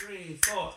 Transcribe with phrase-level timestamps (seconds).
[0.00, 0.72] three, four.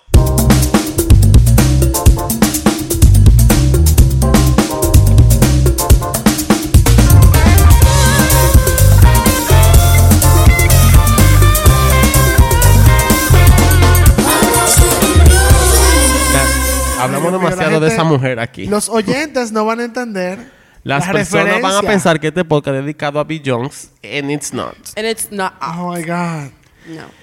[16.34, 18.66] Ya, Hablamos demasiado de esa mujer aquí.
[18.68, 20.52] Los oyentes no van a entender.
[20.84, 24.54] Las la personas van a pensar que este podcast es dedicado a Beyoncé, and it's
[24.54, 24.76] not.
[24.98, 25.54] And it's not.
[25.62, 26.52] Oh my God.
[26.88, 27.23] No.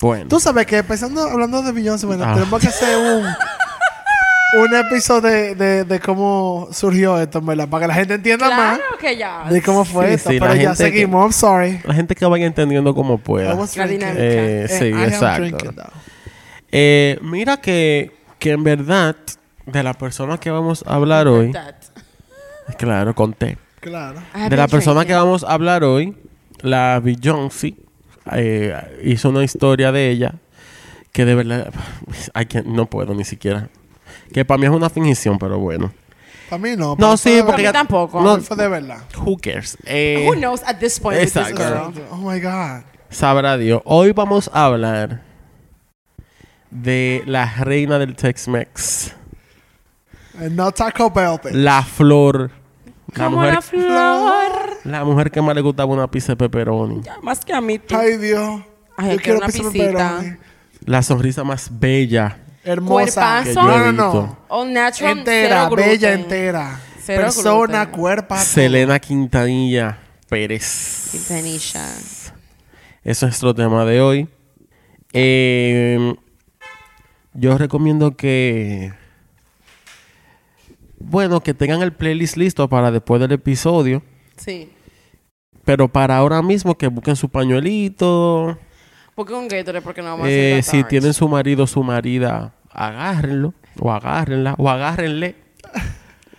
[0.00, 0.26] Bueno.
[0.28, 2.34] Tú sabes que empezando hablando de Beyoncé, bueno, Ah.
[2.34, 3.24] tenemos que hacer un,
[4.64, 7.68] un episodio de, de, de cómo surgió esto, ¿verdad?
[7.68, 9.40] Para que la gente entienda Claro que ya.
[9.44, 10.30] más de cómo fue Sí, esto.
[10.30, 11.22] sí, la pero ya gente que- seguimos.
[11.24, 11.80] I'm sorry.
[11.84, 13.54] La gente que vaya entendiendo como pueda.
[13.54, 14.20] La dinámica.
[14.22, 15.56] Eh, Eh, sí, I exacto.
[16.70, 19.16] Eh, mira que, que en verdad,
[19.66, 21.52] de la persona que vamos a hablar hoy,
[22.76, 23.58] claro, conté.
[23.80, 24.20] Claro.
[24.48, 26.16] De la persona que vamos a hablar hoy,
[26.60, 27.74] la Beyoncé,
[28.32, 30.34] eh, hizo una historia de ella
[31.12, 31.72] que de verdad,
[32.64, 33.68] no puedo ni siquiera.
[34.32, 35.92] Que para mí es una fingición, pero bueno.
[36.50, 36.96] Para mí no.
[36.98, 38.22] No, sí, porque ya- tampoco.
[38.22, 38.98] no- fue de verdad.
[39.18, 39.76] Who cares?
[39.84, 41.92] Eh, Who knows at this point this Exacto.
[42.10, 42.82] Oh my God.
[43.10, 43.82] sabrá Dios.
[43.84, 45.22] Hoy vamos a hablar
[46.70, 49.14] de la reina del Tex-Mex,
[50.38, 51.54] And no Taco Bell, bitch.
[51.54, 52.50] la flor,
[53.14, 54.52] la Como mujer, la flor.
[54.84, 57.78] la mujer que más le gustaba una pizza de pepperoni, Ya, Más que a mí,
[57.78, 57.96] tú.
[57.96, 58.60] Ay, Dios.
[58.96, 59.86] Ay, Yo quiero una pizza pisita.
[60.18, 60.36] pepperoni.
[60.84, 62.38] la sonrisa más bella.
[62.64, 63.42] Hermosa.
[63.44, 64.38] Que yo he No, no, no.
[64.48, 65.18] All natural.
[65.18, 66.80] Entera, bella entera.
[67.02, 68.00] Cero Persona, gluten.
[68.00, 68.34] cuerpo.
[68.34, 68.44] todo.
[68.44, 69.98] Selena Quintanilla
[70.28, 71.08] Pérez.
[71.12, 71.86] Quintanilla.
[71.96, 72.30] Eso
[73.04, 74.28] es nuestro tema de hoy.
[75.14, 76.14] Eh,
[77.32, 78.92] yo recomiendo que.
[81.00, 84.02] Bueno, que tengan el playlist listo para después del episodio.
[84.36, 84.70] Sí.
[85.64, 88.58] Pero para ahora mismo que busquen su pañuelito.
[89.14, 92.54] Porque un Gatorade, porque no vamos a Eh, si tienen su marido o su marida,
[92.70, 93.54] agárrenlo.
[93.78, 94.54] O agárrenla.
[94.58, 95.36] O agárrenle.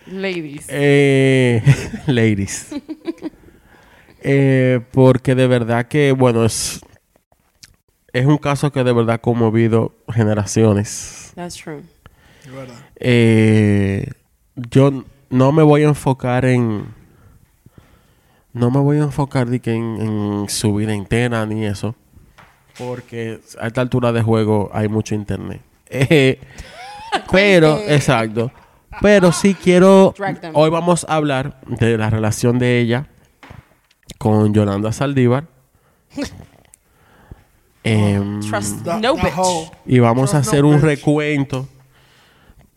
[0.06, 0.66] Ladies.
[0.68, 1.62] Eh,
[2.06, 2.70] ladies.
[4.22, 6.80] Eh, porque de verdad que, bueno, es,
[8.12, 11.32] es un caso que de verdad ha conmovido generaciones.
[11.34, 11.82] That's true.
[12.96, 14.10] Eh,
[14.56, 16.86] yo no me voy a enfocar en...
[18.52, 21.94] No me voy a enfocar de que en, en su vida entera ni eso.
[22.78, 25.60] Porque a esta altura de juego hay mucho internet.
[25.88, 26.40] Eh,
[27.30, 28.50] pero, exacto.
[29.00, 30.14] Pero sí quiero...
[30.54, 33.06] Hoy vamos a hablar de la relación de ella
[34.18, 35.46] con Yolanda Saldívar.
[37.82, 39.34] Em, Trust The- no the bitch.
[39.36, 40.84] whole- y vamos a hacer no un bitch.
[40.84, 41.66] recuento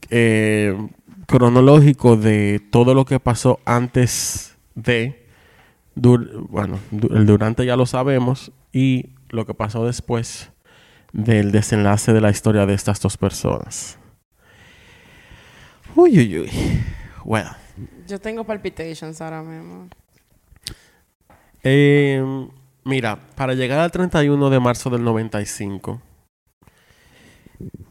[0.10, 0.78] eh,
[1.38, 5.26] cronológico de todo lo que pasó antes de.
[5.96, 8.52] dur- bueno, du- el durante ya lo sabemos.
[8.72, 10.52] Y lo que pasó después
[11.12, 13.98] del desenlace de la historia de estas dos personas.
[15.96, 16.50] Uy, uy, uy.
[17.26, 17.50] Bueno.
[18.08, 19.88] Yo tengo palpitations ahora mismo.
[21.64, 22.24] Eh,
[22.84, 26.00] mira, para llegar al 31 de marzo del 95,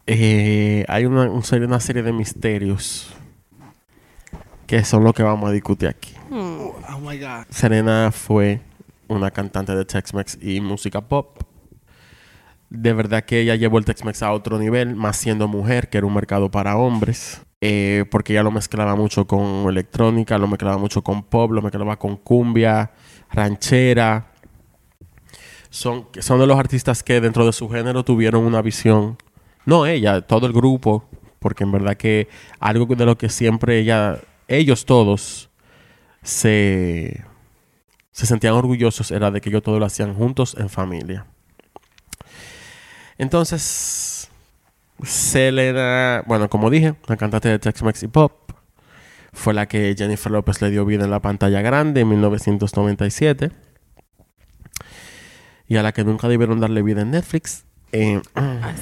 [0.07, 3.15] eh, hay una, un serie- una serie de misterios
[4.73, 6.15] que son lo que vamos a discutir aquí.
[6.31, 6.71] Hmm.
[6.95, 7.45] Oh my God.
[7.51, 8.63] Serena fue
[9.07, 11.43] una cantante de Tex-Mex y música pop.
[12.71, 16.07] De verdad que ella llevó el Tex-Mex a otro nivel, más siendo mujer, que era
[16.07, 17.43] un mercado para hombres.
[17.61, 21.99] eh, porque ella lo mezclaba mucho con electrónica, lo mezclaba mucho con pop, lo mezclaba
[21.99, 22.93] con cumbia,
[23.31, 24.33] ranchera.
[25.69, 29.19] Son, son de los artistas que dentro de su género tuvieron una visión.
[29.67, 31.05] No ella, todo el grupo.
[31.41, 32.29] Porque en verdad que
[32.59, 35.51] algo de lo que siempre ella, ellos todos,
[36.23, 37.25] se,
[38.11, 41.27] se sentían orgullosos era de que ellos todo lo hacían juntos en familia.
[43.19, 44.31] Entonces,
[45.03, 48.53] Selena, bueno, como dije, la cantante de Tex-Mex y Pop,
[49.33, 53.51] fue la que Jennifer López le dio vida en la pantalla grande en 1997
[55.67, 57.65] y a la que nunca debieron darle vida en Netflix.
[57.93, 58.21] Eh,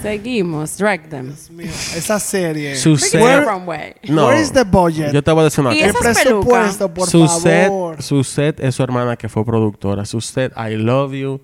[0.02, 0.78] Seguimos.
[0.78, 1.26] Drag them.
[1.26, 1.66] Dios mío.
[1.68, 2.76] Esa serie.
[2.76, 3.94] su Bring it set, from way.
[4.08, 5.12] no, Where is the budget?
[5.12, 5.88] yo te voy a decir una Y cosa.
[5.88, 7.96] El esas presupuesto, por su favor.
[7.96, 10.04] set, su set es su hermana que fue productora.
[10.04, 11.40] Su set, I love you,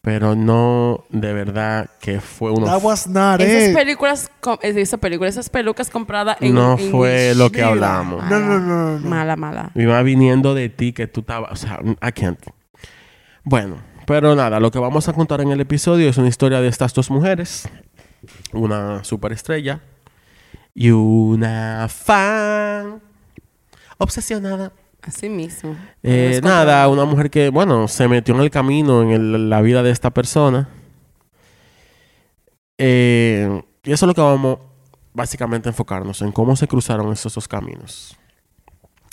[0.00, 2.66] pero no de verdad que fue uno.
[2.66, 3.74] That was not Esas it.
[3.76, 7.36] películas, com- eh, esa película, esas pelucas compradas en no en fue Wish.
[7.36, 7.68] lo que Mira.
[7.70, 8.24] hablamos.
[8.30, 9.08] No, no, no, no, no.
[9.08, 9.70] Mala, mala.
[9.74, 12.38] Y va viniendo de ti que tú estabas, o sea, I can't.
[13.42, 13.76] Bueno,
[14.08, 16.94] pero nada, lo que vamos a contar en el episodio es una historia de estas
[16.94, 17.68] dos mujeres,
[18.52, 19.80] una superestrella
[20.74, 23.02] y una fan
[23.98, 24.72] obsesionada.
[25.02, 25.76] Así mismo.
[26.02, 29.82] Eh, nada, una mujer que, bueno, se metió en el camino, en el- la vida
[29.82, 30.68] de esta persona.
[32.78, 34.58] Eh, y eso es lo que vamos
[35.14, 38.16] básicamente a enfocarnos en cómo se cruzaron esos dos caminos.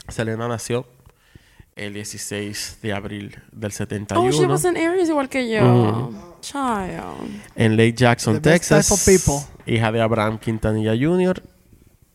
[0.08, 0.86] Selena nació
[1.76, 5.62] el 16 de abril del 71 Oh, she was in Aries igual que yo.
[5.62, 6.16] Mm.
[6.42, 7.42] Child.
[7.56, 8.88] en Lake Jackson, The best Texas.
[8.88, 9.74] type of people.
[9.74, 11.42] Hija de Abraham Quintanilla Jr.,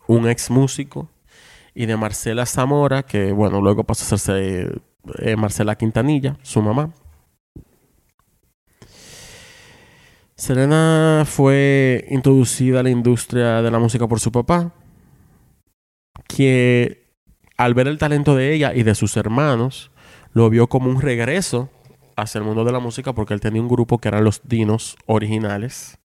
[0.07, 1.11] un ex músico,
[1.75, 4.71] y de Marcela Zamora, que bueno, luego pasó a hacerse
[5.19, 6.93] eh, Marcela Quintanilla, su mamá.
[10.37, 14.73] Selena fue introducida a la industria de la música por su papá,
[16.27, 17.00] que
[17.61, 19.91] al ver el talento de ella y de sus hermanos,
[20.33, 21.69] lo vio como un regreso
[22.17, 24.97] hacia el mundo de la música porque él tenía un grupo que eran los Dinos
[25.07, 25.99] originales,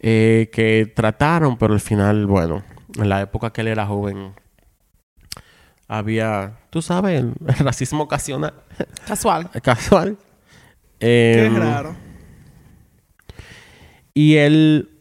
[0.00, 2.62] eh, que trataron, pero al final, bueno,
[2.98, 4.32] en la época que él era joven,
[5.88, 8.54] había, tú sabes, el, el racismo ocasional,
[9.06, 9.50] Casual.
[9.62, 10.16] casual.
[10.98, 11.94] Qué Em, raro.
[14.14, 14.93] y él,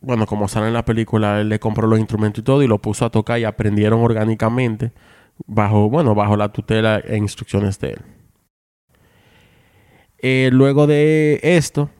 [0.00, 2.80] bueno, como sale en la película, él le compró los instrumentos y todo y lo
[2.80, 4.92] puso a tocar y aprendieron orgánicamente
[5.46, 8.00] bajo, bueno, bajo la tutela e instrucciones de él.
[10.18, 11.90] Eh, luego de esto,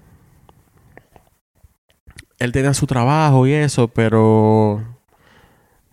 [2.38, 4.82] él tenía su trabajo y eso, pero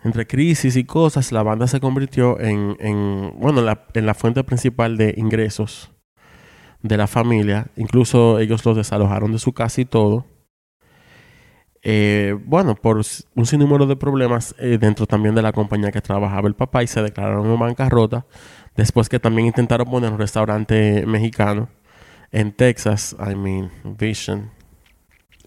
[0.03, 4.43] entre crisis y cosas, la banda se convirtió en, en bueno, la- en la fuente
[4.43, 5.91] principal de ingresos
[6.81, 7.67] de la familia.
[7.77, 10.25] Incluso ellos los desalojaron de su casa y todo.
[11.85, 13.01] Eh, bueno, por
[13.35, 16.87] un sinnúmero de problemas eh, dentro también de la compañía que trabajaba el papá y
[16.87, 18.25] se declararon en bancarrota.
[18.75, 21.69] Después que también intentaron poner un restaurante mexicano
[22.31, 24.49] en Texas, I mean, Vision.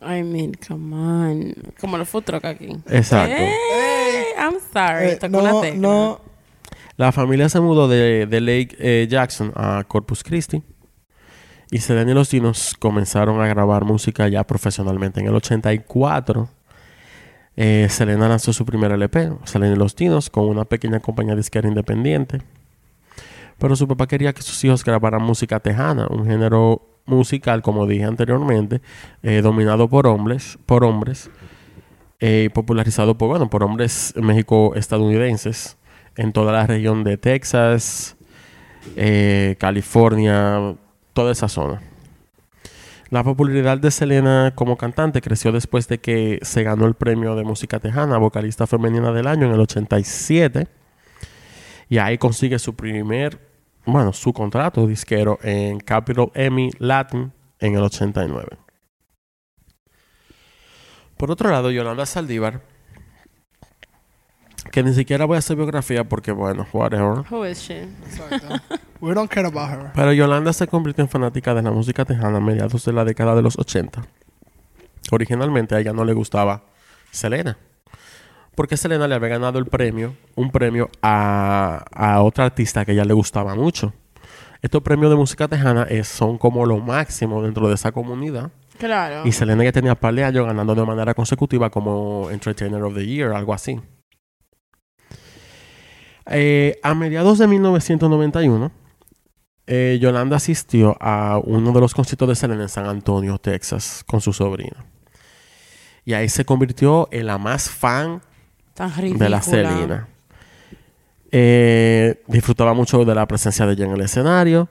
[0.01, 1.55] I mean, come on.
[1.81, 2.77] Como los food truck aquí.
[2.89, 3.35] Exacto.
[3.37, 5.13] Hey, I'm sorry.
[5.13, 6.21] Eh, Tocó una no, no.
[6.97, 10.63] La familia se mudó de, de Lake eh, Jackson a Corpus Christi.
[11.71, 15.21] Y Selena y los Dinos comenzaron a grabar música ya profesionalmente.
[15.21, 16.49] En el 84,
[17.57, 21.69] eh, Selena lanzó su primer LP, Selena y los Dinos, con una pequeña compañía disquera
[21.69, 22.43] independiente.
[23.59, 28.05] Pero su papá quería que sus hijos grabaran música tejana, un género musical, como dije
[28.05, 28.81] anteriormente,
[29.23, 31.31] eh, dominado por hombres, por hombres,
[32.21, 35.79] eh, popularizado por, bueno, por hombres México-estadounidenses
[36.17, 38.17] en toda la región de Texas,
[38.97, 40.77] eh, California,
[41.17, 41.81] toda esa zona.
[43.09, 47.43] La popularidad de Selena como cantante creció después de que se ganó el premio de
[47.43, 50.69] música tejana, vocalista femenina del año en el 87.
[51.89, 53.41] Y ahí consigue su primer,
[53.87, 58.59] bueno, su contrato disquero en Capitol Emmy Latin en el 89.
[61.17, 62.61] Por otro lado, Yolanda Saldívar,
[64.71, 67.25] que ni siquiera voy a hacer biografía porque, bueno, whatever.
[67.31, 67.83] Who is she?
[67.83, 68.49] Exacto.
[69.01, 69.93] We don't care about her.
[69.95, 73.35] Pero Yolanda se convirtió en fanática de la música tejana a mediados de la década
[73.35, 74.03] de los 80.
[75.11, 76.63] Originalmente a ella no le gustaba
[77.11, 77.57] Selena.
[78.55, 82.95] Porque Selena le había ganado el premio, un premio a, a otra artista que a
[82.95, 83.93] ella le gustaba mucho.
[84.63, 88.51] Estos premios de música tejana es- son como lo máximo dentro de esa comunidad.
[88.79, 89.27] Claro.
[89.27, 93.07] Y Selena ya tenía par de años ganando de manera consecutiva como Entertainer of the
[93.07, 93.79] Year, algo así.
[96.29, 98.73] Eh, a mediados de 1991,
[99.67, 104.21] eh, Yolanda asistió a uno de los conciertos de Selena en San Antonio, Texas, con
[104.21, 104.85] su sobrino.
[106.05, 108.23] Y ahí se convirtió en la más fan
[108.75, 110.09] de la Selena.
[111.33, 114.69] Eh, disfrutaba mucho de la presencia de ella en el escenario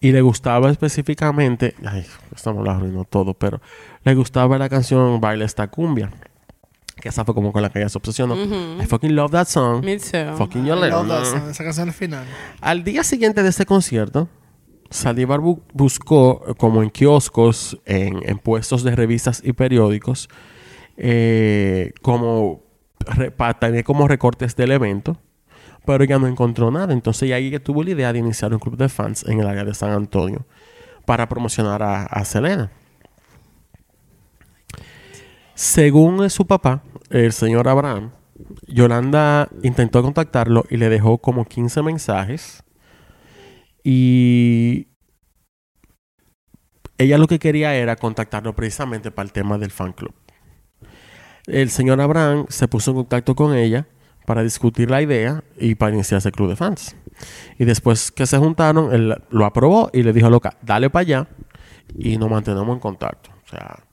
[0.00, 3.60] y le gustaba específicamente, ay, estamos la arruinó todo, pero
[4.02, 6.10] le gustaba la canción Baila esta cumbia,
[6.96, 8.34] que esa fue como con la que ella se obsesionó.
[8.82, 9.84] I fucking love that song.
[9.84, 10.36] Me too.
[10.36, 11.48] Fucking I love that song.
[11.50, 12.24] Esa canción al final.
[12.60, 14.28] Al día siguiente de ese concierto,
[14.90, 20.28] Saldívar bu- buscó, eh, como en kioscos, en, en puestos de revistas y periódicos,
[20.96, 22.62] eh, como
[23.60, 25.16] tener como recortes del evento,
[25.84, 26.92] pero ya no encontró nada.
[26.92, 29.46] Entonces, ya ahí que tuvo la idea de iniciar un club de fans en el
[29.46, 30.46] área de San Antonio
[31.04, 32.70] para promocionar a, a Selena.
[35.54, 38.10] Según su papá, el señor Abraham,
[38.66, 42.64] Yolanda intentó contactarlo y le dejó como 15 mensajes.
[43.84, 44.88] Y
[46.98, 50.14] ella lo que quería era contactarlo precisamente para el tema del fan club.
[51.46, 53.86] El señor Abraham se puso en contacto con ella
[54.26, 56.96] para discutir la idea y para iniciarse el club de fans.
[57.58, 61.28] Y después que se juntaron, él lo aprobó y le dijo, loca, dale para allá
[61.96, 63.30] y nos mantenemos en contacto.
[63.44, 63.84] O sea,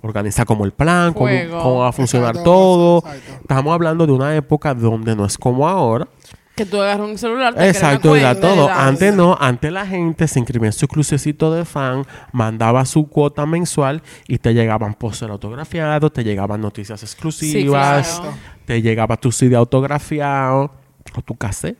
[0.00, 2.98] organiza como el plan, cómo, va a funcionar Exacto, todo.
[2.98, 3.32] exacto.
[3.42, 6.08] Estamos hablando de una época donde no es como ahora,
[6.54, 8.68] Que tú agarras un celular, te Exacto, y da todo.
[8.68, 13.46] Antes no, antes la gente se inscribía en su crucecito de fan, mandaba su cuota
[13.46, 18.36] mensual y te llegaban póster autografiados, te llegaban noticias exclusivas, claro.
[18.64, 20.72] te llegaba tu CD autografiado
[21.16, 21.78] o tu cassette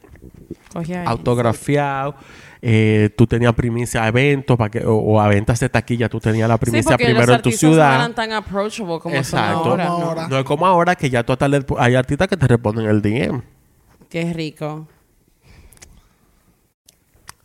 [1.04, 2.14] autografiado.
[2.60, 6.18] Eh, tú tenías primicia a eventos para que, o, o a ventas de taquilla, tú
[6.20, 7.90] tenías la primicia primero los en tu ciudad.
[7.90, 9.62] no eran tan approachable como Exacto.
[9.64, 9.86] son ahora.
[9.86, 10.04] Como ¿no?
[10.06, 10.28] ahora.
[10.28, 13.00] No es como ahora que ya tú hasta le- hay artistas que te responden el
[13.02, 13.42] DM.
[14.08, 14.88] Qué rico.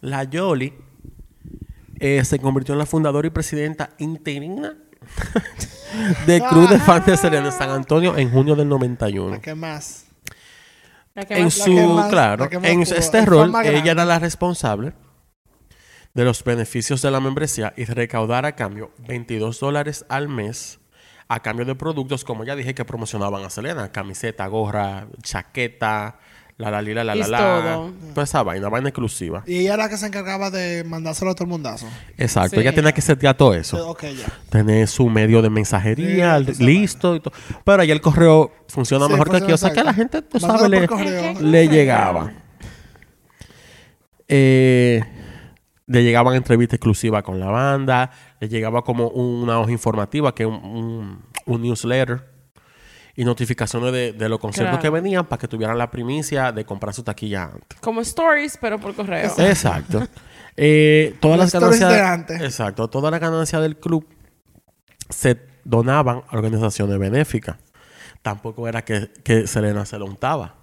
[0.01, 0.73] La Yoli
[1.99, 4.73] eh, se convirtió en la fundadora y presidenta interina
[6.25, 9.29] del Club de Fans de Serena San Antonio en junio del 91.
[9.29, 10.02] ¿Para qué más?
[11.15, 14.93] En su, más- claro, en este rol, ella era la responsable
[16.13, 20.79] de los beneficios de la membresía y recaudar a cambio 22 dólares al mes
[21.27, 23.91] a cambio de productos, como ya dije, que promocionaban a Selena.
[23.91, 26.19] Camiseta, gorra, chaqueta,
[26.57, 27.37] la la li, la la la Es la.
[27.37, 27.91] todo.
[28.13, 29.43] Toda esa vaina, vaina exclusiva.
[29.47, 31.87] Y ella era la que se encargaba de mandárselo a todo el mundazo.
[32.17, 32.61] Exacto, Sí.
[32.61, 33.77] ella tenía que setear todo eso.
[33.77, 34.27] Eh, Ok, ya.
[34.49, 37.33] Tener su medio de mensajería Sí, esa listo y todo.
[37.65, 39.51] Pero ahí el correo funciona Sí, mejor que aquí.
[39.51, 40.17] O sea que a la exacto.
[40.17, 41.41] gente, tú Mándalo sabes, le, correo.
[41.41, 42.31] le llegaba.
[44.27, 45.03] Eh,
[45.87, 48.11] le llegaban entrevistas exclusivas con la banda.
[48.39, 52.31] Le llegaba como una hoja informativa, que es un, un- un newsletter.
[53.15, 54.81] Y notificaciones de, de los conciertos Claro.
[54.81, 57.79] que venían para que tuvieran la primicia de comprar su taquilla antes.
[57.79, 59.31] Como stories, pero por correo.
[59.37, 60.07] Exacto.
[60.57, 61.89] Eh, todas Las ganancias.
[61.91, 62.41] de antes.
[62.41, 62.87] Exacto.
[62.89, 64.07] Todas las ganancias del club
[65.09, 67.57] se donaban a organizaciones benéficas.
[68.21, 70.55] Tampoco era que, que Selena se lo untaba.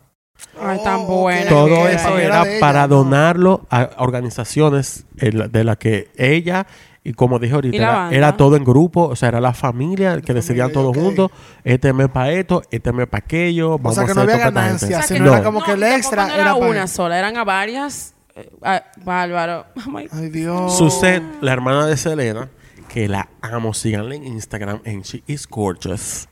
[0.58, 1.08] Ay, tan Oh, ok.
[1.08, 1.48] buena.
[1.50, 2.96] Todo eso era era de ella, para ¿no?
[2.96, 6.66] donarlo a organizaciones de las que ella,
[7.02, 10.20] y como dije ahorita, ¿Y la era, todo en grupo, o sea, era la familia
[10.20, 11.30] que decidían familia, todos juntos,
[11.64, 14.44] este mes para esto, este mes para aquello, vamos sea, que a no hacer había
[14.50, 16.86] ganancias, O sea, sino que era como que el extra no era era para- una
[16.86, 18.14] sola, eran a varias.
[18.36, 19.66] Eh, ah, bárbaro.
[19.86, 20.76] Oh my- Ay, Dios.
[20.76, 22.48] Suzette, la hermana de Selena,
[22.88, 26.28] que la amo, síganle en Instagram en She is Gorgeous.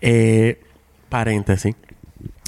[0.00, 0.60] Eh,
[1.08, 1.74] paréntesis.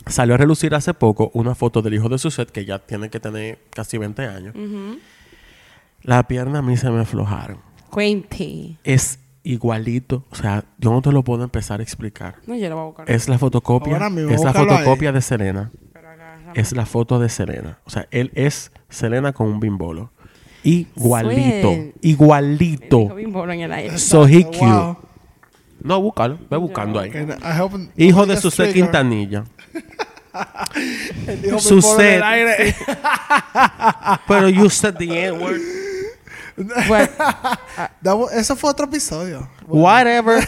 [0.07, 3.21] Salió a relucir hace poco una foto del hijo de Suzette, que ya tiene que
[3.21, 4.55] tener casi 20 años.
[4.55, 4.99] Ujú.
[6.05, 7.59] La pierna a mí se me aflojaron.
[7.91, 8.77] Cuente.
[8.85, 10.25] Es igualito.
[10.31, 12.37] O sea, yo no te lo puedo empezar a explicar.
[12.47, 13.11] No, yo lo voy a buscar.
[13.11, 13.95] Es la fotocopia.
[13.95, 14.57] Ahora mismo, es la ahí.
[14.57, 15.71] fotocopia de Selena.
[16.55, 17.79] Es la foto de Selena.
[17.85, 20.11] O sea, él es Selena con un bimbolo.
[20.63, 21.73] Igualito.
[22.01, 23.15] Igualito.
[23.15, 23.99] Bimbolo en el aire.
[23.99, 24.53] So he wow.
[24.53, 25.09] cute.
[25.83, 26.39] No, búscalo.
[26.51, 27.11] Ve buscando ahí.
[27.11, 28.73] Okay, I hope- Hijo de trigger.
[28.73, 29.45] Quintanilla.
[32.25, 32.75] Aire.
[34.27, 35.61] Pero you said the N-word.
[36.57, 37.09] Bueno,
[38.03, 39.49] That was- Eso fue otro episodio.
[39.67, 40.39] Whatever.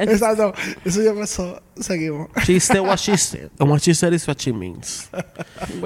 [0.00, 0.52] Exacto.
[0.84, 1.62] Eso ya pasó.
[1.78, 2.28] Seguimos.
[2.44, 3.50] She said what she said.
[3.58, 5.08] And what she said is what she means.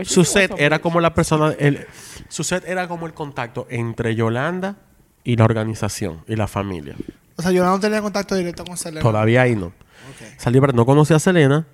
[0.05, 1.55] Suzette era como la persona...
[1.59, 1.87] El,
[2.29, 4.77] Suzette era como el contacto entre Yolanda
[5.25, 6.97] y la organización y la familia.
[7.37, 9.03] O sea, yo no tenía contacto directo con Selena.
[9.03, 9.67] Todavía ahí no.
[9.67, 10.39] Ok.
[10.39, 11.67] Salió, pero no conocía a Selena,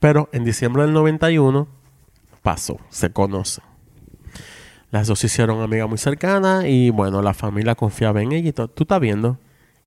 [0.00, 1.66] pero en diciembre del 91
[2.42, 3.62] pasó, se conoce.
[4.96, 8.52] Las dos se hicieron amigas muy cercanas y bueno, la familia confiaba en ella y
[8.54, 8.68] todo.
[8.68, 9.38] ¿Tú estás viendo?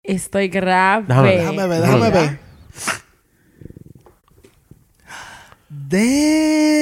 [0.03, 1.05] Estoy grave.
[1.07, 1.39] Déjame ver.
[1.39, 2.39] Déjame ver, déjame ver.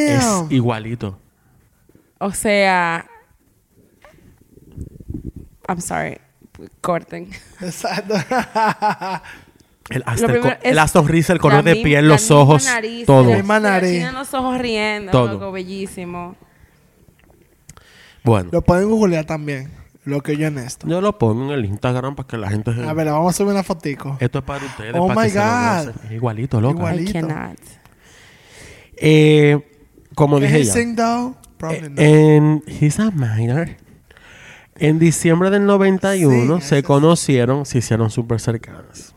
[0.10, 1.18] Es igualito.
[2.20, 3.06] O sea.
[5.70, 6.18] I'm sorry.
[6.82, 7.30] Corten.
[7.62, 8.14] Exacto.
[9.90, 13.30] El, hasta el la sonrisa, el color de piel, los ojos, nariz, todo.
[13.30, 13.92] la- Misma la nariz.
[13.92, 15.14] Tienen los ojos riendo.
[15.14, 15.32] Todo.
[15.36, 16.36] Loco, bellísimo.
[18.28, 19.72] Bueno, Lo pueden googlear también.
[20.04, 20.88] Lo que yo en esto.
[20.88, 22.74] yo lo pongo en el Instagram para que la gente...
[22.74, 24.18] se- A ver, vamos a subir una fotico.
[24.20, 26.06] Esto es para ustedes, Oh para my que se lo God.
[26.06, 26.62] Es igualito.
[26.62, 27.12] I Igualito.
[27.14, 27.58] cannot.
[28.98, 29.60] Eh,
[30.16, 30.74] como dije ¿Can he ya.
[30.74, 31.36] sing though?
[31.58, 32.00] Probably not.
[32.00, 33.70] En He's a Minor.
[34.76, 39.14] En diciembre del 91 Sí, se conocieron, se hicieron súper cercanas.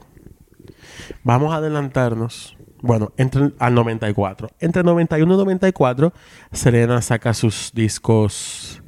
[1.23, 2.57] Vamos a adelantarnos.
[2.83, 4.49] Bueno, entre al 94.
[4.59, 6.13] Entre 91 y 94,
[6.53, 8.83] Selena saca sus discos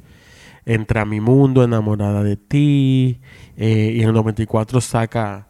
[0.65, 3.19] Entre a mi mundo, Enamorada de ti.
[3.57, 5.47] eh, y en el 94 saca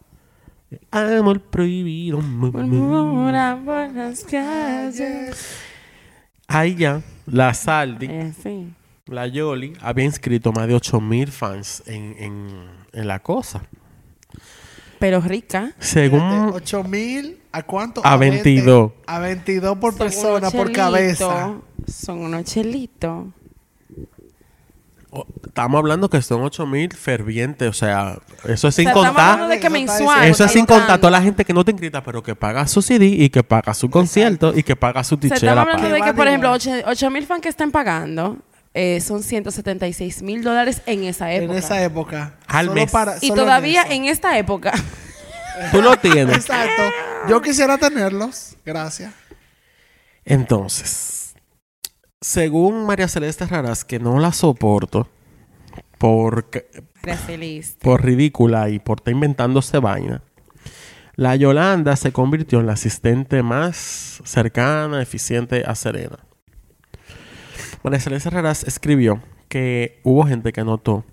[0.90, 2.20] Amor prohibido.
[2.20, 5.56] Murmura por las calles.
[6.48, 8.06] Ahí ya, la Saldi.
[8.10, 8.68] Eh, sí.
[9.06, 12.48] La Yoli había inscrito más de 8000 fans en, en,
[12.92, 13.62] en la cosa.
[14.98, 15.72] Pero rica.
[15.78, 16.22] Según
[16.54, 18.00] 8 mil, ¿a cuánto?
[18.04, 18.92] A 22.
[19.06, 21.54] A 22 por Son persona, por cabeza.
[21.86, 23.26] Son unos chelitos.
[25.46, 28.18] Estamos hablando que son 8 mil fervientes, o sea,
[28.48, 29.30] eso es sin O sea, estamos contar.
[29.32, 30.24] hablando de que mensual.
[30.28, 32.82] Eso es sin contar toda la gente que no te inscrita, pero que paga su
[32.82, 35.52] CD y que paga su concierto y que paga su O sea, tichera.
[35.52, 36.84] estamos hablando de que, por ejemplo, igual.
[36.86, 38.38] 8 mil fans que están pagando
[38.74, 41.58] eh, son 176 mil dólares en esa En época.
[41.58, 42.34] esa época.
[42.48, 42.90] Al mes.
[42.90, 44.72] para- y todavía en esta época.
[45.70, 46.36] Tú lo tienes.
[46.36, 46.82] Exacto.
[47.28, 48.56] Yo quisiera tenerlos.
[48.66, 49.12] Gracias.
[50.24, 51.23] Entonces,
[52.24, 55.06] según María Celeste Raras, que no la soporto
[57.26, 57.76] feliz.
[57.82, 60.22] por ridícula y por estar inventándose vaina,
[61.16, 66.20] la Yolanda se convirtió en la asistente más cercana, eficiente a Serena.
[67.82, 71.04] María Celeste Raras escribió que hubo gente que notó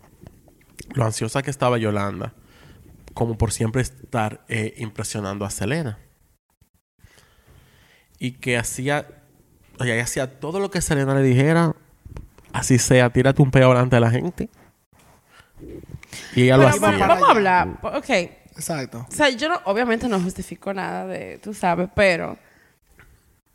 [0.94, 2.36] lo ansiosa que estaba Yolanda,
[3.14, 6.00] como por siempre estar eh, impresionando a Selena.
[8.18, 9.21] Y que hacía,
[9.82, 11.74] oye, ella hacía todo lo que Selena le dijera,
[12.54, 14.50] así sea, tírate un peo delante de la gente.
[16.36, 17.08] Y ella lo hacía.
[17.08, 17.68] vamos a hablar.
[17.84, 18.10] Ok.
[18.10, 19.06] Exacto.
[19.10, 22.38] O sea, yo no- obviamente no justifico nada de, tú sabes, pero,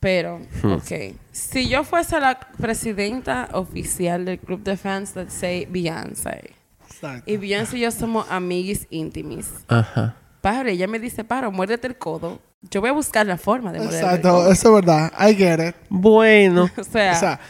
[0.00, 0.72] pero, Hmm.
[0.72, 1.14] ok.
[1.32, 6.54] Si yo fuese la presidenta oficial del club de fans, let's say Beyoncé,
[6.88, 7.30] Exacto.
[7.30, 10.16] y Beyoncé y yo somos amiguis íntimis, Ajá.
[10.50, 12.38] Pájaro, ella me dice, pájaro, muérdete el codo.
[12.70, 14.28] Yo voy a buscar la forma de muérdete el Exacto.
[14.30, 14.52] codo.
[14.52, 15.12] Eso es verdad.
[15.18, 15.74] I get it.
[15.88, 16.70] Bueno.
[16.78, 17.40] O sea, O sea,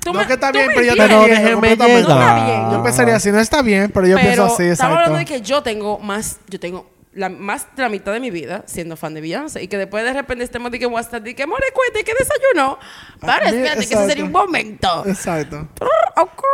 [0.00, 0.94] tú no me- que está bien, pero yo.
[0.96, 2.02] Pero déjeme completamente.
[2.08, 2.46] No está bien.
[2.46, 2.72] llegar.
[2.72, 4.94] Yo pensaría así, no está bien, pero yo Pero pienso así, estamos exacto.
[4.94, 8.30] hablando de que yo tengo más, yo tengo la, más de la mitad de mi
[8.30, 11.34] vida siendo fan de Beyoncé y que después de repente estemos de que WhatsApp, de
[11.34, 12.78] que more cuenta y que desayuno.
[13.20, 15.04] Para, Ah, espérate, que ese sería un momento.
[15.06, 15.68] Exacto.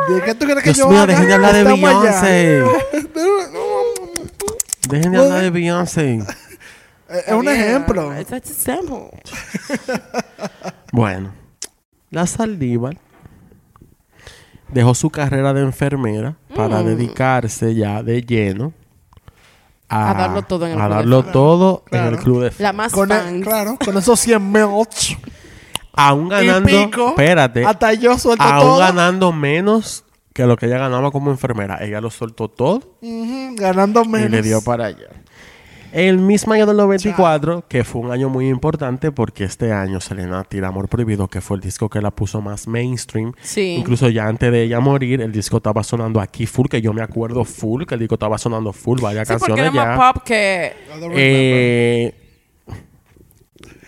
[0.08, 2.02] ¿De qué tú crees que Dios yo mío, dejen de hablar de Estamos.
[2.02, 2.62] Beyoncé.
[4.88, 6.19] Dejen de hablar de Beyoncé.
[7.26, 8.19] Es un ejemplo.
[8.19, 9.11] It's just a sample.
[10.91, 11.33] Bueno,
[12.11, 12.97] la Saldívar
[14.73, 16.87] dejó su carrera de enfermera para Mm.
[16.87, 18.73] dedicarse ya de lleno
[19.88, 22.17] a, A darlo todo en el a club de darlo todo en Claro.
[22.17, 22.61] el club de fans.
[22.61, 23.33] La más Con fans.
[23.33, 24.64] el- claro, con esos 100 mil.
[25.93, 27.09] Aún ganando, y pico.
[27.11, 28.79] espérate, Hasta yo suelto aún todo.
[28.79, 30.03] ganando menos
[30.35, 31.79] que lo que ella ganaba como enfermera.
[31.83, 32.97] Ella lo soltó todo
[33.53, 34.29] ganando menos.
[34.29, 35.09] y le dio para allá.
[35.93, 40.43] El mismo año del 94, que fue un año muy importante porque este año Selena
[40.43, 43.32] tira Amor Prohibido, que fue el disco que la puso más mainstream.
[43.41, 43.76] Sí.
[43.78, 47.00] Incluso ya antes de ella morir, el disco estaba sonando aquí full, que yo me
[47.00, 50.13] acuerdo full, que el disco estaba sonando full, varias Sí, porque era canciones más ya.
[50.13, 50.73] pop que...
[51.13, 52.15] Eh,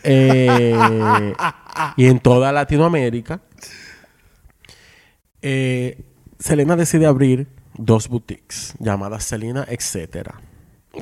[0.04, 1.34] eh,
[1.96, 3.40] y en toda Latinoamérica,
[5.42, 6.04] eh,
[6.38, 10.40] Selena decide abrir dos boutiques llamadas Selena Etcétera.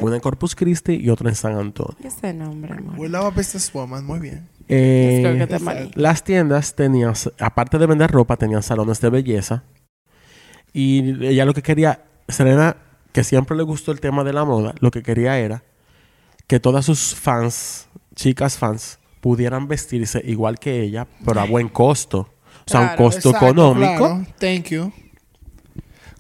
[0.01, 1.97] Una en Corpus Christi y otra en San Antonio.
[2.03, 2.99] ¿Qué es ese nombre, amor?
[2.99, 4.05] We love a businesswoman.
[4.05, 4.49] Muy bien.
[4.69, 5.91] Eh, Creo que te malí.
[5.95, 9.63] las tiendas tenían, aparte de vender ropa, tenían salones de belleza.
[10.73, 12.77] Y ella lo que quería, Selena,
[13.13, 15.63] que siempre le gustó el tema de la moda, lo que quería era
[16.49, 22.29] que todas sus fans, chicas fans, pudieran vestirse igual que ella, pero a buen costo.
[22.67, 23.03] O sea, un Claro.
[23.05, 23.97] costo Exacto, económico.
[23.97, 24.27] claro.
[24.41, 24.93] Thank you.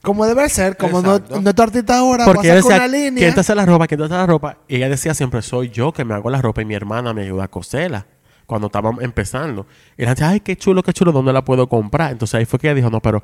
[0.04, 1.40] Como debe ser, como no, Exacto.
[1.40, 3.22] nuestro artista ahora Porque a ella sacar decía, una línea.
[3.22, 3.86] ¿quién te hace la ropa?
[3.88, 4.58] ¿Quién te hace la ropa?
[4.68, 7.22] Y ella decía siempre, soy yo que me hago la ropa y mi hermana me
[7.22, 8.06] ayuda a coserla.
[8.46, 9.66] Cuando estábamos empezando.
[9.96, 12.12] Y ella decía, ay, qué chulo, qué chulo, ¿dónde la puedo comprar?
[12.12, 13.22] Entonces ahí fue que ella dijo, no, pero...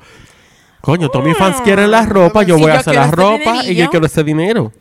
[0.81, 3.37] Coño, todos mis fans quieren la ropa, yo voy a yo hacer quiero la ropa
[3.37, 3.89] y yo dinerillo.
[3.91, 4.71] quiero ese dinero.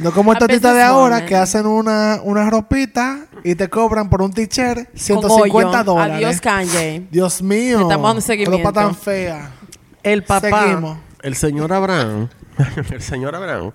[0.00, 4.08] No como esta A artista de ahora que hacen una, una ropita y te cobran
[4.10, 5.84] por un t-shirt Con 150 hoyo.
[5.84, 6.16] dólares.
[6.16, 7.06] Adiós, Kanye.
[7.10, 7.76] Dios mío.
[7.78, 8.66] Le estamos dando seguimiento.
[8.68, 9.50] Ropa tan fea.
[10.02, 10.98] El papá, Seguimos.
[11.22, 12.28] el señor Abraham,
[12.92, 13.72] el señor Abraham,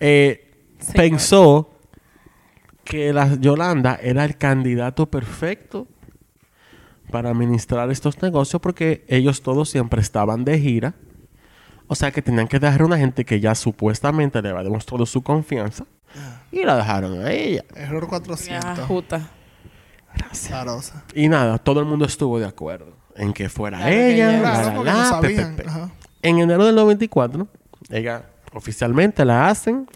[0.00, 0.96] eh, Señor.
[0.96, 1.70] pensó
[2.84, 5.86] que la Yolanda era el candidato perfecto
[7.10, 10.94] para administrar estos negocios porque ellos todos siempre estaban de gira.
[11.86, 15.04] O sea que tenían que dejar a una gente que ya supuestamente le había demostrado
[15.06, 15.84] su confianza
[16.52, 17.64] y la dejaron a ella.
[17.74, 18.78] Error Ya, 400.
[18.86, 19.28] juta.
[20.34, 21.04] Zarosa.
[21.14, 24.32] Y nada, todo el mundo estuvo de acuerdo en que fuera Claro que ella.
[24.32, 24.40] ya.
[24.40, 25.56] la, Claro, la, porque la, no pe, sabían.
[25.56, 25.68] pe, pe.
[25.68, 25.90] Ajá.
[26.22, 27.48] En enero del 94,
[27.90, 29.86] ella oficialmente la hacen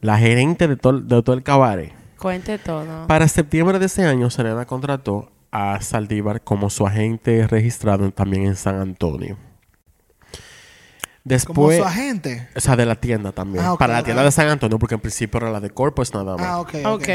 [0.00, 1.92] la gerente de todo, de todo el cabaret.
[2.18, 3.06] Cuente todo.
[3.06, 8.56] Para septiembre de ese año, Selena contrató a Saldívar como su agente registrado también en
[8.56, 9.36] San Antonio.
[9.36, 11.34] Como
[11.68, 12.48] Después, su agente.
[12.56, 13.62] o sea, de la tienda también.
[13.66, 16.36] Ah, para la tienda de San Antonio, porque en principio era la de Corpus nada
[16.36, 16.46] más.
[16.46, 16.74] Ah, ok.
[16.86, 17.08] ok.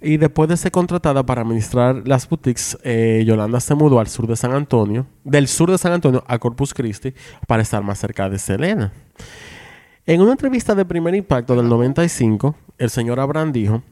[0.00, 4.26] Y después de ser contratada para administrar las boutiques, eh, Yolanda se mudó al sur
[4.26, 7.14] de San Antonio, del sur de San Antonio a Corpus Christi,
[7.46, 8.92] para estar más cerca de Selena.
[10.04, 13.82] En una entrevista de primer impacto del 95, el señor Abraham dijo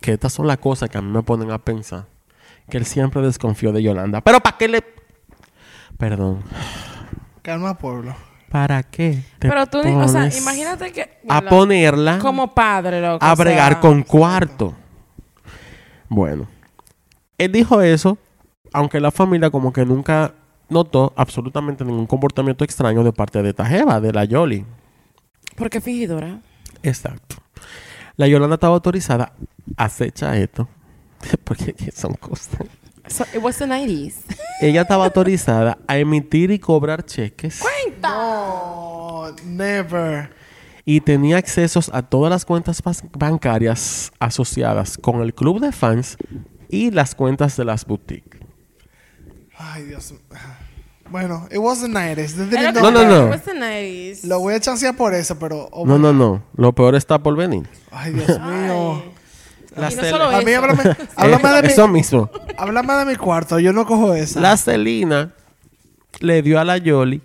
[0.00, 2.06] que estas son las cosas que a mí me ponen a pensar,
[2.70, 4.20] que él siempre desconfió de Yolanda.
[4.20, 4.84] Pero ¿para qué le...
[5.98, 6.40] Perdón.
[7.42, 8.14] Calma, pueblo.
[8.52, 9.22] ¿Para qué?
[9.38, 11.08] te Pero tú, ni- o sea, pones imagínate que...
[11.26, 13.24] A ponerla Como padre, loco.
[13.24, 14.74] a sea, bregar con cuarto.
[16.06, 16.46] Bueno.
[17.38, 18.18] Él dijo eso,
[18.74, 20.34] aunque la familia como que nunca
[20.68, 24.66] notó absolutamente ningún comportamiento extraño de parte de esta jeva, de la Yoli.
[25.56, 26.40] Porque fingidora.
[26.82, 27.36] Exacto.
[28.16, 29.32] La Yolanda estaba autorizada,
[29.78, 30.68] acecha esto,
[31.44, 32.60] porque son cosas.
[33.12, 34.14] So, it was the 90s.
[34.60, 37.62] Ella estaba autorizada a emitir y cobrar cheques
[38.00, 40.30] No, never.
[40.84, 46.16] y tenía accesos a todas las cuentas bancarias asociadas con el club de fans
[46.68, 48.40] y las cuentas de las boutiques.
[49.58, 50.14] Ay, Dios.
[51.10, 52.34] Bueno, it was the 90s.
[52.34, 53.26] They Era didn't como- know No, no, no.
[53.26, 54.24] It was the 90s.
[54.24, 55.68] Lo voy a chancear por eso, pero...
[55.70, 56.42] oh No, no, no.
[56.56, 57.68] Lo peor está por venir.
[57.90, 59.02] Ay, Dios mío.
[59.04, 59.11] Ay.
[59.76, 60.62] La y no solo A mí eso.
[60.62, 62.30] háblame, háblame, de mi, Eso mismo.
[62.56, 63.58] háblame de mi cuarto.
[63.58, 64.40] Yo no cojo esa.
[64.40, 65.30] La Celina
[66.20, 67.22] le dio a la Yoli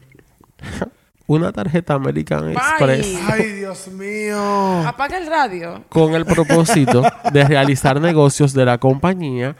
[1.28, 4.88] una tarjeta American Express Ay, Dios mío.
[4.88, 5.84] Apaga el radio.
[5.90, 9.56] con el propósito de realizar negocios de la compañía,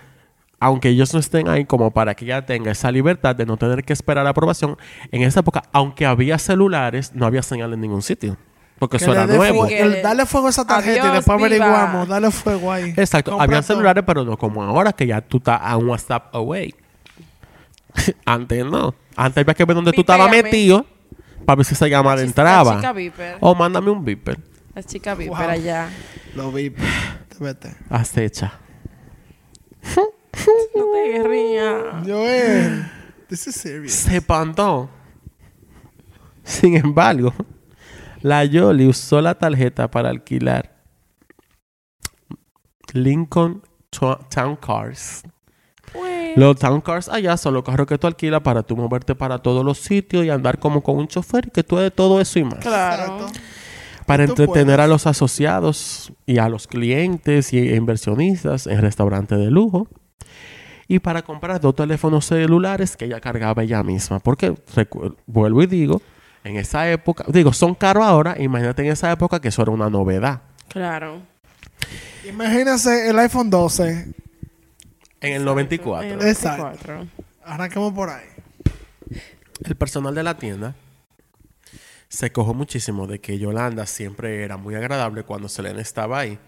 [0.60, 3.84] aunque ellos no estén ahí, como para que ella tenga esa libertad de no tener
[3.84, 4.78] que esperar la aprobación.
[5.12, 8.38] En esa época, aunque había celulares, no había señal en ningún sitio.
[8.80, 9.66] Porque Que eso era nuevo.
[9.68, 11.48] fuego- el- dale fuego a esa tarjeta y después viva.
[11.48, 12.08] averiguamos.
[12.08, 12.94] Dale fuego ahí.
[12.96, 16.76] Exacto, habían celulares, pero no como ahora, que ya tú estás a un WhatsApp away.
[18.26, 18.94] Antes no.
[19.16, 20.86] Antes había que ver dónde tú estabas metido
[21.46, 22.76] para ver si esa llamada La entraba.
[22.76, 23.38] chica viper.
[23.40, 24.38] O mándame un beeper.
[24.76, 25.50] La chica viper Wow.
[25.50, 25.90] allá.
[26.36, 26.72] Lo vi.
[27.40, 27.76] Vete.
[27.90, 28.54] Acecha.
[30.76, 31.84] No te rías.
[32.06, 32.92] Joel.
[33.28, 33.94] This is serious.
[33.94, 34.90] Se espantó.
[36.44, 37.34] Sin embargo,
[38.22, 40.78] la Yoli usó la tarjeta para alquilar
[42.94, 45.24] Lincoln Town Cars.
[45.94, 46.34] Bueno.
[46.36, 49.64] Los Town Cars allá son los carros que tú alquilas para tú moverte para todos
[49.64, 52.44] los sitios y andar como con un chofer y que tú de todo eso y
[52.44, 52.60] más.
[52.60, 53.28] Claro.
[54.06, 54.80] Para entretener puedes.
[54.80, 59.88] a los asociados y a los clientes y inversionistas en restaurantes de lujo.
[60.88, 64.20] Y para comprar dos teléfonos celulares que ella cargaba ella misma.
[64.20, 64.56] Porque,
[65.26, 66.02] vuelvo y digo,
[66.48, 69.90] en esa época, digo, son caros ahora, imagínate en esa época que eso era una
[69.90, 70.42] novedad.
[70.70, 71.22] Claro.
[72.28, 74.14] Imagínense el iPhone 12.
[75.22, 76.10] En el 94.
[76.10, 76.64] En el Exacto.
[76.64, 77.08] 94.
[77.44, 78.28] Arranquemos por ahí.
[79.64, 80.76] El personal de la tienda
[82.10, 86.40] se cojó muchísimo de que Yolanda siempre era muy agradable cuando Selena estaba ahí,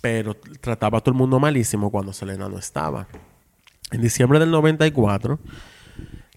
[0.00, 3.06] pero trataba a todo el mundo malísimo cuando Selena no estaba.
[3.92, 5.38] En diciembre del 94,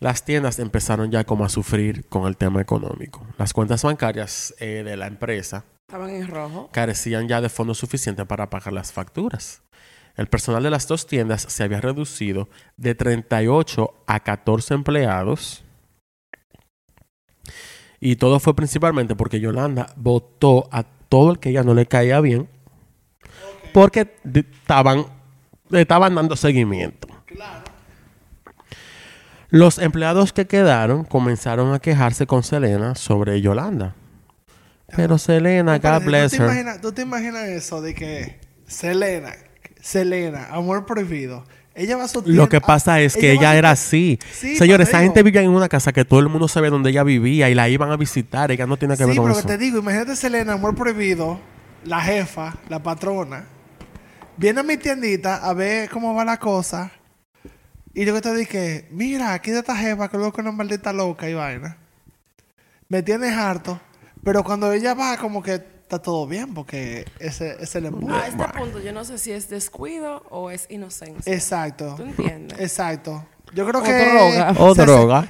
[0.03, 3.25] las tiendas empezaron ya como a sufrir con el tema económico.
[3.37, 6.69] Las cuentas bancarias eh, de la empresa Estaban en rojo.
[6.73, 9.61] carecían ya de fondos suficientes para pagar las facturas.
[10.17, 15.63] El personal de las dos tiendas se había reducido de 38 a 14 empleados.
[18.01, 22.19] Y todo fue principalmente porque Yolanda votó a todo el que ella no le caía
[22.19, 22.49] bien.
[23.73, 25.05] Porque estaban,
[25.69, 27.07] le estaban dando seguimiento.
[29.53, 33.93] Los empleados que quedaron comenzaron a quejarse con Selena sobre Yolanda.
[34.95, 36.49] Pero Selena, God bless ¿tú te, her.
[36.49, 39.31] imaginas, ¿Tú te imaginas eso de que Selena,
[39.79, 41.45] Selena, amor prohibido?
[41.75, 44.17] Ella va a su Lo que pasa es que ella era así.
[44.31, 46.89] Sí, Señores, pero esa gente vivía en una casa que todo el mundo sabía dónde
[46.89, 48.51] ella vivía y la iban a visitar.
[48.51, 49.47] Ella no tiene que Sí, ver con pero eso.
[49.47, 51.39] que te digo, imagínate Selena, amor prohibido,
[51.85, 53.45] la jefa, la patrona,
[54.35, 56.91] viene a mi tiendita a ver cómo va la cosa.
[57.93, 60.91] Y yo que te dije, mira, aquí de esta jefa que luego es una maldita
[60.93, 61.77] loca y vaina.
[62.89, 63.79] Me tienes harto.
[64.23, 68.15] Pero cuando ella va, como que está todo bien, porque ese es el embudo.
[68.15, 71.31] A este punto, yo no sé si es descuido o es inocencia.
[71.33, 71.93] Exacto.
[71.97, 72.59] ¿Tú entiendes?
[72.59, 73.25] Exacto.
[73.53, 73.93] Yo creo O que.
[73.93, 74.53] droga.
[74.57, 75.27] O droga.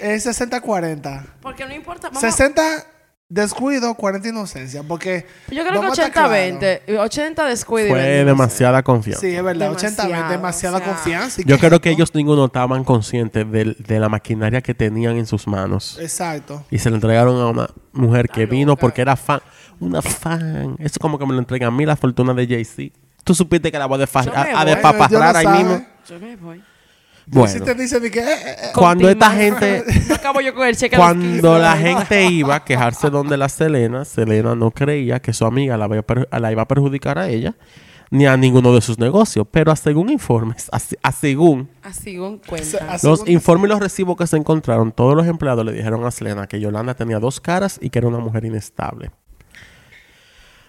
[0.00, 1.26] Es 60-40.
[1.42, 2.08] porque no importa.
[2.08, 2.86] Vamos, 60
[3.28, 4.82] descuido, 40 inocencia.
[4.82, 5.26] Porque.
[5.50, 6.98] yo creo que vamos a estar 80-20.
[6.98, 7.88] 80 descuido.
[7.88, 9.20] Fue 20 demasiada confianza.
[9.20, 9.66] Sí, es verdad.
[9.68, 11.40] Demasiado, 80 demasiada o sea, confianza.
[11.40, 15.26] ¿Y Yo creo que ellos ninguno estaban conscientes del- de, la maquinaria que tenían en
[15.26, 15.98] sus manos.
[16.00, 16.64] Exacto.
[16.70, 18.80] Y se le entregaron a una mujer que vino loca.
[18.80, 19.40] porque era fan.
[19.80, 20.74] Una fan.
[20.78, 22.94] Eso es como que me lo entregan a mí la fortuna de Jay-Z.
[23.24, 25.84] Tú supiste que la voy a, a, a despaparrar ahí mismo.
[26.08, 26.62] Yo me voy.
[27.30, 28.20] Bueno, Si te dicen de que.
[28.20, 29.84] eh, eh, eh, cuando esta gente...
[30.08, 31.22] No acabo yo con el cheque Cuando
[31.54, 31.58] 15.
[31.58, 35.86] la gente iba a quejarse donde la Selena, Selena no creía que su amiga la,
[35.86, 37.54] iba a per- la iba a perjudicar a ella
[38.10, 39.46] ni a ninguno de sus negocios.
[39.50, 41.68] Pero a según informes, a, se- a según
[42.46, 42.96] cuenta.
[43.02, 46.46] Los informes y los recibos que se encontraron, todos los empleados le dijeron a Selena
[46.46, 49.10] que Yolanda tenía dos caras y que era una mujer inestable.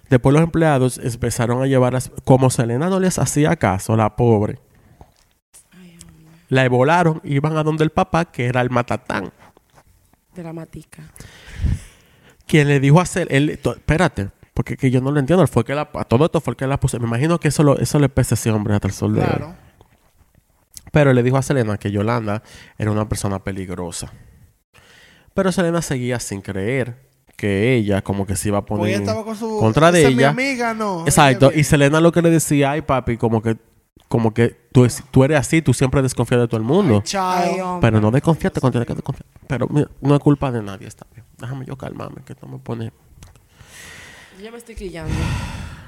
[0.10, 4.60] Después los empleados empezaron a llevar, como Selena no les hacía caso, la pobre,
[6.50, 9.32] la volaron, iban a donde el papá, que era el matatán.
[10.36, 11.04] Dramática.
[12.46, 15.64] Quien le dijo a hacer, él, to- espérate, porque que yo no lo entiendo, fue
[15.64, 17.00] que la, a todo esto fue el que la puso.
[17.00, 19.22] Me imagino que eso, lo, eso le pesa a ese hombre hasta el sol de
[19.22, 19.28] hoy.
[19.28, 19.56] Claro.
[20.92, 22.42] Pero le dijo a Selena que Yolanda
[22.78, 24.12] era una persona peligrosa.
[25.36, 27.08] Pero Selena seguía sin creer
[27.38, 29.60] que ella como que se iba a poner ella estaba con su...
[29.60, 30.34] contra de "Esa es ella.
[30.34, 31.04] mi amiga, no.
[31.06, 31.52] Exacto.
[31.54, 33.56] Y Selena lo que le decía, ay papi, como que,
[34.08, 37.04] como que tú, es- tú eres así, tú siempre desconfías de todo el mundo.
[37.20, 37.58] Ay.
[37.82, 39.26] Pero no desconfiate con que desconfiar.
[39.48, 41.26] Pero mira, no es culpa de nadie, está bien.
[41.38, 42.92] Déjame yo calmarme, que esto me pone...
[44.38, 45.14] Yo ya me estoy quillando.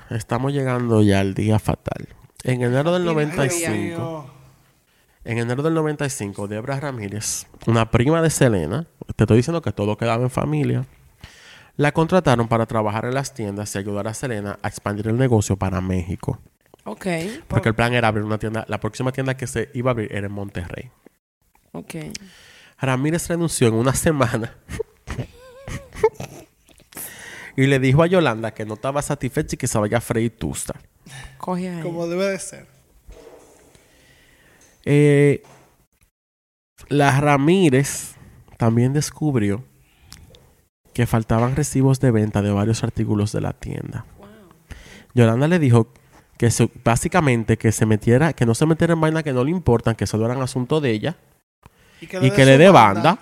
[0.09, 2.09] Estamos llegando ya al día fatal.
[2.43, 3.71] En enero del Ay, Dios 95...
[3.75, 4.25] mío.
[5.23, 9.95] En enero del 95, Debra Ramírez, una prima de Selena, te estoy diciendo que todo
[9.95, 10.85] quedaba en familia,
[11.77, 15.57] la contrataron para trabajar en las tiendas y ayudar a Selena a expandir el negocio
[15.57, 16.39] para México.
[16.91, 17.07] Ok,
[17.47, 20.13] Porque el plan era abrir una tienda, la próxima tienda que se iba a abrir
[20.13, 20.91] era en Monterrey.
[21.71, 21.95] ok.
[22.79, 24.55] Ramírez renunció en una semana
[27.55, 30.35] y le dijo a Yolanda que no estaba satisfecha y que se vaya a freír
[30.37, 30.73] tusta.
[31.37, 31.81] Coge ahí.
[31.81, 32.65] Como debe de ser.
[34.83, 35.43] Eh,
[36.89, 38.15] la Ramírez
[38.57, 39.63] también descubrió
[40.93, 44.05] que faltaban recibos de venta de varios artículos de la tienda.
[44.17, 44.27] Wow.
[45.13, 45.93] Yolanda le dijo
[46.41, 49.51] que se- básicamente que se metiera, que no se metiera en vainas que no le
[49.51, 51.15] importan, que solo eran asunto de ella
[52.01, 53.15] y que le dé banda.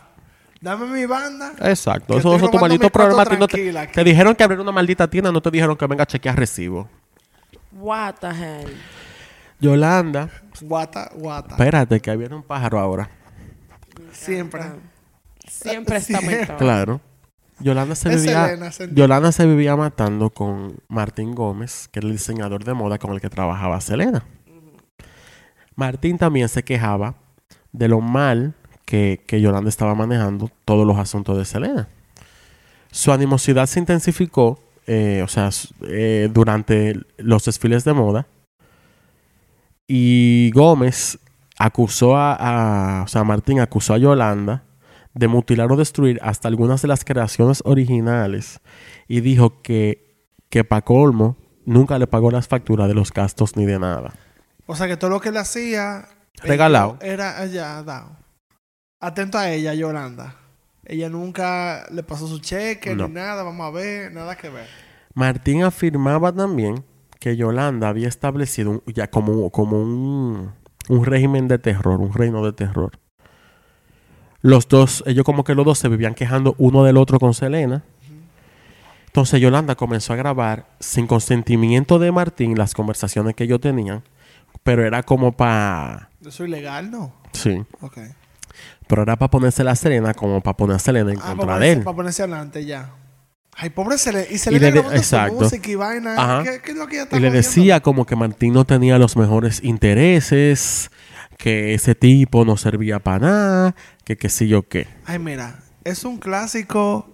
[0.61, 1.51] Dame mi banda.
[1.63, 3.25] Exacto, eso es tu maldito problema.
[3.25, 6.37] no te, dijeron que abrir una maldita tienda, no te dijeron que venga a chequear
[6.39, 6.87] recibo.
[7.73, 8.73] What the hell?
[9.59, 10.29] Yolanda,
[10.61, 11.55] Guata, guata.
[11.55, 13.09] espérate que viene un pájaro ahora.
[14.13, 14.61] Siempre.
[15.45, 16.55] Siempre está Siempre.
[16.55, 17.01] Claro.
[17.61, 18.47] Yolanda se Es vivía
[18.95, 23.21] Yolanda se vivía matando con Martín Gómez, que era el diseñador de moda con el
[23.21, 24.23] que trabajaba Selena.
[25.75, 27.15] Martín también se quejaba
[27.71, 28.53] de lo mal
[28.85, 31.87] que, que Yolanda estaba manejando todos los asuntos de Selena.
[32.91, 35.49] Su animosidad se intensificó, eh, o sea,
[35.87, 38.27] eh, durante los desfiles de moda.
[39.87, 41.19] Y Gómez
[41.57, 42.33] acusó a,
[42.99, 44.63] a- o sea, Martín acusó a Yolanda
[45.19, 48.61] de mutilar o destruir hasta algunas de las creaciones originales
[49.07, 53.65] y dijo que, que pa' colmo nunca le pagó las facturas de los gastos ni
[53.65, 54.13] de nada.
[54.65, 56.07] O sea que todo lo que le hacía.
[56.41, 56.97] Regalado.
[57.01, 58.15] eh, Era allá dado.
[59.01, 60.35] Atento a ella, Yolanda.
[60.85, 63.07] Ella nunca le pasó su cheque No.
[63.07, 63.43] ni nada.
[63.43, 64.67] Vamos a ver, nada que ver.
[65.13, 66.83] Martín afirmaba también
[67.19, 70.53] que Yolanda había establecido un- ya como, como un,
[70.87, 72.91] un régimen de terror, un reino de terror.
[74.41, 77.83] Los dos, ellos como que los dos se vivían quejando uno del otro con Selena.
[79.07, 84.03] Entonces Yolanda comenzó a grabar sin consentimiento de Martín las conversaciones que ellos tenían,
[84.63, 86.09] pero era como para...
[86.21, 87.13] Eso es ilegal, ¿no?
[87.33, 87.97] Sí, Ok.
[88.87, 91.59] pero era para ponerse la Selena como para poner a Selena en Ah, contra para
[91.59, 91.83] de él.
[91.83, 92.91] para ponerse adelante ya.
[93.55, 94.25] Ay, pobre Selena.
[94.31, 95.35] Y Selena le de- grabando su exacto.
[95.43, 96.13] música y vaina.
[96.15, 96.43] Ajá.
[96.43, 98.97] ¿Qué, qué es lo que ella está Y le decía como que Martín no tenía
[98.99, 100.91] los mejores intereses,
[101.37, 103.75] que ese tipo no servía para nada,
[104.09, 104.87] que qué sé yo qué.
[105.05, 105.59] Ay, mira.
[105.83, 107.13] Es un clásico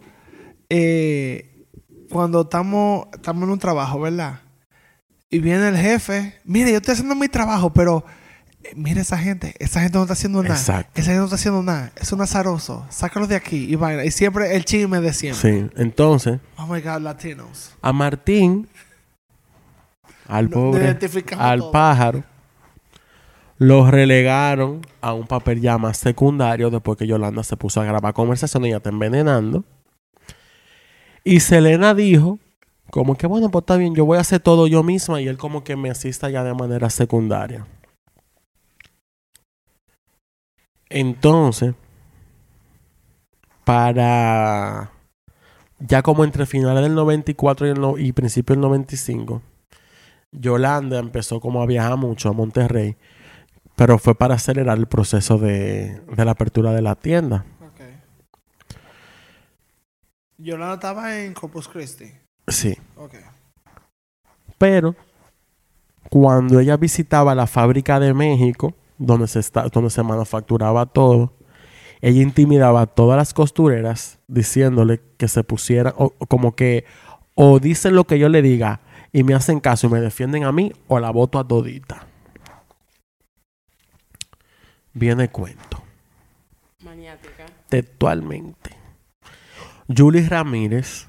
[0.69, 1.67] eh,
[2.09, 4.39] cuando estamos, estamos en un trabajo, ¿verdad?
[5.29, 6.39] Y viene el jefe.
[6.45, 8.05] Mire, yo estoy haciendo mi trabajo, pero...
[8.63, 9.53] eh, mire esa gente.
[9.59, 10.55] Esa gente no está haciendo nada.
[10.55, 10.91] Exacto.
[10.95, 11.91] Esa gente no está haciendo nada.
[11.97, 12.85] Es un azaroso.
[12.89, 14.05] Sácalo de aquí y vaina.
[14.05, 15.41] Y siempre el chisme de siempre.
[15.65, 17.73] Sí, entonces Oh my God, latinos.
[17.81, 18.69] a Martín,
[20.29, 20.97] al pobre,
[21.37, 21.71] al todo.
[21.71, 22.23] pájaro,
[23.57, 28.13] lo relegaron a un papel ya más secundario después que Yolanda se puso a grabar
[28.13, 29.63] conversaciones y ya está envenenando.
[31.23, 32.39] Y Selena dijo,
[32.91, 35.37] como que bueno, pues está bien, yo voy a hacer todo yo misma y él
[35.37, 37.65] como que me asista ya de manera secundaria.
[40.89, 41.73] Entonces,
[43.63, 44.91] para
[45.79, 49.41] ya como entre finales del 94 y, el y principios del 95,
[50.31, 52.97] Yolanda empezó como a viajar mucho a Monterrey,
[53.75, 57.45] pero fue para acelerar el proceso de, de la apertura de la tienda.
[57.61, 57.81] Ok.
[60.37, 62.11] Yolanda estaba en Corpus Christi.
[62.47, 62.77] Sí.
[62.95, 63.15] Ok.
[64.57, 64.95] Pero
[66.09, 71.33] cuando ella visitaba la fábrica de México, donde se, está, donde se manufacturaba todo,
[72.01, 76.85] ella intimidaba a todas las costureras diciéndole que se pusieran, o, o como que,
[77.33, 78.79] o dicen lo que yo le diga
[79.11, 82.07] y me hacen caso y me defienden a mí, o la voto a todita.
[84.95, 85.83] Viene cuento.
[86.83, 87.45] Maniática.
[87.69, 88.71] Textualmente.
[89.95, 91.07] Julie Ramírez,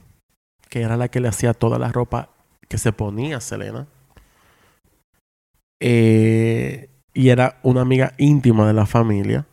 [0.69, 2.29] que era la que le hacía toda la ropa
[2.69, 3.87] que se ponía a Selena,
[5.81, 9.47] eh, y era una amiga íntima de la familia.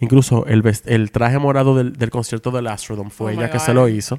[0.00, 0.62] Incluso el,
[1.12, 3.64] traje morado del, del concierto del Astrodome fue Oh ella que God.
[3.64, 4.18] se lo hizo.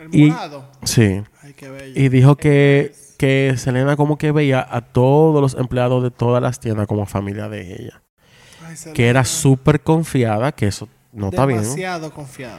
[0.00, 0.68] El Y- morado.
[0.82, 1.22] Sí.
[1.42, 2.00] Ay, qué bello.
[2.00, 6.58] Y dijo que, que Selena como que veía a todos los empleados de todas las
[6.58, 8.02] tiendas como familia de ella.
[8.66, 8.74] Ay.
[8.94, 11.60] Que era súper confiada, que eso no está bien.
[11.62, 12.58] Demasiado confiada.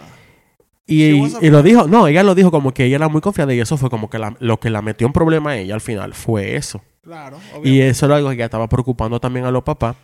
[0.87, 1.03] Y,
[1.45, 3.75] y lo dijo, no, ella lo dijo como que ella era muy confiada y eso
[3.75, 6.55] fue como que la- lo que la metió en problema a ella al final fue
[6.55, 6.81] eso.
[7.03, 7.89] Claro, Y obviamente.
[7.89, 9.97] eso era algo que ya estaba preocupando también a los papás.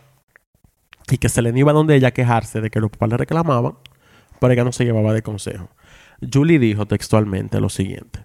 [1.10, 3.76] Y que Selena iba donde ella a quejarse de que los papás le reclamaban,
[4.40, 5.70] pero ella no se llevaba de consejo.
[6.30, 8.20] Julie dijo textualmente lo siguiente.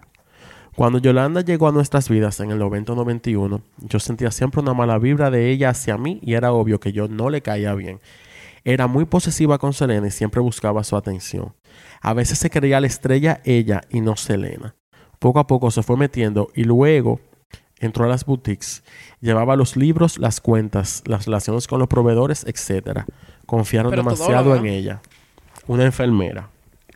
[0.76, 5.30] Cuando Yolanda llegó a nuestras vidas en el 90-91, yo sentía siempre una mala vibra
[5.30, 7.98] de ella hacia mí y era obvio que yo no le caía bien.
[8.62, 11.54] Era muy posesiva con Selena y siempre buscaba su atención.
[12.02, 14.74] A veces se creía la estrella ella y no Selena.
[15.18, 17.20] Poco a poco se fue metiendo y luego
[17.78, 18.84] entró a las boutiques,
[19.22, 23.04] llevaba los libros, las cuentas, las relaciones con los proveedores, etc.
[23.46, 25.00] Confiaron Pero demasiado en ella.
[25.68, 26.50] Una enfermera.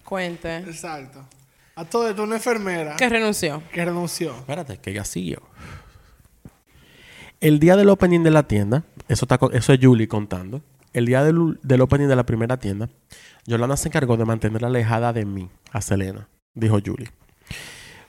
[0.04, 0.58] Cuente.
[0.58, 1.24] Exacto.
[1.76, 3.62] A todo esto, una enfermera Que renunció.
[3.72, 4.36] que renunció.
[4.36, 5.42] Espérate, que ella siguió.
[7.40, 10.60] El día del opening de la tienda, eso, está, eso es Julie contando.
[10.92, 12.90] El día del, del opening de la primera tienda,
[13.46, 17.08] Yolanda se encargó de mantenerla alejada de mí, a Selena, dijo Julie.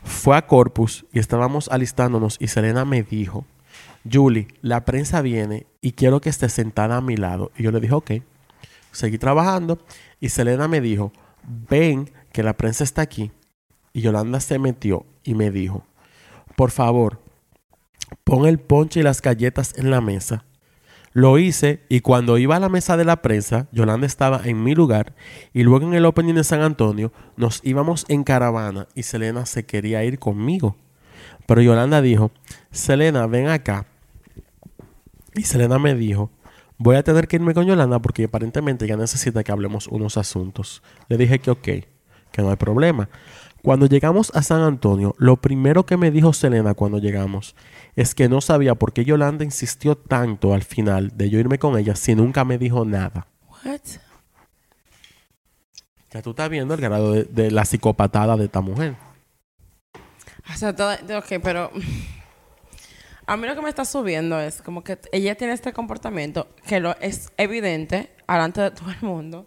[0.03, 3.45] Fue a Corpus y estábamos alistándonos y Selena me dijo,
[4.11, 7.51] Julie, la prensa viene y quiero que esté sentada a mi lado.
[7.55, 8.11] Y yo le dije, ok.
[8.91, 9.79] Seguí trabajando
[10.19, 11.13] y Selena me dijo,
[11.69, 13.31] ven que la prensa está aquí.
[13.93, 15.85] Y Yolanda se metió y me dijo,
[16.55, 17.19] por favor,
[18.23, 20.45] pon el ponche y las galletas en la mesa.
[21.13, 24.75] Lo hice y cuando iba a la mesa de la prensa, Yolanda estaba en mi
[24.75, 25.13] lugar
[25.53, 29.65] y luego en el opening de San Antonio nos íbamos en caravana y Selena se
[29.65, 30.77] quería ir conmigo.
[31.47, 32.31] Pero Yolanda dijo,
[32.71, 33.87] Selena, ven acá.
[35.35, 36.31] Y Selena me dijo,
[36.77, 40.81] voy a tener que irme con Yolanda porque aparentemente ella necesita que hablemos unos asuntos.
[41.09, 41.67] Le dije que ok,
[42.31, 43.09] que no hay problema.
[43.61, 47.55] Cuando llegamos a San Antonio, lo primero que me dijo Selena cuando llegamos
[47.95, 51.77] es que no sabía por qué Yolanda insistió tanto al final de yo irme con
[51.77, 53.27] ella si nunca me dijo nada.
[53.63, 53.81] What?
[56.11, 58.95] Ya tú estás viendo el grado de, de la psicopatada de esta mujer.
[60.51, 61.71] O sea, todo, ok, pero
[63.27, 66.79] a mí lo que me está subiendo es como que ella tiene este comportamiento que
[66.79, 69.45] lo es evidente delante de todo el mundo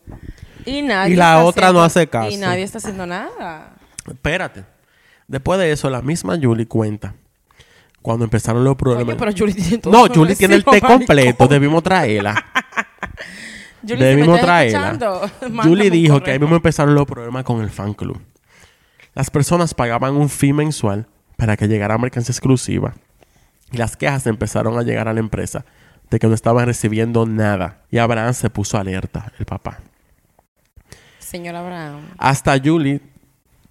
[0.65, 2.37] y nadie Y la otra no hace y caso.
[2.39, 3.75] nadie está haciendo nada.
[4.07, 4.65] Espérate.
[5.27, 7.15] Después de eso, la misma Julie cuenta.
[8.03, 9.09] Cuando empezaron los problemas.
[9.09, 11.49] Oye, pero Julie tiene todo no, Julie tiene el té completo.
[11.49, 12.45] Debimos traerla.
[13.83, 15.31] Julie, Debimos traerla.
[15.63, 18.21] Julie dijo que ahí mismo empezaron los problemas con el fan club.
[19.15, 22.95] Las personas pagaban un fee mensual para que llegara mercancía exclusiva.
[23.73, 25.65] Y las quejas empezaron a llegar a la empresa
[26.11, 27.83] de que no estaban recibiendo nada.
[27.91, 29.81] Y Abraham se puso alerta, el papá.
[31.19, 32.11] Señora Brown.
[32.19, 33.01] Hasta Julie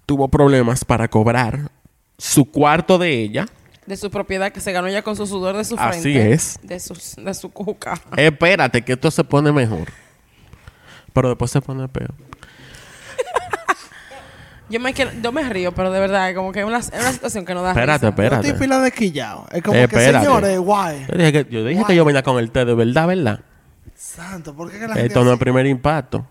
[0.06, 1.70] tuvo problemas para cobrar
[2.18, 3.46] su cuarto de ella.
[3.86, 5.96] De su propiedad que se ganó ya con su sudor de su frente.
[5.98, 6.58] Así es.
[6.62, 8.00] De su, de su cuca.
[8.16, 9.88] Espérate, que esto se pone mejor.
[11.12, 12.14] Pero después se pone peor.
[14.70, 17.12] Yo me, quiero- yo me río, pero de verdad, como que es una, es una
[17.12, 18.16] situación que no da Espérate, risa.
[18.16, 18.48] Yo espérate.
[18.48, 19.46] estoy pila de quillao.
[19.52, 20.12] Es como Espérate.
[20.18, 21.06] que, señores, guay.
[21.10, 23.40] Yo dije que yo, dije que yo venía con el té de verdad, ¿verdad?
[23.94, 26.26] Santo, ¿por qué que la gente Esto no es primer impacto.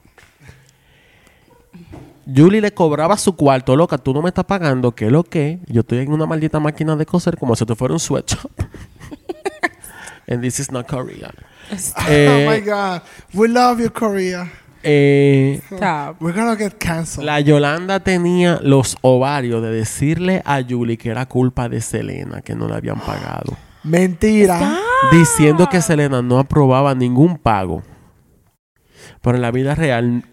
[2.25, 5.59] Julie le cobraba su cuarto, loca, tú no me estás pagando, ¿qué es lo que?
[5.67, 8.51] Yo estoy en una maldita máquina de coser como si te fuera un sweatshop.
[10.27, 11.31] And this is not Korea.
[11.71, 13.01] oh Eh, my God.
[13.33, 14.49] We love you, Korea.
[14.83, 16.21] eh, Stop.
[16.21, 17.25] We're gonna get canceled.
[17.25, 22.55] la Yolanda tenía los ovarios de decirle a Julie que era culpa de Selena, que
[22.55, 23.57] no le habían pagado.
[23.83, 24.77] Mentira.
[25.11, 27.83] Diciendo que Selena no aprobaba ningún pago.
[29.21, 30.23] Pero en la vida real,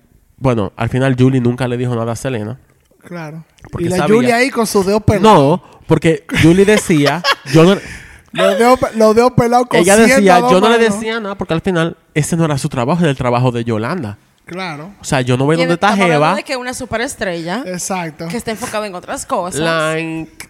[0.40, 2.58] bueno, al final Julie nunca le dijo nada a Selena.
[3.04, 3.44] Claro.
[3.70, 5.22] Porque Y la sabía- Julia ahí con su dedo pelado.
[5.22, 7.22] No, porque Julie decía,
[7.52, 7.76] yo no,
[8.32, 11.60] Los dedos los dedos pelados con ella decía, yo no le decía nada porque al
[11.62, 14.18] final ese no era su trabajo, era el trabajo de Yolanda.
[14.44, 14.92] Claro.
[15.00, 16.34] O sea, yo no voy Y donde está Jeva.
[16.36, 18.28] de que una superestrella Exacto.
[18.28, 19.60] que está enfocada en otras cosas.
[19.60, 20.48] Like,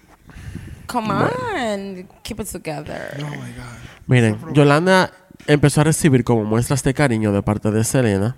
[0.87, 3.17] Come on, keep it together.
[3.23, 3.79] Oh my God.
[4.07, 5.11] miren, Yolanda
[5.47, 8.37] empezó a recibir como muestras de cariño de parte de Selena,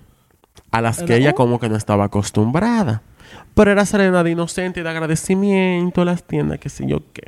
[0.73, 3.03] a las que ella como que no estaba acostumbrada.
[3.53, 7.23] Pero era Selena de inocente y de agradecimiento, las tiendas, qué sé yo qué.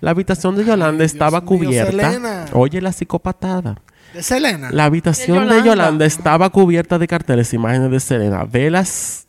[0.00, 2.10] La habitación de Yolanda estaba mío, cubierta.
[2.10, 2.46] Selena.
[2.54, 3.76] Oye, la psicopatada.
[4.14, 4.70] De Selena.
[4.72, 5.62] La habitación De.
[5.62, 9.28] Yolanda estaba cubierta de carteles, imágenes de Selena, velas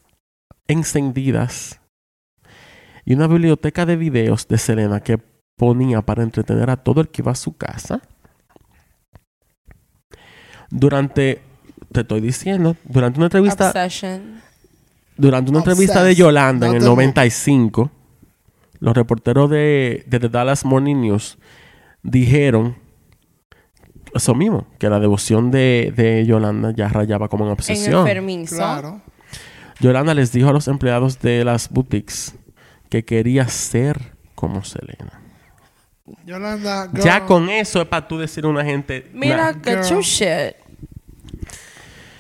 [0.67, 1.81] encendidas
[3.03, 5.19] y una biblioteca de videos de Selena que
[5.57, 8.01] ponía para entretener a todo el que iba a su casa.
[10.69, 11.41] Durante,
[11.91, 14.41] te estoy diciendo, durante una entrevista, Obsession.
[15.17, 16.15] durante una entrevista de.
[16.15, 17.91] Yolanda en No el te- 95,
[18.79, 21.37] los reporteros de, de The Dallas Morning News
[22.03, 22.77] dijeron
[24.13, 27.99] eso mismo, que la devoción de, de Yolanda ya rayaba como en En obsesión.
[28.01, 28.55] enfermizo.
[28.57, 29.01] Claro.
[29.79, 32.35] Yolanda les dijo a los empleados de las boutiques
[32.89, 35.21] que quería ser como Selena.
[36.25, 37.03] Yolanda, girl.
[37.03, 39.09] Ya con eso es para tú decir a una gente.
[39.13, 39.89] Mira, "Nah, get Girl.
[39.91, 40.55] your shit.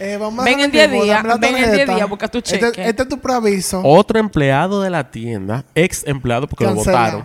[0.03, 1.71] Eh, vamos Ven en 10 tiempo, días, ven en tarjeta.
[1.75, 2.89] 10 días, busca tu Este- cheque.
[2.89, 3.81] Este, es tu preaviso.
[3.83, 7.23] Otro empleado de la tienda, ex empleado porque lo votaron,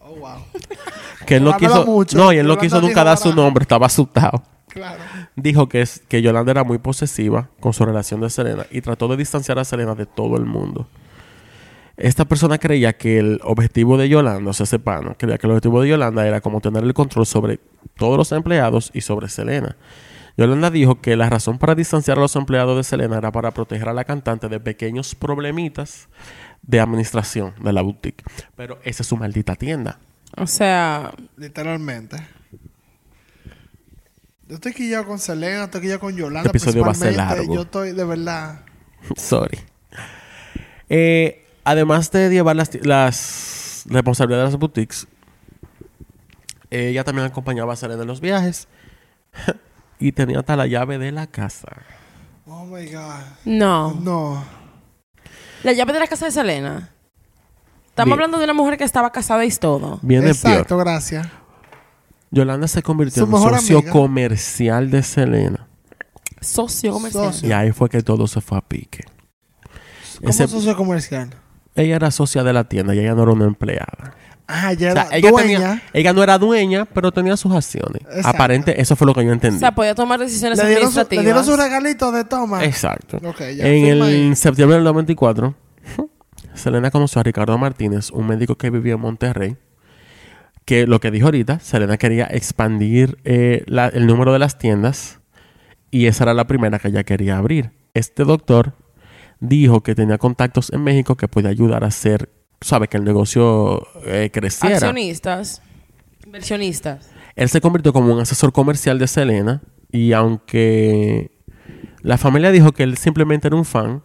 [0.00, 0.30] Oh, wow.
[1.26, 2.18] que él no quiso, mucho.
[2.18, 4.42] no, y él no quiso nunca dijo, dar su nombre, estaba asustado.
[4.68, 5.00] Claro.
[5.36, 9.08] Dijo que, es, que Yolanda era muy posesiva con su relación de Selena y trató
[9.08, 10.86] de distanciar a Selena de todo el mundo.
[11.96, 15.52] Esta persona creía que el objetivo de Yolanda, o sea, ese pana, creía que el
[15.52, 17.58] objetivo de Yolanda era como tener el control sobre
[17.96, 19.76] todos los empleados y sobre Selena.
[20.36, 23.88] Yolanda dijo que la razón para distanciar a los empleados de Selena era para proteger
[23.88, 26.08] a la cantante de pequeños problemitas
[26.62, 28.24] de administración de la boutique.
[28.56, 29.98] Pero esa es su maldita tienda.
[30.36, 32.16] O sea, Literalmente.
[34.48, 36.48] Yo estoy quillado con Selena, estoy quillado con Yolanda.
[36.48, 37.54] Este episodio va a ser largo.
[37.54, 38.64] Yo estoy de verdad.
[39.16, 39.58] Sorry.
[40.88, 45.06] Eh, además de llevar las, las responsabilidades de las boutiques,
[46.70, 48.68] ella también acompañaba a Selena en los viajes
[50.08, 51.68] y tenía hasta la llave de la casa.
[52.46, 53.20] Oh my God.
[53.44, 53.92] no.
[53.94, 54.44] No.
[55.62, 56.90] La llave de la casa de Selena.
[57.88, 58.12] Estamos Bien.
[58.14, 59.98] hablando de una mujer que estaba casada y todo.
[60.02, 60.84] Viene Exacto, peor.
[60.86, 61.28] gracias.
[62.30, 63.92] Yolanda se convirtió Su en mejor socio amiga.
[63.92, 65.66] comercial de Selena.
[66.40, 67.32] Socio comercial.
[67.32, 67.48] Socio.
[67.48, 69.04] Y ahí fue que todo se fue a pique.
[70.18, 71.30] ¿Cómo Ese- socio comercial?
[71.74, 74.14] ella era socia de la tienda y ella no era una empleada.
[74.46, 75.58] Ah, ya O sea, era ella, dueña.
[75.58, 78.02] tenía- ella no era dueña, pero tenía sus acciones.
[78.02, 78.28] Exacto.
[78.28, 79.58] Aparente, eso fue lo que yo O entendí.
[79.58, 81.24] sea, podía tomar decisiones le, dieron su, le administrativas.
[81.24, 82.64] dieron su regalito de toma.
[82.64, 83.18] Exacto.
[83.20, 83.66] Ya.
[83.66, 84.36] en el ahí.
[84.36, 85.54] septiembre del 94,
[86.54, 89.56] Selena conoció a Ricardo Martínez, un médico que vivía en Monterrey,
[90.64, 95.20] que lo que dijo ahorita, Selena quería expandir eh, la- el número de las tiendas
[95.90, 97.70] y esa era la primera que ella quería abrir.
[97.94, 98.74] Este doctor
[99.40, 102.28] dijo que tenía contactos en México que podía ayudar a hacer,
[102.62, 104.76] sabe, que el negocio eh, creciera.
[104.76, 105.62] Accionistas.
[106.24, 107.10] Inversionistas.
[107.36, 111.30] Él se convirtió como un asesor comercial de Selena y aunque
[112.02, 114.02] la familia dijo que él simplemente era un fan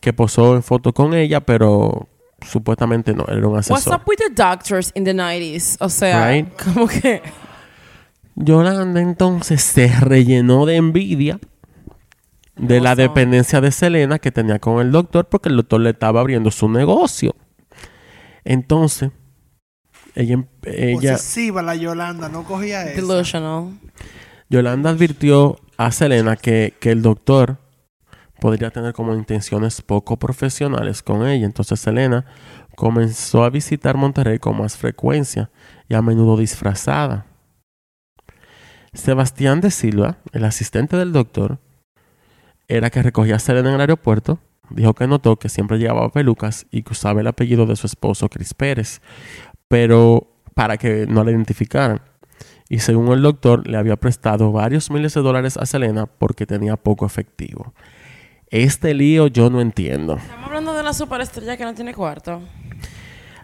[0.00, 2.08] que posó en foto con ella, pero
[2.46, 3.94] supuestamente no, él era un What's asesor.
[3.96, 5.76] up with the doctors in the 90s?
[5.80, 6.48] O sea, Right.
[6.62, 7.22] como que...
[8.36, 11.40] Yolanda entonces se rellenó de envidia
[12.56, 16.20] de la dependencia de Selena que tenía con el doctor porque el doctor le estaba
[16.20, 17.34] abriendo su negocio.
[18.48, 19.10] Entonces,
[20.14, 23.06] ella, em- ella Posesiva la Yolanda, no cogía eso.
[23.06, 23.78] Delusional.
[24.48, 27.58] Yolanda advirtió a Selena que, que el doctor
[28.40, 31.44] podría tener como intenciones poco profesionales con ella.
[31.44, 32.24] Entonces Selena
[32.74, 35.50] comenzó a visitar Monterrey con más frecuencia
[35.86, 37.26] y a menudo disfrazada.
[38.94, 41.58] Sebastián de Silva, el asistente del doctor,
[42.66, 44.38] era que recogía a Selena en el aeropuerto.
[44.70, 48.28] Dijo que notó que siempre llevaba pelucas y que usaba el apellido de su esposo,
[48.28, 49.00] Chris Pérez,
[49.68, 52.00] pero para que no la identificaran
[52.68, 56.76] y según el doctor le había prestado varios miles de dólares a Selena porque tenía
[56.76, 57.72] poco efectivo.
[58.50, 60.16] Este lío yo no entiendo.
[60.16, 62.40] Estamos hablando de una superestrella que no tiene cuarto.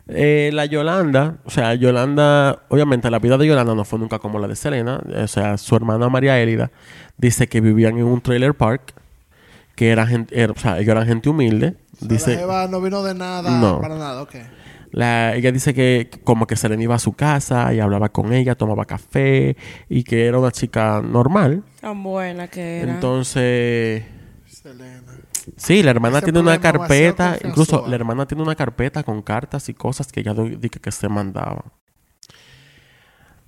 [0.06, 4.38] Eh, la Yolanda, o sea, Yolanda, obviamente la vida de Yolanda no fue nunca como
[4.38, 5.00] la de Selena.
[5.22, 6.70] O sea, su hermana María Élida
[7.16, 8.94] dice que vivían en un trailer park,
[9.76, 11.76] que era gente, era- o sea, ellos eran gente humilde.
[11.94, 13.80] O sea, Dice, la jeva no vino de nada, No.
[13.80, 14.34] para nada, ok.
[14.90, 18.54] La- ella dice que como que Selena iba a su casa y hablaba con ella,
[18.54, 19.56] tomaba café
[19.88, 21.64] y que era una chica normal.
[21.80, 22.92] Tan buena que era.
[22.94, 24.04] Entonces,
[24.46, 25.02] Selena.
[25.56, 29.68] sí, la hermana Ese tiene una carpeta, incluso la hermana tiene una carpeta con cartas
[29.68, 31.64] y cosas que ella dice que se mandaba.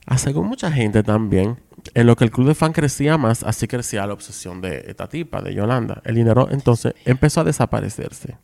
[0.07, 1.59] A según mucha gente también,
[1.95, 5.09] en lo que el club de fan crecía más, así crecía la obsesión de esta
[5.09, 6.01] tipa, de Yolanda.
[6.05, 8.37] El dinero entonces empezó a desaparecerse.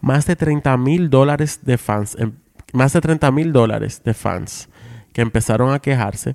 [0.00, 2.32] Más de 30 mil dólares de fans, em-
[2.72, 4.68] más de 30 mil dólares de fans
[5.12, 6.34] que empezaron a quejarse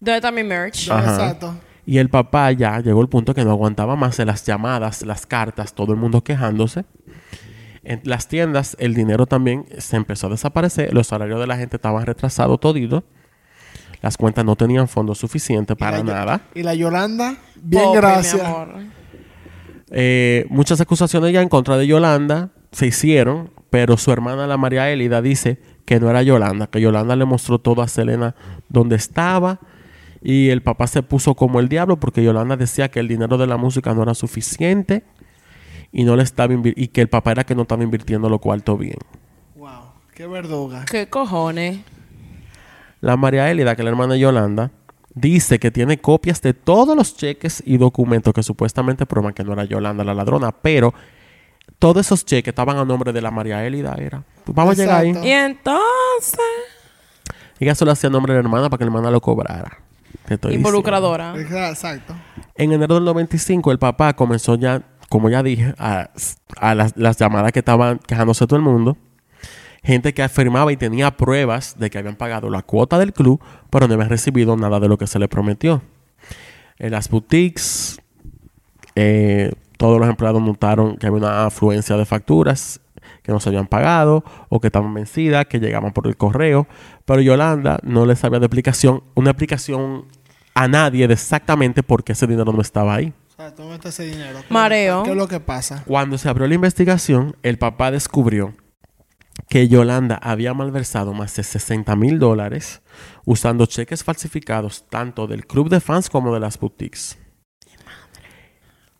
[0.00, 0.86] ¿Dónde está mi merch?
[0.86, 1.12] Ya, Ajá.
[1.14, 1.54] Exacto.
[1.86, 5.26] Y el papá ya llegó al punto que no aguantaba más de las llamadas, las
[5.26, 6.84] cartas, todo el mundo quejándose.
[7.84, 11.76] En las tiendas el dinero también se empezó a desaparecer, los salarios de la gente
[11.76, 13.04] estaban retrasados todito.
[14.04, 16.40] Las cuentas no tenían fondos suficientes para Y la Yo- nada.
[16.54, 18.42] Y la Yolanda, bien Pobre, gracias.
[19.90, 24.90] Eh, muchas acusaciones ya en contra de Yolanda se hicieron, pero su hermana, la María
[24.90, 28.34] Élida, dice que no era Yolanda, que Yolanda le mostró todo a Selena
[28.68, 29.60] donde estaba
[30.20, 33.46] Y el papá se puso como el diablo porque Yolanda decía que el dinero de
[33.46, 35.04] la música no era suficiente
[35.92, 38.76] y no le estaba y que el papá era que no estaba invirtiendo lo cuarto
[38.76, 38.98] bien.
[39.56, 40.84] Wow, qué verduga.
[40.90, 41.78] ¿Qué cojones?
[43.04, 44.70] La María Elida, que es la hermana de Yolanda,
[45.14, 49.52] dice que tiene copias de todos los cheques y documentos que supuestamente prueban que no
[49.52, 50.94] era Yolanda la ladrona, pero
[51.78, 54.24] todos esos cheques estaban a nombre de la María Elida, era.
[54.44, 55.10] Pues vamos a llegar ahí.
[55.10, 55.28] Exacto.
[55.28, 56.40] Y entonces,
[57.60, 59.82] Ella solo hacía nombre de la hermana para que la hermana lo cobrara.
[60.50, 61.34] Involucradora.
[61.38, 62.14] Exacto.
[62.54, 64.80] En enero del 95, el papá comenzó ya,
[65.10, 66.08] como ya dije, a,
[66.56, 68.96] a las, las llamadas que estaban quejándose todo el mundo.
[69.84, 73.86] Gente que afirmaba y tenía pruebas de que habían pagado la cuota del club, pero
[73.86, 75.82] no habían recibido nada de lo que se les prometió.
[76.78, 78.00] En las boutiques,
[78.96, 82.80] eh, todos los empleados notaron que había una afluencia de facturas
[83.22, 86.66] que no se habían pagado o que estaban vencidas, que llegaban por el correo.
[87.04, 90.06] Pero Yolanda no le sabía de explicación, una explicación
[90.54, 93.12] a nadie de exactamente por qué ese dinero no estaba ahí.
[93.32, 93.52] O sea,
[93.84, 94.38] ese dinero.
[94.46, 95.02] ¿Qué- Mareo.
[95.02, 95.82] ¿Qué es lo que pasa?
[95.86, 98.54] Cuando se abrió la investigación, el papá descubrió
[99.48, 102.82] que Yolanda había malversado más de 60 mil dólares
[103.24, 107.18] usando cheques falsificados tanto del club de fans como de las boutiques.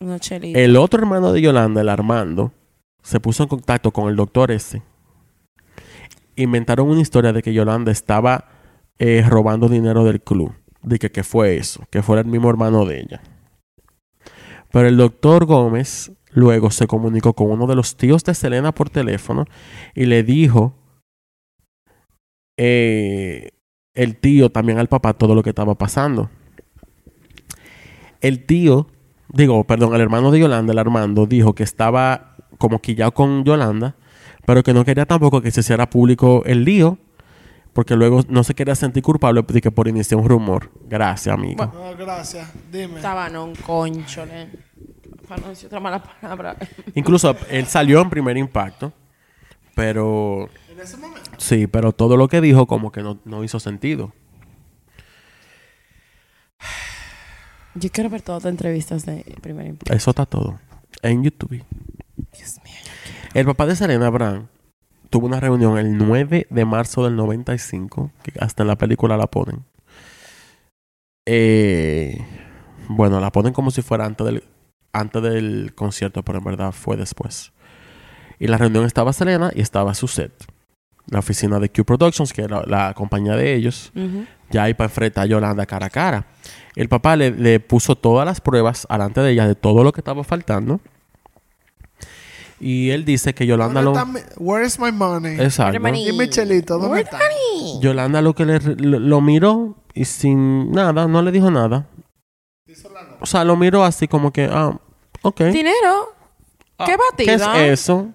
[0.00, 2.52] El otro hermano de Yolanda, el Armando,
[3.02, 4.82] se puso en contacto con el doctor ese.
[6.36, 8.48] Inventaron una historia de que Yolanda estaba
[8.98, 10.52] eh, robando dinero del club.
[10.82, 13.22] De que, que fue eso, que fuera el mismo hermano de ella.
[14.70, 18.90] Pero el doctor Gómez luego se comunicó con uno de los tíos de Selena por
[18.90, 19.46] teléfono
[19.94, 20.74] y le dijo
[22.56, 23.50] eh,
[23.94, 26.30] el tío también al papá todo lo que estaba pasando.
[28.20, 28.88] El tío
[29.34, 33.96] digo, perdón, el hermano de Yolanda, el Armando, dijo que estaba como quillado con Yolanda,
[34.46, 36.98] pero que no quería tampoco que se hiciera público el lío,
[37.72, 40.70] porque luego no se quería sentir culpable de que por iniciar un rumor.
[40.88, 41.66] Gracias, amigo.
[41.74, 42.48] No, gracias.
[42.70, 42.96] Dime.
[42.96, 44.48] Estaba no un conchole.
[45.34, 46.56] Para no decir otra mala palabra.
[46.94, 48.92] Incluso él salió en primer impacto,
[49.74, 51.28] pero En ese momento.
[51.38, 54.12] sí, pero todo lo que dijo como que no, no hizo sentido.
[57.74, 59.92] Yo quiero ver todas las entrevistas de primer impacto.
[59.92, 60.60] Eso está todo.
[61.02, 61.64] En YouTube.
[62.32, 62.74] Dios mío.
[63.34, 64.46] El papá de Serena Abraham
[65.10, 69.26] tuvo una reunión el 9 de marzo del 95, que hasta en la película la
[69.26, 69.64] ponen.
[71.26, 72.24] Eh,
[72.88, 74.44] bueno, la ponen como si fuera antes del,
[74.94, 77.52] antes del concierto, pero en verdad fue después.
[78.38, 80.32] Y la reunión estaba Selena y estaba su set.
[81.10, 83.92] La oficina de Q Productions, que era la compañía de ellos,
[84.50, 86.26] ya ahí para enfrentar a Yolanda cara a cara.
[86.74, 90.00] El papá le, le puso todas las pruebas alante de ella de todo lo que
[90.00, 90.80] estaba faltando.
[92.60, 94.06] Y él dice que Yolanda ¿Dónde lo...
[94.20, 95.38] está mi- Where is my money?
[95.40, 95.76] Exacto.
[95.76, 97.18] Y mi chelito, ¿dónde está?
[97.80, 101.86] Yolanda lo que le, lo, lo miró y sin nada, no le dijo nada.
[103.20, 104.78] O sea, lo miró así como que, ah,
[105.24, 105.40] ok.
[105.44, 106.14] Dinero.
[106.78, 107.52] Ah, ¿Qué batida?
[107.54, 108.08] ¿Qué es eso?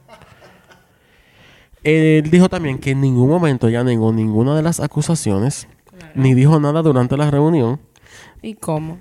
[1.83, 5.67] Él dijo también que en ningún momento ya negó ninguna de las acusaciones,
[6.13, 7.79] ni dijo nada durante la reunión,
[8.41, 8.99] ¿Y cómo?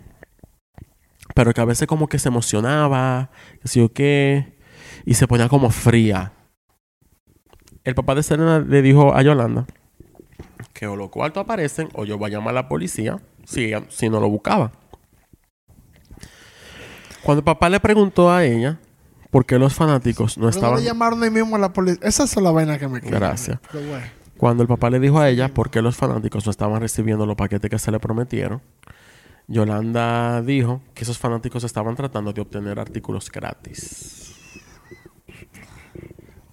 [1.34, 3.30] pero que a veces como que se emocionaba,
[3.62, 4.56] que sí o qué,
[5.04, 6.32] y se ponía como fría.
[7.84, 9.66] El papá de Selena le dijo a Yolanda
[10.72, 14.08] que o los cuartos aparecen o yo voy a llamar a la policía si, si
[14.08, 14.70] no lo buscaba.
[17.22, 18.78] Cuando el papá le preguntó a ella
[19.30, 20.78] por qué los fanáticos no ¿Pero estaban...
[20.78, 22.00] le llamaron ahí mismo a la policía?
[22.06, 23.18] Esa es la vaina que me queda.
[23.18, 23.58] Gracias.
[23.72, 24.18] Bueno.
[24.36, 27.36] Cuando el papá le dijo a ella por qué los fanáticos no estaban recibiendo los
[27.36, 28.62] paquetes que se le prometieron,
[29.48, 34.34] Yolanda dijo que esos fanáticos estaban tratando de obtener artículos gratis.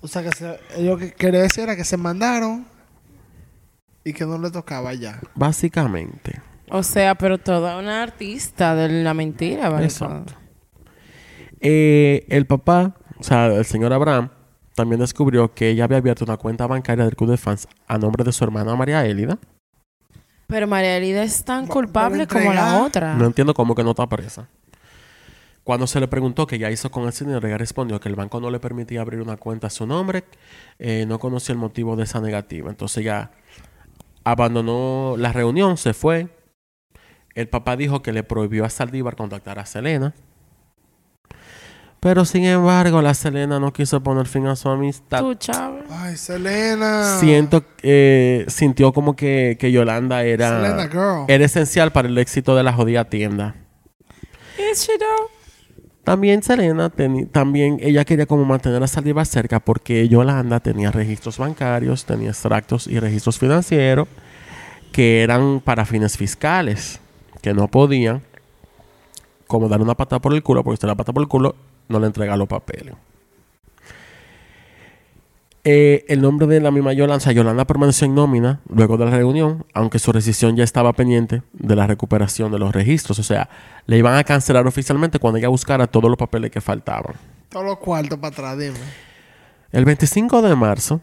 [0.02, 2.66] O sea, que se, yo que quería decir era que se mandaron
[4.04, 5.20] y que no le tocaba ya.
[5.36, 6.42] Básicamente.
[6.70, 9.86] O sea, pero toda una artista de la mentira, ¿vale?
[9.86, 10.34] Exacto.
[11.66, 14.30] Eh, el papá, o sea, el señor Abraham,
[14.76, 18.24] también descubrió que ella había abierto una cuenta bancaria del club de fans a nombre
[18.24, 19.38] de su hermana María Élida.
[20.48, 23.16] Pero María Elida es tan Va- culpable como la otra.
[23.16, 24.48] No entiendo cómo que no está presa.
[25.64, 28.40] Cuando se le preguntó qué ella hizo con ese dinero, ella respondió que el banco
[28.40, 30.24] no le permitía abrir una cuenta a su nombre,
[30.78, 32.70] eh, no conocía el motivo de esa negativa.
[32.70, 33.32] Entonces ella
[34.24, 36.28] abandonó la reunión, se fue.
[37.34, 40.14] El papá dijo que le prohibió a Saldívar contactar a Selena.
[42.00, 45.22] Pero sin embargo, la Selena no quiso poner fin a su amistad.
[45.22, 45.36] Tú.
[45.90, 47.18] Ay, Selena.
[47.20, 51.26] Siento, eh, sintió como que, que Yolanda era, Selena girl.
[51.28, 53.56] era esencial para el éxito de la jodida tienda.
[54.72, 55.36] Is she though?
[56.06, 56.92] También Selena,
[57.32, 62.86] también ella quería como mantener a Saldívar cerca porque Yolanda tenía registros bancarios, tenía extractos
[62.86, 64.08] y registros financieros
[64.92, 67.00] que eran para fines fiscales,
[67.42, 68.22] que no podían
[69.48, 71.56] como darle una patada por el culo, porque da la patada por el culo,
[71.88, 72.96] no le entrega los papeles.
[75.68, 79.06] Eh, el nombre de la misma Yolanda, o sea, Yolanda permaneció en nómina luego de
[79.06, 83.18] la reunión, aunque su rescisión ya estaba pendiente de la recuperación de los registros.
[83.18, 83.50] O sea,
[83.88, 87.16] le iban a cancelar oficialmente cuando ella buscara todos los papeles que faltaban.
[87.50, 88.78] Todos los cuartos para atrás, dime.
[89.72, 91.02] El 25 de marzo,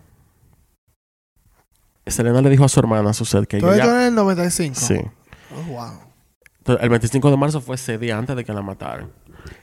[2.06, 3.84] Selena le dijo a su hermana Suset que ¿Todo ella...
[3.84, 4.74] esto en el 95?
[4.76, 5.00] Sí.
[5.56, 6.00] Oh, wow.
[6.58, 9.10] Entonces, el 25 de marzo fue ese día antes de que la mataran.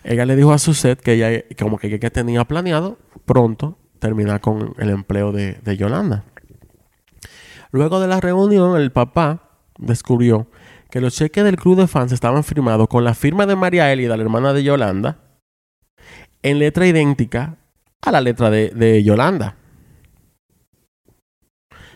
[0.04, 4.90] Ella le dijo a Suset que ella, como que tenía planeado pronto terminar con el
[4.90, 6.24] empleo de, de Yolanda.
[7.72, 10.48] Luego de la reunión, el papá descubrió
[10.90, 14.18] que los cheques del club de fans estaban firmados con la firma de María Elida,
[14.18, 15.20] la hermana de Yolanda,
[16.42, 17.58] en letra idéntica
[18.02, 19.56] a la letra de, de Yolanda.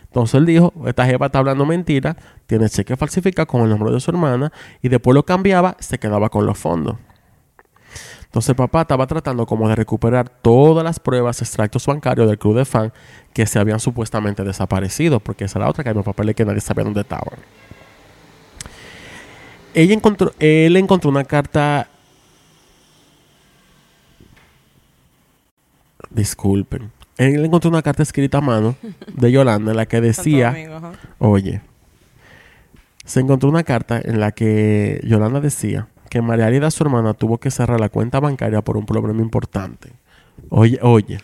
[0.04, 2.16] Entonces él dijo, esta jefa está hablando mentira,
[2.46, 6.28] tiene cheque falsificado con el nombre de su hermana y después lo cambiaba, se quedaba
[6.28, 6.96] con los fondos.
[8.34, 12.64] Entonces papá estaba tratando como de recuperar todas las pruebas, extractos bancarios del club de
[12.64, 12.92] fan
[13.32, 16.60] que se habían supuestamente desaparecido, porque esa era la otra que había papeles que nadie
[16.60, 17.38] sabía dónde estaban.
[19.72, 21.86] Ella encontró, él encontró una carta.
[26.10, 26.90] Disculpen.
[27.16, 28.74] Él encontró una carta escrita a mano
[29.12, 30.56] de Yolanda en la que decía,
[31.20, 31.60] oye,
[33.04, 37.50] se encontró una carta en la que Yolanda decía que María su hermana, tuvo que
[37.50, 39.90] cerrar la cuenta bancaria por un problema importante.
[40.48, 41.18] Oye, oye,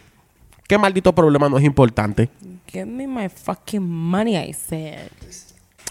[0.66, 2.28] ¿qué maldito problema no es importante?
[2.66, 5.08] Give me my fucking money, I said.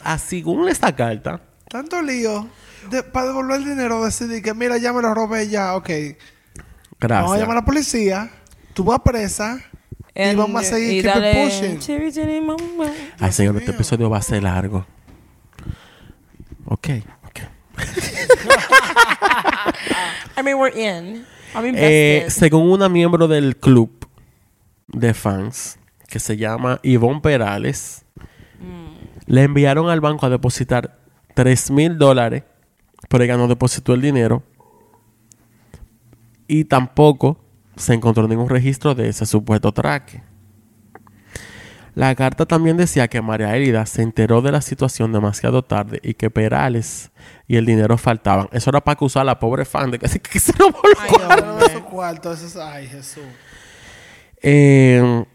[0.04, 1.40] Ah, según esta carta,
[1.70, 2.50] Tanto lío.
[2.92, 5.88] De- para devolver el dinero, decidí que, mira, ya me lo robé ya, ok.
[5.88, 6.18] gracias.
[7.00, 8.30] Vamos a llamar a la policía.
[8.74, 9.62] Tú vas presa.
[10.14, 11.80] Y vamos a seguir y keep dale, pushing.
[11.80, 12.92] chiri, chiri, mamá.
[13.18, 14.86] Ay, señor, este episodio va a ser largo.
[16.66, 16.90] Ok,
[17.24, 17.40] ok.
[20.38, 21.26] I mean, we're in.
[21.54, 24.08] I'm Eh, según una miembro del club
[24.88, 28.06] de fans que se llama Ivonne Perales,
[29.26, 31.00] le enviaron al banco a depositar
[31.36, 32.44] 3 mil dólares,
[33.08, 34.44] pero ella no depositó el dinero
[36.48, 37.40] y tampoco
[37.76, 40.24] se encontró ningún registro de ese supuesto traque.
[41.96, 46.14] La carta también decía que María Elida se enteró de la situación demasiado tarde y
[46.14, 47.12] que Perales
[47.48, 48.48] y el dinero faltaban.
[48.52, 51.00] Eso era para acusar a la pobre fan de que, se- que se robó los
[51.02, 51.36] Ay, cuartos.
[51.36, 51.66] Pero hombre.
[51.68, 52.56] esos cuartos, esos...
[52.62, 53.24] Ay, Jesús.
[54.42, 55.26] Eh,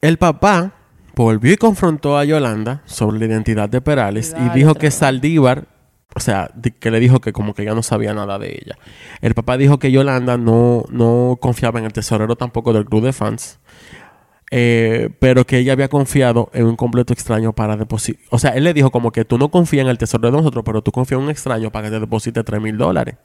[0.00, 0.72] el papá
[1.14, 4.90] volvió y confrontó a Yolanda sobre la identidad de Perales y dijo que.
[4.90, 5.66] Saldívar,
[6.14, 6.50] o sea,
[6.80, 8.76] que le dijo que como que ya no sabía nada de ella.
[9.22, 13.12] El papá dijo que Yolanda no, no confiaba en el tesorero tampoco del club de
[13.12, 13.58] fans.
[14.50, 18.22] Eh, pero que ella había confiado en un completo extraño para depositar.
[18.30, 20.64] O sea, él le dijo como que tú no confías en el tesorero de nosotros,
[20.64, 23.16] pero tú confías en un extraño para que te deposite 3 mil dólares.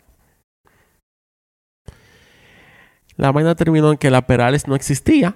[3.17, 5.35] La vaina terminó en que la Perales no existía.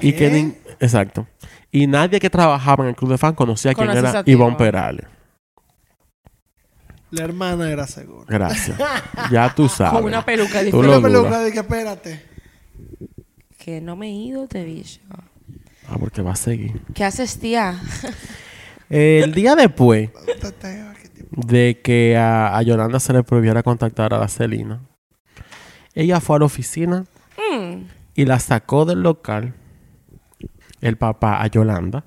[0.00, 1.26] Y que exacto.
[1.70, 4.56] Y nadie que trabajaba en el club de fan conocía quién era ¿no?
[4.56, 5.06] Perales.
[7.10, 8.24] La hermana era segura.
[8.28, 8.78] Gracias.
[9.30, 9.92] ya tú sabes.
[9.92, 12.35] Con una peluca Una peluca de que espérate.
[13.66, 15.00] Que no me he ido, te bicho.
[15.88, 16.80] Ah, porque va a seguir.
[16.94, 17.80] ¿Qué haces, tía?
[18.88, 20.10] El día después
[21.32, 24.82] de que a, a Yolanda se le prohibiera contactar a la Celina,
[25.96, 27.06] ella fue a la oficina
[27.52, 27.86] Mm.
[28.14, 29.52] y la sacó del local
[30.80, 32.04] el papá a Yolanda.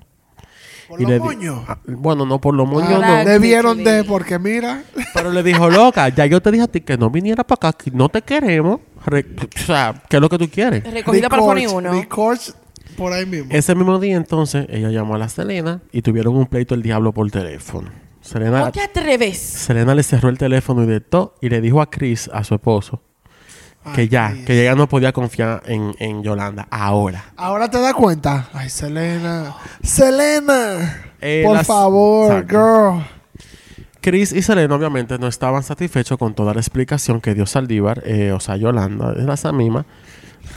[0.90, 1.60] Por y los le di- moños.
[1.68, 3.30] Ah, bueno, no por los moños, Ah, no.
[3.30, 4.82] debieron de, porque mira.
[5.14, 7.78] Pero le dijo, loca, ya yo te dije a ti que no viniera para acá,
[7.84, 8.80] que no te queremos.
[9.06, 9.24] Re-
[9.54, 10.84] o sea, ¿qué es lo que tú quieres?
[10.92, 11.92] Recogida para Fony Records, 1.
[11.92, 12.54] records
[12.96, 13.48] por ahí mismo.
[13.50, 17.12] Ese mismo día, entonces, ella llamó a la Selena y tuvieron un pleito el diablo
[17.12, 17.88] por teléfono.
[18.20, 19.38] Selena, ¿Cómo te atreves?
[19.38, 22.54] Selena le cerró el teléfono y de todo y le dijo a Chris, a su
[22.56, 23.00] esposo,
[23.94, 24.46] que ya, Dios.
[24.46, 26.66] que ella no podía confiar en, en Yolanda.
[26.70, 27.24] Ahora.
[27.36, 28.48] Ahora te das cuenta.
[28.52, 29.54] Ay, Selena.
[29.82, 31.02] Selena.
[31.20, 32.92] Eh, por las- favor, Exacto.
[32.94, 33.04] girl.
[34.02, 38.32] Chris y Selena obviamente no estaban satisfechos con toda la explicación que dio Saldívar, eh,
[38.32, 39.84] o sea, Yolanda, es esa misma,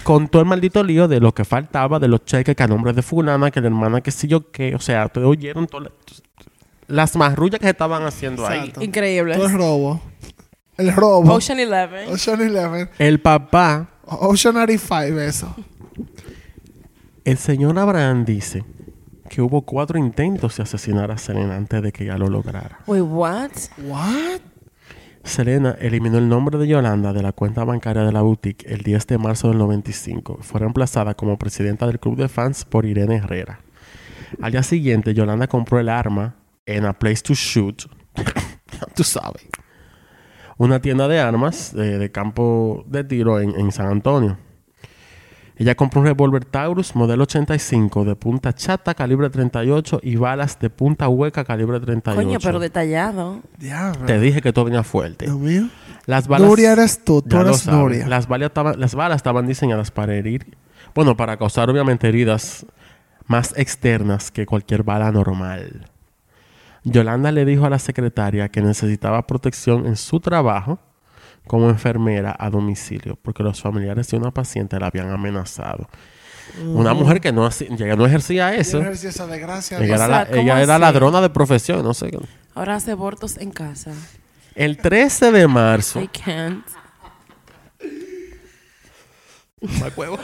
[0.04, 2.94] con todo el maldito lío de lo que faltaba, de los cheques que a nombre
[2.94, 5.90] de fulana, que la hermana que sí yo qué, o sea, ustedes oyeron todas
[6.88, 8.82] las marrullas que se estaban haciendo Exacto.
[8.82, 9.36] Increíble.
[9.36, 10.02] Todo es robo.
[10.78, 11.34] El robo.
[11.34, 12.10] Ocean Eleven.
[12.12, 12.90] Ocean Eleven.
[12.98, 15.56] El papá, Ocean 85, eso.
[17.24, 18.64] el señor Abraham dice
[19.30, 22.80] que hubo cuatro intentos de asesinar a Selena antes de que ella lo lograra.
[22.88, 23.52] Wait, what?
[23.88, 24.42] What?
[25.24, 29.08] Selena eliminó el nombre de Yolanda de la cuenta bancaria de la boutique el 10
[29.08, 30.40] de marzo del 95.
[30.42, 33.62] Fue reemplazada como presidenta del club de fans por Irene Herrera.
[34.42, 37.84] Al día siguiente, Yolanda compró el arma en a place to shoot.
[38.96, 39.48] Tú sabes.
[40.58, 44.38] Una tienda de armas de, de campo de tiro en, en San Antonio.
[45.56, 50.70] Ella compró un revólver Taurus modelo 85 de punta chata calibre 38 y balas de
[50.70, 52.22] punta hueca calibre 38.
[52.22, 53.42] Coño, pero detallado.
[53.60, 54.06] Diablo.
[54.06, 55.26] Te dije que todo venía fuerte.
[55.26, 55.70] Dios mío.
[56.06, 57.38] Las balas, Nuria eres tú, tú.
[57.38, 60.58] Las balas, estaban, las balas estaban diseñadas para herir,
[60.96, 62.66] bueno, para causar obviamente heridas
[63.28, 65.86] más externas que cualquier bala normal.
[66.84, 70.80] Yolanda le dijo a la secretaria que necesitaba protección en su trabajo
[71.48, 75.88] como enfermera a domicilio, porque los familiares de una paciente la habían amenazado.
[76.66, 77.50] Una mujer que no,
[77.98, 78.78] no ejercía eso.
[78.80, 79.78] Yo ejercí esa desgracia.
[79.78, 80.82] Ella, era, O sea, la- ¿cómo ella era así?
[80.82, 82.12] ladrona de profesión, no sé.
[82.12, 82.20] qué.
[82.54, 83.92] Ahora hace abortos en casa.
[84.56, 86.02] El 13 de marzo.
[86.02, 86.66] I can't.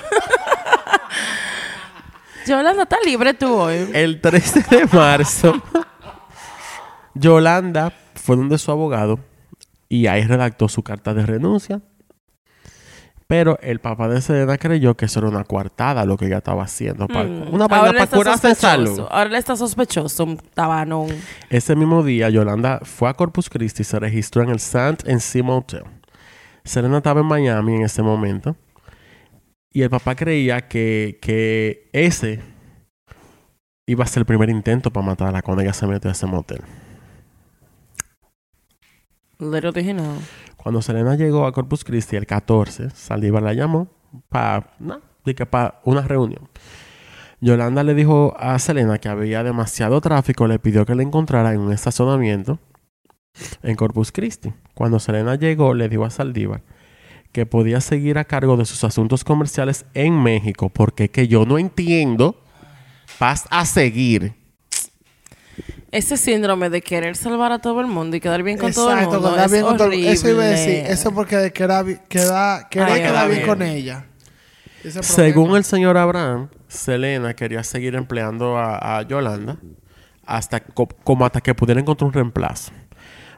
[2.45, 3.89] Yolanda está libre tú hoy.
[3.93, 5.61] El 13 de marzo,
[7.15, 9.19] Yolanda fue donde su abogado
[9.87, 11.81] y ahí redactó su carta de renuncia.
[13.27, 16.63] Pero el papá de Selena creyó que eso era una coartada lo que ella estaba
[16.63, 17.07] haciendo.
[17.07, 17.53] Mm.
[17.53, 18.95] Una vaina para curarse en sospechoso.
[18.95, 19.07] salud.
[19.11, 20.37] Ahora él está sospechoso.
[21.51, 25.21] Ese mismo día, Yolanda fue a Corpus Christi y se registró en el Sant and
[25.43, 25.83] Motel.
[26.63, 28.55] Selena estaba en Miami en ese momento.
[29.71, 32.41] Y el papá creía que, que ese
[33.85, 36.61] iba a ser el primer intento para matarla cuando ella se metió a ese motel.
[40.57, 43.87] Cuando Selena llegó a Corpus Christi el 14, Saldívar la llamó
[44.27, 44.75] para
[45.85, 46.49] una reunión.
[47.39, 51.61] Yolanda le dijo a Selena que había demasiado tráfico, le pidió que le encontrara en
[51.61, 52.59] un estacionamiento
[53.63, 54.53] en Corpus Christi.
[54.73, 56.61] Cuando Selena llegó, le dijo a Saldívar
[57.31, 61.57] que podía seguir a cargo de sus asuntos comerciales en México, porque que yo no
[61.57, 62.43] entiendo,
[63.21, 64.33] vas a seguir.
[65.91, 68.97] Ese síndrome de querer salvar a todo el mundo y quedar bien con todo el
[68.99, 69.91] Exacto, mundo quedar es bien con todo-.
[69.91, 70.83] Eso iba a decir.
[70.87, 74.05] Eso porque queda, bi- queda, quería Ay, quedar bien con ella.
[75.01, 79.57] Según el señor Abraham, Selena quería seguir empleando a, a Yolanda
[80.25, 82.71] hasta co- como hasta que pudiera encontrar un reemplazo.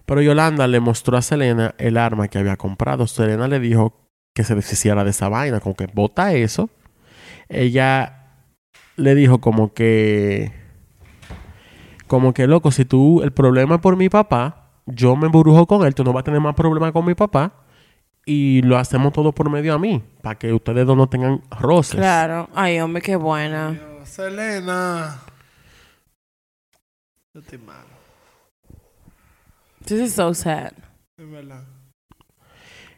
[0.06, 3.08] Pero Yolanda le mostró a Selena el arma que había comprado.
[3.08, 6.70] Selena le dijo que se deshiciera de esa vaina, como que bota eso.
[7.50, 8.18] Ella
[8.98, 10.52] le dijo como que
[12.12, 15.88] como que loco, si tú el problema es por mi papá, yo me embrujo con
[15.88, 17.54] él, tú no vas a tener más problema con mi papá
[18.26, 21.96] y lo hacemos todo por medio a mí, para que ustedes dos no tengan roces.
[21.96, 22.50] Claro.
[22.54, 23.72] Ay, hombre, qué buena.
[23.72, 25.22] Dios, Selena.
[27.34, 27.86] Yo estoy mal.
[29.86, 30.74] This is so sad.
[31.18, 31.64] Es verdad.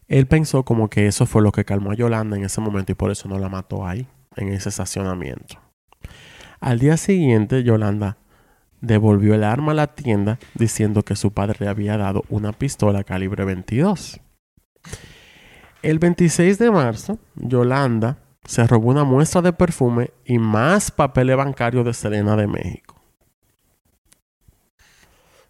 [0.07, 2.95] Él pensó como que eso fue lo que calmó a Yolanda en ese momento y
[2.95, 4.07] por eso no la mató ahí,
[4.38, 5.59] en ese estacionamiento.
[6.59, 8.18] Al día siguiente, Yolanda
[8.84, 13.03] devolvió el arma a la tienda diciendo que su padre le había dado una pistola
[13.05, 14.19] calibre 22.
[15.81, 21.86] El 26 de marzo, Yolanda se robó una muestra de perfume y más papeles bancarios
[21.86, 23.01] de Selena de México.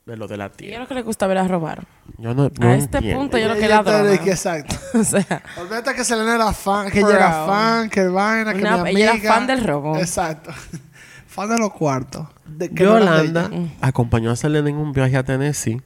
[0.06, 0.80] De lo de la Y yo tienda.
[0.80, 1.86] lo que le gusta ver a robar.
[2.18, 3.20] Yo no, no a este entiendo.
[3.22, 4.04] punto yo lo que ladrona.
[4.04, 4.76] de que Exacto.
[5.00, 8.84] o sea, Olvídate que Selena era fan, que ella era fan, que vaina, que una-
[8.84, 9.24] mi ella amiga.
[9.28, 9.98] era fan del robo.
[9.98, 10.52] Exacto.
[11.34, 12.28] Fan de los cuartos.
[12.46, 13.50] De- no Yolanda.
[13.50, 13.72] Mm.
[13.82, 15.82] acompañó a Selena en un viaje a Tennessee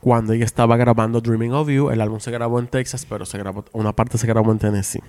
[0.00, 1.90] cuando ella estaba grabando Dreaming of You.
[1.90, 5.02] El álbum se grabó en Texas, pero se grabó, una parte se grabó en Tennessee.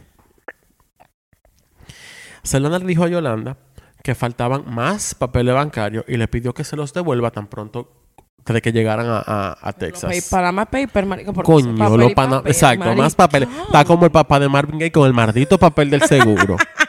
[2.44, 3.58] Selena le dijo a Yolanda
[4.04, 7.92] que faltaban más papeles bancarios y le pidió que se los devuelva tan pronto
[8.46, 10.10] de que llegaran a, a- a Texas.
[10.10, 11.34] Pay- para más paper, marico.
[11.34, 13.50] Coño, papel lo pana- papel, exacto, más papeles.
[13.66, 16.56] Está como el papá de Marvin Gaye con el maldito papel del seguro.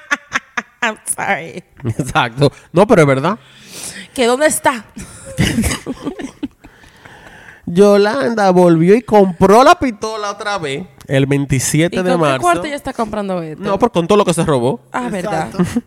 [0.82, 1.64] I'm sorry.
[1.84, 2.50] exacto.
[2.72, 3.38] No, pero es verdad.
[4.14, 4.84] ¿Que dónde está?
[7.66, 12.40] Yolanda volvió y compró la pistola otra vez el 27 ¿Y de con qué marzo.
[12.40, 13.62] cuarto ella está comprando esto?
[13.62, 14.80] No, por con todo lo que se robó.
[14.92, 15.48] Ah, verdad.
[15.50, 15.82] Exacto.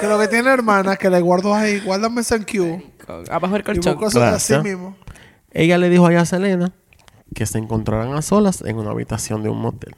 [0.00, 2.82] que lo que tiene hermana que le guardo ahí, guárdame ese en Q.
[3.06, 4.22] Con- Abajo el Y colchón.
[4.24, 4.96] así mismo.
[5.52, 6.72] Ella le dijo allá a Selena
[7.34, 9.94] que se encontraran a solas en una habitación de un motel.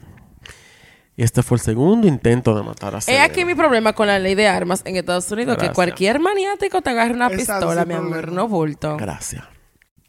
[1.17, 3.23] Y este fue el segundo intento de matar a Es Selena.
[3.23, 5.69] aquí mi problema con la ley de armas en Estados Unidos, Gracias.
[5.71, 8.35] que cualquier maniático te agarre una Exacto, pistola, mi amor, problema.
[8.35, 8.97] no bulto.
[8.97, 9.43] Gracias.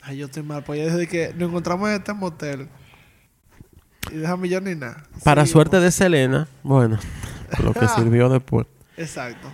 [0.02, 0.64] Ay, yo estoy mal.
[0.64, 2.68] Pues ya desde que nos encontramos en este motel.
[4.12, 5.04] Y déjame yo ni nada.
[5.24, 5.50] Para Seguimos.
[5.50, 6.98] suerte de Selena, bueno,
[7.62, 8.66] lo que sirvió después.
[8.96, 9.48] Exacto.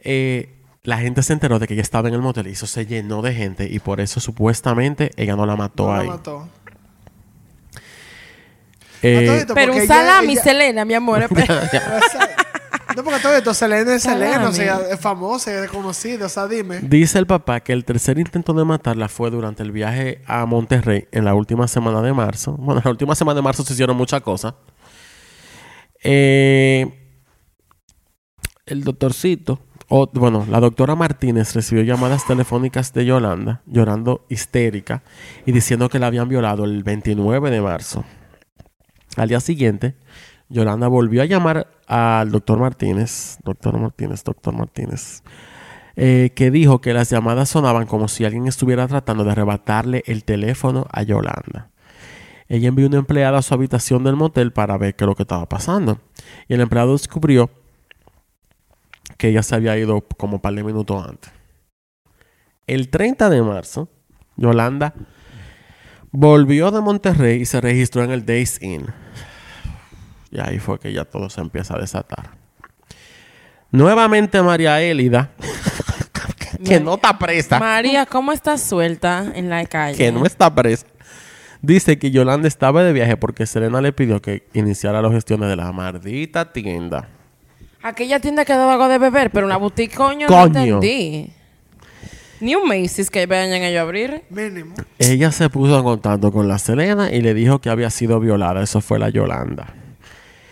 [0.00, 0.52] eh,
[0.84, 3.20] la gente se enteró de que ella estaba en el motel y eso se llenó
[3.20, 6.08] de gente y por eso supuestamente ella no la mató No la ahí.
[6.08, 6.48] mató.
[9.06, 11.26] Eh, esto, Pero un salami, ella- Selena, mi amor.
[12.96, 16.46] No, porque todo esto, Selena es Selena, o sea, es famosa, es conocida, o sea,
[16.46, 16.78] dime.
[16.80, 21.06] Dice el papá que el tercer intento de matarla fue durante el viaje a Monterrey
[21.12, 22.52] en la última semana de marzo.
[22.52, 24.54] Bueno, en la última semana de marzo se hicieron muchas cosas.
[26.02, 26.86] Eh,
[28.64, 35.02] el doctorcito, o, bueno, la doctora Martínez recibió llamadas telefónicas de Yolanda, llorando histérica
[35.44, 38.04] y diciendo que la habían violado el 29 de marzo.
[39.16, 39.94] Al día siguiente,
[40.48, 45.22] Yolanda volvió a llamar al doctor Martínez, doctor Martínez, doctor Martínez,
[45.96, 50.24] eh, que dijo que las llamadas sonaban como si alguien estuviera tratando de arrebatarle el
[50.24, 51.70] teléfono a Yolanda.
[52.48, 55.22] Ella envió una empleada a su habitación del motel para ver qué es lo que
[55.24, 55.98] estaba pasando.
[56.46, 57.50] Y el empleado descubrió
[59.16, 61.32] que ella se había ido como un par de minutos antes.
[62.66, 63.88] El 30 de marzo,
[64.36, 64.94] Yolanda
[66.10, 68.86] volvió de Monterrey y se registró en el Days Inn.
[70.30, 72.30] Y ahí fue que ya todo se empieza a desatar.
[73.70, 75.30] Nuevamente María Élida,
[76.64, 79.98] que no está presa, María, ¿cómo estás suelta en la calle?
[79.98, 80.86] que no está presa,
[81.62, 85.56] dice que Yolanda estaba de viaje porque Selena le pidió que iniciara las gestiones de
[85.56, 87.08] la maldita tienda.
[87.82, 90.48] Aquella tienda que daba algo de beber, pero una boutique, coño, Coño.
[90.48, 91.30] no entendí.
[92.40, 94.22] Ni un Macy's que vayan ellos a abrir.
[94.30, 94.74] Mínimo.
[94.98, 98.62] Ella se puso en contacto con la Selena y le dijo que había sido violada.
[98.62, 99.74] Eso fue la Yolanda.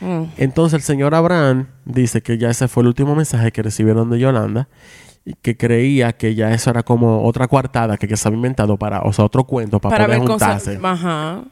[0.00, 0.24] Mm.
[0.38, 4.18] Entonces el señor Abraham dice que ya ese fue el último mensaje que recibieron de
[4.18, 4.68] Yolanda
[5.24, 8.76] y que creía que ya eso era como otra coartada que, que se había inventado
[8.76, 10.76] para, o sea, otro cuento para, Para poder ver juntarse.
[10.76, 10.84] cosas.
[11.00, 11.44] Ajá.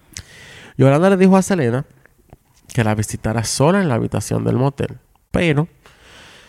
[0.77, 1.85] Yolanda le dijo a Selena
[2.73, 4.99] que la visitara sola en la habitación del motel.
[5.31, 5.69] Pero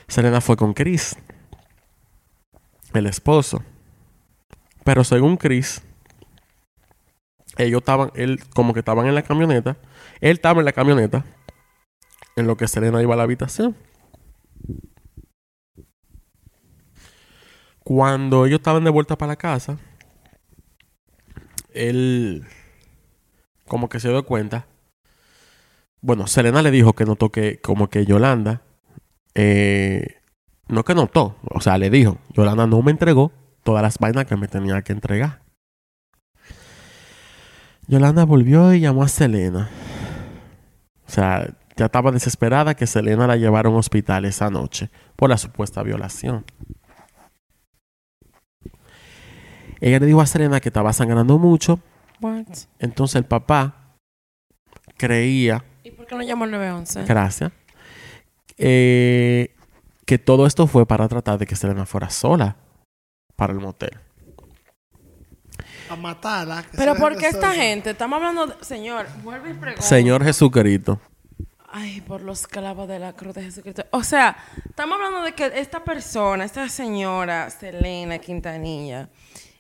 [0.08, 1.16] Selena fue con Chris,
[2.94, 3.62] el esposo.
[4.84, 5.82] Pero según Chris,
[7.58, 9.78] ellos estaban, él como que estaban en la camioneta.
[10.22, 11.26] Él estaba en la camioneta
[12.36, 13.76] en lo que Selena iba a la habitación.
[17.84, 19.78] Cuando ellos estaban de vuelta para la casa,
[21.74, 22.46] él
[23.68, 24.68] como que se dio cuenta.
[26.02, 28.62] Bueno, Selena le dijo que notó que como que Yolanda,
[29.36, 30.22] eh,
[30.68, 33.32] no que notó, o sea, le dijo, Yolanda no me entregó
[33.64, 35.42] todas las vainas que me tenía que entregar.
[37.88, 39.70] Yolanda volvió y llamó a Selena.
[41.08, 45.30] O sea, ya estaba desesperada que Selena la llevara a un hospital esa noche por
[45.30, 46.46] la supuesta violación.
[49.82, 51.80] Ella le dijo a Selena que estaba sangrando mucho,
[52.22, 52.46] What?
[52.80, 53.98] entonces el papá
[54.96, 57.04] creía, ¿Y por qué no llamó al 911?
[57.04, 57.52] gracias,
[58.58, 59.54] eh,
[60.06, 62.56] que todo esto fue para tratar de que Selena fuera sola
[63.44, 64.00] para el motel.
[65.90, 66.64] A matarla.
[66.64, 67.90] que Pero ¿por qué esta gente?
[67.90, 68.64] Estamos hablando de...
[68.64, 69.82] Señor, vuelve y pregunta.
[69.82, 70.98] Señor Jesucristo.
[71.70, 73.84] Ay, por los clavos de la cruz de Jesucristo.
[73.92, 74.38] O sea,
[74.70, 79.10] estamos hablando de que esta persona, esta señora Selena Quintanilla,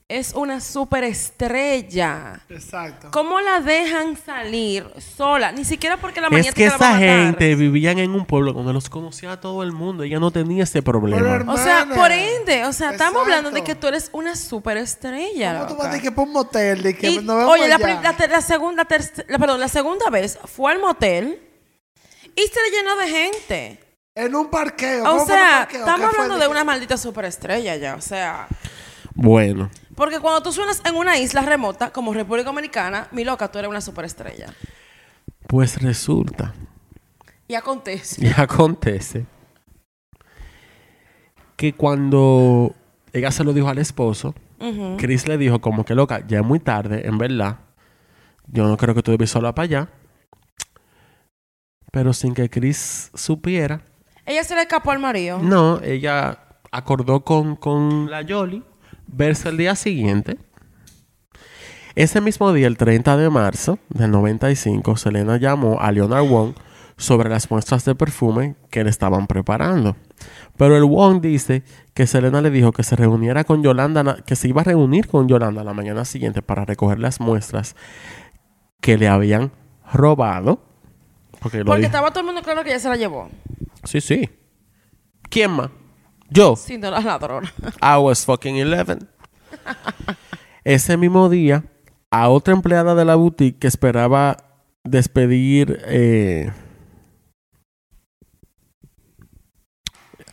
[0.09, 2.41] es una superestrella.
[2.49, 3.09] Exacto.
[3.11, 4.85] ¿Cómo la dejan salir
[5.15, 5.51] sola?
[5.51, 7.25] Ni siquiera porque la Es que maniática la va a esa matar.
[7.25, 10.03] gente vivían en un pueblo donde los conocía a todo el mundo.
[10.03, 11.21] Ella no tenía ese problema.
[11.39, 15.59] Pero, O sea, por ende, o sea, estamos hablando de que tú eres una superestrella.
[15.59, 16.83] ¿Cómo tú vas a decir que para un motel?
[16.83, 17.83] De que Y, nos vemos oye, la, allá?
[17.85, 21.39] pri- la ter- la segunda, terc- la- perdón, la segunda vez fue al motel
[22.35, 23.79] y se le llenó de gente.
[24.15, 25.03] En un parqueo.
[25.03, 25.79] O ¿Cómo fue en un sea, parqueo?
[25.79, 28.47] estamos ¿Qué fue hablando de de que- una maldita superestrella ya, o sea.
[29.15, 33.59] Bueno, Porque cuando tú suenas en una isla remota como República Dominicana, mi loca, tú
[33.59, 34.53] eres una superestrella.
[35.47, 36.53] pues resulta
[37.47, 38.25] Y acontece.
[38.25, 39.25] y acontece
[41.55, 42.73] que cuando
[43.13, 44.33] ella se lo dijo al esposo.
[44.97, 47.57] Chris le dijo como que loca, ya es muy tarde, en verdad.
[48.47, 49.89] Yo no creo que tú debes sola para allá.
[51.91, 53.81] Pero sin que Chris supiera,
[54.25, 55.37] Ella se le escapó al marido.
[55.39, 56.39] no, ella
[56.71, 58.63] acordó con, con la Yoli
[59.13, 60.37] verse el día siguiente.
[61.95, 66.53] Ese mismo día, el 30 de marzo del 95, Selena llamó a Leonard Wong
[66.97, 69.95] sobre las muestras de perfume que le estaban preparando.
[70.57, 74.47] Pero el Wong dice que Selena le dijo que se reuniera con Yolanda, que se
[74.47, 77.75] iba a reunir con Yolanda la mañana siguiente para recoger las muestras
[78.81, 79.51] que le habían
[79.91, 80.63] robado.
[81.39, 83.29] Porque, Porque estaba todo el mundo claro que ella se la llevó.
[83.83, 84.29] Sí, sí.
[85.29, 85.69] ¿Quién más?
[86.29, 86.55] Yo.
[86.55, 87.51] Sí, no la ladrona.
[87.81, 88.99] I was fucking 11.
[90.63, 91.63] Ese mismo día,
[92.11, 94.37] a otra empleada de la boutique que esperaba
[94.83, 96.51] despedir, eh,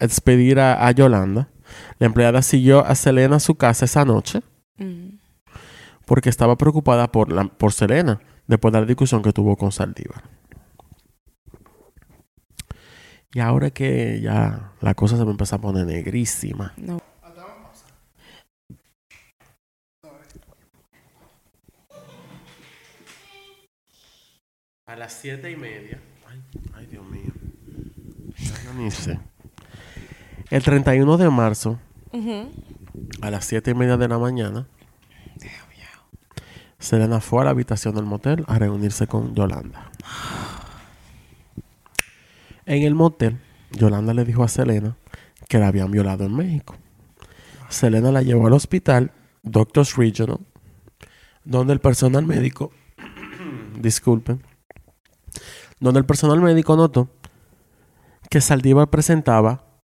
[0.00, 1.48] despedir a, a Yolanda,
[1.98, 4.42] la empleada siguió a Selena a su casa esa noche
[4.78, 5.18] Mm.
[6.06, 10.22] porque estaba preocupada por, la, por Selena después de la discusión que tuvo con Saldívar.
[13.32, 16.72] Y ahora es que ya la cosa se me empieza a poner negrísima.
[16.76, 17.00] No.
[24.86, 26.00] A las siete y media.
[26.28, 26.42] Ay,
[26.74, 27.32] ay, Dios mío.
[28.64, 29.20] Ya ni sé.
[30.50, 31.78] El 31 de marzo,
[33.22, 34.66] a las siete y media de la mañana,
[36.80, 39.92] Selena fue a la habitación del motel a reunirse con Yolanda.
[42.70, 43.40] En el motel,
[43.72, 44.96] Yolanda le dijo a Selena
[45.48, 46.76] que la habían violado en México.
[47.68, 49.10] Selena la llevó al hospital
[49.42, 50.38] Doctors Regional,
[51.42, 52.70] donde el personal médico,
[53.80, 54.44] disculpen,
[55.80, 57.10] donde el personal médico notó
[58.30, 59.82] que Saldívar presentaba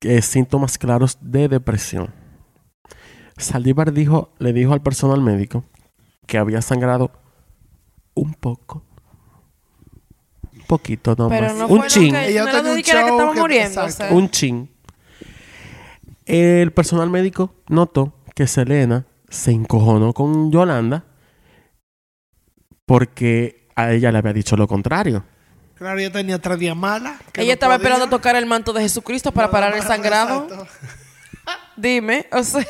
[0.00, 2.14] eh, síntomas claros de depresión.
[3.38, 5.64] Saldívar le dijo al personal médico
[6.28, 7.10] que había sangrado
[8.14, 8.84] un poco.
[10.66, 11.38] Poquito nomás.
[11.40, 12.12] Pero no un fue chin.
[12.12, 12.74] lo que, Ella no tenía un
[13.48, 14.14] que estaba que-.
[14.14, 14.70] Un chin.
[16.26, 21.04] El personal médico notó que Selena se encojonó con Yolanda
[22.86, 25.24] porque a ella le había dicho lo contrario.
[25.74, 27.20] Claro, ella tenía tres días malas.
[27.32, 27.88] que Ella no estaba podía.
[27.88, 30.44] esperando tocar el manto de Jesucristo para parar el sangrado.
[30.44, 30.66] Exacto.
[31.76, 32.64] Dime, o sea,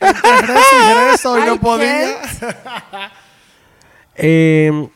[0.00, 2.16] y no podía.
[4.22, 4.88] Eh,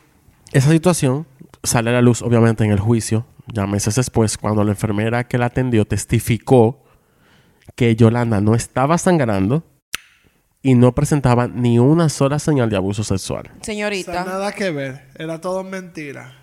[0.51, 1.25] esa situación
[1.65, 5.37] sale a la luz, obviamente, en el juicio, ya meses después, cuando la enfermera que
[5.37, 6.83] la atendió testificó
[7.75, 9.63] que Yolanda no estaba sangrando
[10.61, 13.45] y no presentaba ni una sola señal de abuso sexual.
[13.47, 14.23] O sea, señorita.
[14.25, 15.07] nada que ver.
[15.15, 16.33] Era todo mentira.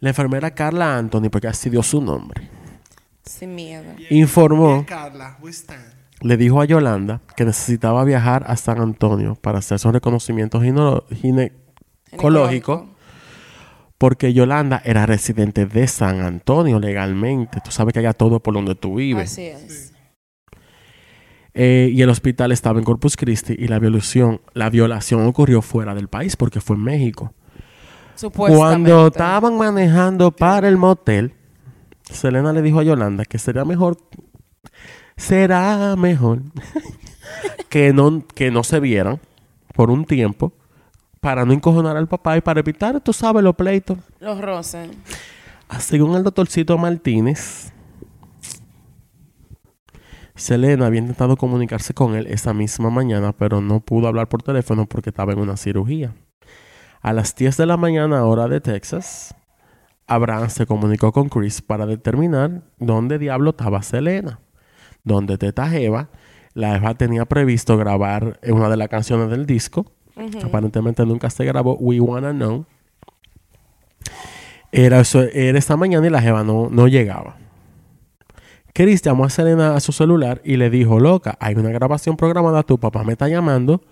[0.00, 2.50] La enfermera Carla Anthony, porque así dio su nombre,
[3.24, 3.84] Sin miedo.
[4.10, 5.82] informó, Bien, Carla, we stand.
[6.20, 11.04] le dijo a Yolanda que necesitaba viajar a San Antonio para hacer su reconocimiento gino-
[12.10, 12.90] ginecológico
[13.98, 17.60] porque Yolanda era residente de San Antonio legalmente.
[17.64, 19.32] Tú sabes que allá todo por donde tú vives.
[19.32, 19.92] Así es.
[21.54, 25.94] Eh, y el hospital estaba en Corpus Christi y la violación, la violación ocurrió fuera
[25.94, 27.32] del país porque fue en México.
[28.14, 28.90] Supuestamente.
[28.90, 31.32] Cuando estaban manejando para el motel,
[32.02, 33.96] Selena le dijo a Yolanda que sería mejor,
[35.16, 36.42] será mejor
[37.70, 39.18] que no, que no se vieran
[39.74, 40.52] por un tiempo
[41.26, 43.98] para no encojonar al papá y para evitar, tú sabes, los pleitos.
[44.20, 44.88] Los roces.
[45.68, 47.72] Ah, Según el doctorcito Martínez,
[50.36, 54.86] Selena había intentado comunicarse con él esa misma mañana, pero no pudo hablar por teléfono
[54.86, 56.14] porque estaba en una cirugía.
[57.02, 59.34] A las 10 de la mañana, hora de Texas,
[60.06, 64.38] Abraham se comunicó con Chris para determinar dónde diablo estaba Selena.
[65.02, 66.08] Donde Teta Eva,
[66.54, 69.86] la Eva tenía previsto grabar una de las canciones del disco.
[70.42, 72.64] Aparentemente nunca se grabó We Wanna Know.
[74.72, 77.36] Era, eso, era esta mañana y la jeva no, no llegaba.
[78.72, 82.62] Chris llamó a Selena a su celular y le dijo, loca, hay una grabación programada,
[82.62, 83.82] tu papá me está llamando.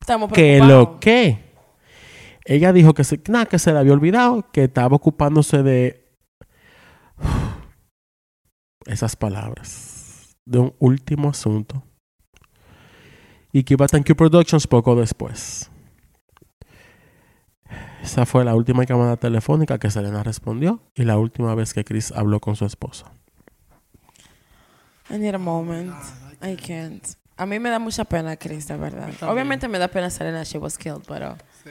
[0.00, 1.38] Estamos ¿Qué lo que?
[2.44, 6.06] Ella dijo que se, que se le había olvidado, que estaba ocupándose de
[8.86, 11.82] esas palabras, de un último asunto.
[13.54, 15.70] Y que iba a Thank You Productions poco después.
[18.02, 22.10] Esa fue la última llamada telefónica que Selena respondió y la última vez que Chris
[22.10, 23.12] habló con su esposa.
[25.08, 25.94] I need a moment.
[26.42, 27.06] I can't.
[27.36, 29.10] A mí me da mucha pena Chris, de verdad.
[29.22, 31.70] Obviamente me da pena Selena, she was killed, pero Sí.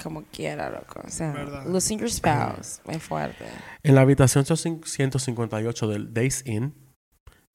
[0.00, 1.00] como quiera, loco.
[1.04, 1.66] O sea, Verdad.
[1.66, 3.44] losing your spouse, muy fuerte.
[3.82, 6.72] En la habitación 158 del Days Inn,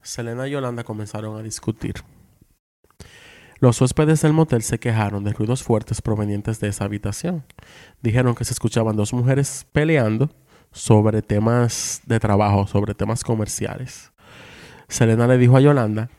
[0.02, 1.94] Selena y Yolanda comenzaron a discutir.
[3.62, 7.44] Los huéspedes del motel se quejaron de ruidos fuertes provenientes de esa habitación.
[8.02, 10.30] Dijeron que se escuchaban dos mujeres peleando
[10.72, 14.10] sobre temas de trabajo, sobre temas comerciales.
[14.88, 16.10] Selena le dijo a Yolanda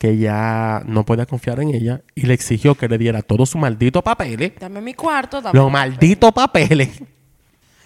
[0.00, 3.60] que ya no podía confiar en ella y le exigió que le diera todos sus
[3.60, 7.00] malditos papeles Dame mi cuarto, dame los malditos papeles.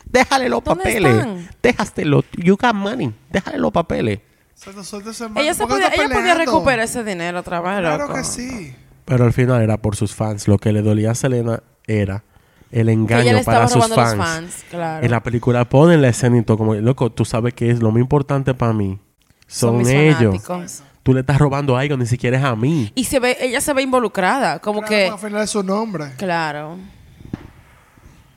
[0.06, 1.16] Déjale los ¿Dónde papeles.
[1.16, 1.48] están?
[1.62, 2.24] Déjastelo.
[2.38, 3.12] You got money.
[3.30, 4.20] Déjale los papeles.
[4.66, 8.14] Ella, se ¿Por qué podía, ella podía recuperar ese dinero vez, Claro loco.
[8.14, 8.74] que sí.
[9.04, 10.48] Pero al final era por sus fans.
[10.48, 12.24] Lo que le dolía a Selena era
[12.70, 14.16] el engaño para sus fans.
[14.16, 15.04] los fans, claro.
[15.04, 17.90] En la película ponen la escena y todo como, loco, tú sabes que es lo
[17.90, 18.98] más importante para mí.
[19.46, 20.42] Son, ellos.
[20.42, 20.82] fanáticos.
[21.02, 22.92] Tú le estás robando algo, ni siquiera es a mí.
[22.94, 25.08] Y se ve, ella se ve involucrada, como Claro, que...
[25.08, 26.12] Al final es su nombre.
[26.16, 26.78] Claro.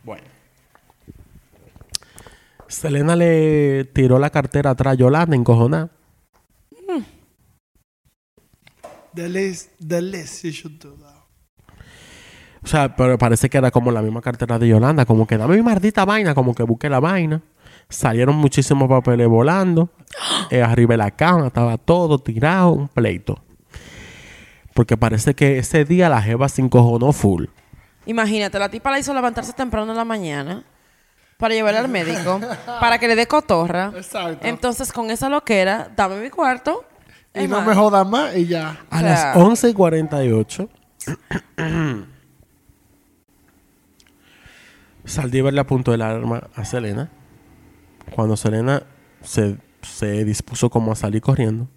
[0.03, 0.24] Bueno.
[2.68, 5.89] Selena le tiró la cartera atrás a Yolanda, encojonada.
[9.16, 11.16] The least, the you should do that.
[12.63, 15.55] O sea, pero parece que era como la misma cartera de Yolanda, como que dame
[15.55, 17.41] mi maldita vaina, como que busqué la vaina.
[17.89, 19.89] Salieron muchísimos papeles volando.
[20.49, 23.43] Eh, arriba de la cama estaba todo tirado, un pleito.
[24.74, 27.45] Porque parece que ese día la jeva se encojonó full.
[28.07, 30.63] Imagínate, la tipa la hizo levantarse temprano en la mañana
[31.38, 32.39] para llevarla al médico,
[32.80, 33.91] para que le dé cotorra.
[33.95, 34.45] Exacto.
[34.45, 36.84] Entonces, con esa loquera, dame mi cuarto.
[37.36, 38.79] Y Es no me jodas más y ya.
[38.89, 40.69] A O las sea- 11.48
[45.05, 47.11] Saldívar le apuntó el arma a Selena.
[48.15, 48.83] Cuando Selena
[49.21, 51.67] se, se dispuso como a salir corriendo,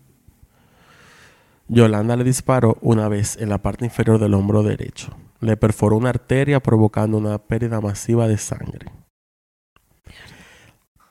[1.69, 5.15] Yolanda le disparó una vez en la parte inferior del hombro derecho.
[5.41, 8.91] Le perforó una arteria provocando una pérdida masiva de sangre.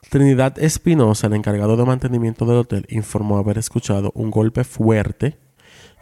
[0.10, 5.38] Trinidad Espinosa, el encargado de mantenimiento del hotel, informó haber escuchado un golpe fuerte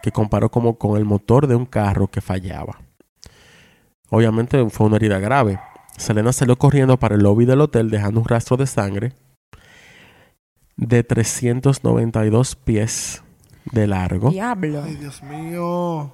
[0.03, 2.79] que comparó como con el motor de un carro que fallaba.
[4.09, 5.59] Obviamente fue una herida grave.
[5.97, 9.13] Selena salió corriendo para el lobby del hotel dejando un rastro de sangre
[10.77, 13.23] de 392 pies
[13.71, 14.29] de largo.
[14.29, 14.83] Diablo.
[14.83, 16.13] Ay, Dios mío.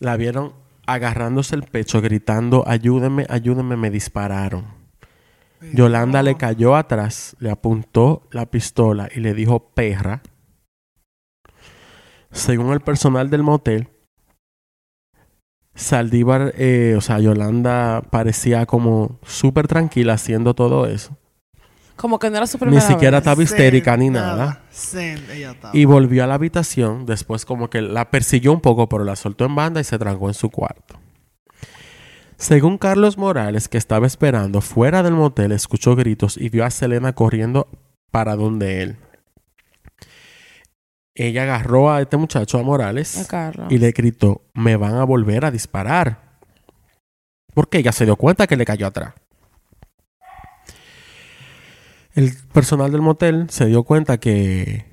[0.00, 0.54] La vieron
[0.86, 4.77] agarrándose el pecho gritando, ayúdenme, ayúdenme, me dispararon.
[5.72, 10.22] Yolanda le cayó atrás, le apuntó la pistola y le dijo perra.
[12.30, 13.88] Según el personal del motel,
[15.74, 21.16] Saldívar, eh, o sea, Yolanda parecía como súper tranquila haciendo todo eso.
[21.94, 23.26] Como que no era su Ni primera siquiera vez.
[23.26, 24.62] estaba histérica Zen, ni nada.
[24.72, 25.76] Zen, ella estaba.
[25.76, 27.06] Y volvió a la habitación.
[27.06, 30.28] Después como que la persiguió un poco, pero la soltó en banda y se trancó
[30.28, 30.98] en su cuarto.
[32.38, 37.12] Según Carlos Morales, que estaba esperando fuera del motel, escuchó gritos y vio a Selena
[37.12, 37.66] corriendo
[38.12, 38.96] para donde él.
[41.16, 45.44] Ella agarró a este muchacho, a Morales, A y le gritó, me van a volver
[45.44, 46.38] a disparar.
[47.54, 49.14] Porque ella se dio cuenta que le cayó atrás.
[52.14, 54.86] El personal del motel se dio cuenta que...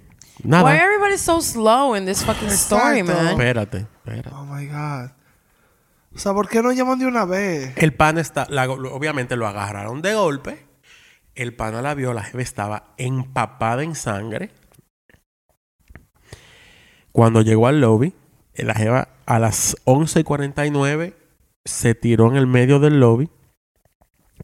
[0.44, 0.64] Nada.
[0.64, 3.24] Why everybody so slow in this fucking story, Exacto.
[3.24, 3.32] man?
[3.34, 4.30] Espérate, espérate.
[4.34, 5.12] Oh my God.
[6.16, 7.74] O sea, ¿por qué no llaman de una vez?
[7.78, 10.66] El pan está, la- obviamente lo agarraron de golpe.
[11.36, 14.52] El pana la vio, la jeva estaba empapada en sangre.
[17.12, 18.14] Cuando llegó al lobby,
[18.56, 21.14] la jeva a las 11.49
[21.66, 23.30] se tiró en el medio del lobby.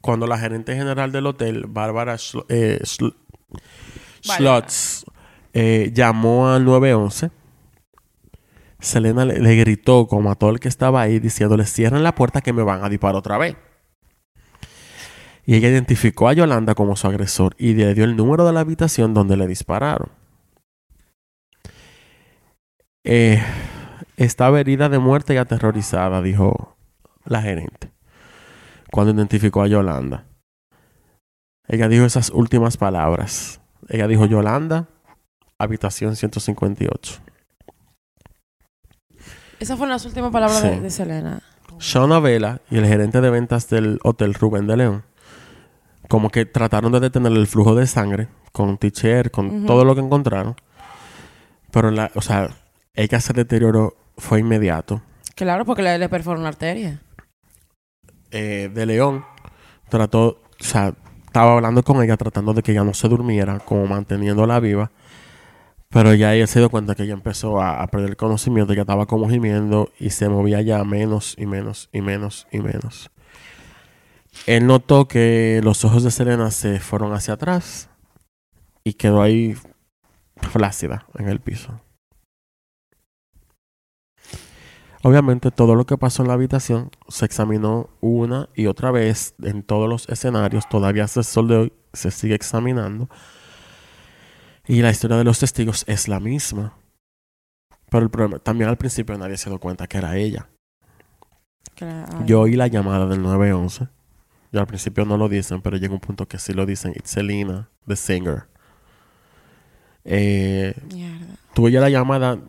[0.02, 2.80] Cuando la gerente general del hotel, Bárbara Schlo- eh.
[4.24, 5.06] Schlotz,
[5.54, 7.32] eh, llamó al 911.
[8.82, 12.52] Selena le, gritó como a todo el que estaba ahí diciéndole cierren la puerta que
[12.52, 13.56] me van a disparar otra vez.
[15.46, 18.60] Y ella identificó a Yolanda como su agresor y le dio el número de la
[18.62, 20.10] habitación donde le dispararon.
[23.04, 23.42] Eh,
[24.18, 26.76] estaba herida de muerte y aterrorizada, dijo
[27.26, 27.92] la gerente,
[28.92, 30.26] cuando identificó a Yolanda.
[31.68, 33.62] Ella dijo esas últimas palabras.
[33.90, 34.90] Ella dijo, Yolanda,
[35.58, 37.31] habitación 158.
[39.62, 40.80] Esas fueron las últimas palabras de, Sí.
[40.80, 41.42] de Selena.
[41.80, 45.04] Shauna Vela y el gerente de ventas del hotel Rubén de León,
[46.10, 50.02] como que trataron de detener el flujo de sangre con t-shirt, con todo lo que
[50.02, 50.56] encontraron.
[51.72, 52.50] Pero, la, o sea,
[52.94, 55.02] ella se deterioró, fue inmediato.
[55.36, 57.02] Claro, porque le, le perforó una arteria.
[58.32, 59.24] Eh, de León
[59.90, 60.94] trató, o sea,
[61.26, 64.92] estaba hablando con ella tratando de que ella no se durmiera, como manteniéndola viva.
[65.92, 69.06] Pero ya ella se dio cuenta que ella empezó a, perder el conocimiento, ella estaba
[69.06, 73.12] como gimiendo y se movía ya menos y menos y menos y menos.
[74.48, 77.90] Él notó que los ojos de Selena se fueron hacia atrás
[78.86, 79.56] y quedó ahí
[80.38, 81.82] flácida en el piso.
[85.04, 89.64] Obviamente todo lo que pasó en la habitación se examinó una y otra vez en
[89.64, 90.70] todos los escenarios.
[90.70, 93.10] Todavía hasta el sol de hoy se sigue examinando.
[94.72, 96.78] Y la historia de los testigos es la misma.
[97.90, 100.48] Pero el problema, también al principio nadie se dio cuenta que era ella.
[101.76, 102.26] Claro.
[102.26, 103.90] Yo oí la llamada del 911.
[104.54, 106.94] Yo al principio no lo dicen, pero llega un punto que sí lo dicen.
[106.96, 108.48] It's Selena, the singer.
[110.06, 111.36] Eh, Mierda.
[111.54, 112.40] tú oyes la llamada,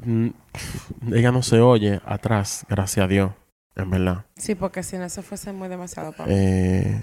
[1.11, 3.33] ella no se oye atrás, gracias a Dios,
[3.75, 4.27] en verdad.
[4.37, 6.35] Sí, porque si no, eso fuese muy demasiado para mí.
[6.39, 7.03] Eh,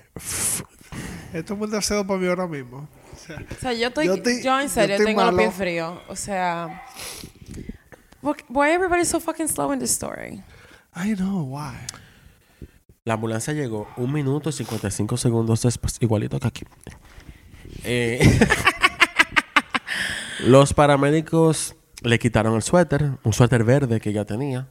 [1.34, 2.88] Esto es muy deseo para mí ahora mismo.
[3.30, 4.06] O sea, yo estoy...
[4.08, 5.38] Yo Yo, estoy- en yo serio estoy tengo los malo.
[5.38, 6.00] pies fríos.
[6.08, 6.84] O sea...
[8.22, 10.44] Why everybody so fucking slow in this story?
[10.96, 11.76] I know why.
[13.06, 16.64] la ambulancia llegó un minuto y 55 segundos después, igualito que aquí.
[17.84, 18.20] Eh,
[20.46, 24.68] los paramédicos le quitaron el suéter, un suéter verde que ella tenía.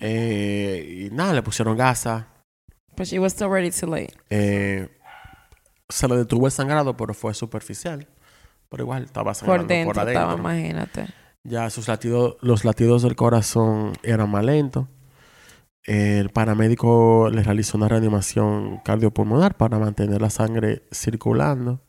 [0.00, 2.28] Eh, y nada, le pusieron gasa.
[2.96, 4.14] But she was still ready to late.
[4.30, 4.88] Eh,
[5.88, 8.06] se le detuvo el sangrado, pero fue superficial.
[8.68, 10.20] Pero igual estaba sangrando Por por, dentro adentro.
[10.22, 11.06] estaba, imagínate.
[11.44, 14.86] Ya sus latidos, los latidos del corazón eran más lentos.
[15.84, 21.82] El paramédico le realizó una reanimación cardiopulmonar para mantener la sangre circulando.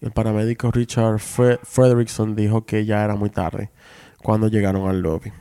[0.00, 3.72] El paramédico Richard Fre- Frederickson dijo que ya era muy tarde
[4.22, 5.32] cuando llegaron al lobby.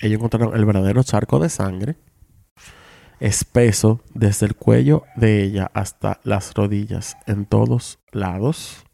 [0.00, 1.96] Ellos encontraron el verdadero charco de sangre,
[3.20, 8.84] espeso desde el cuello de ella hasta las rodillas, en todos lados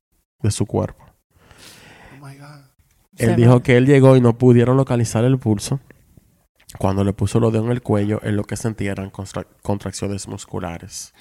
[0.42, 1.04] de su cuerpo.
[2.12, 2.64] Oh my God.
[3.16, 5.80] Él Se dijo que él llegó y no pudieron localizar el pulso.
[6.78, 9.10] Cuando le puso los dedos en el cuello, él lo que sentía eran
[9.62, 11.14] contracciones musculares.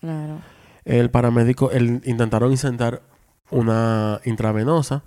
[0.00, 0.40] Claro.
[0.84, 3.02] El paramédico, él, intentaron incentar
[3.50, 5.02] una intravenosa,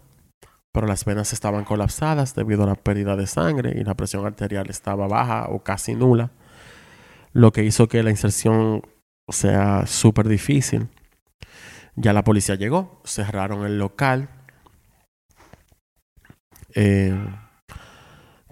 [0.72, 4.70] pero las venas estaban colapsadas debido a la pérdida de sangre y la presión arterial
[4.70, 6.32] estaba baja o casi nula,
[7.34, 8.84] lo que hizo que la inserción
[9.28, 10.88] sea súper difícil.
[11.96, 14.30] Ya la policía llegó, cerraron el local.
[16.76, 17.16] Eh,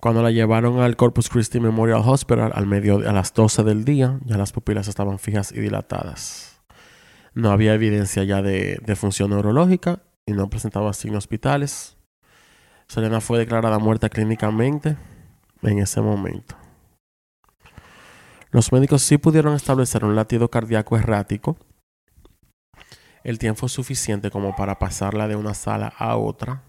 [0.02, 4.20] cuando la llevaron al Corpus Christi Memorial Hospital al medio, a las 12 del día,
[4.26, 6.60] ya las pupilas estaban fijas y dilatadas.
[7.34, 11.98] No había evidencia ya de, función neurológica y no presentaba signos vitales.
[12.88, 14.98] Selena fue declarada muerta clínicamente
[15.62, 16.61] en ese momento.
[18.52, 21.56] Los médicos sí pudieron establecer un latido cardíaco errático.
[23.24, 26.62] El tiempo suficiente como para pasarla de una sala a otra.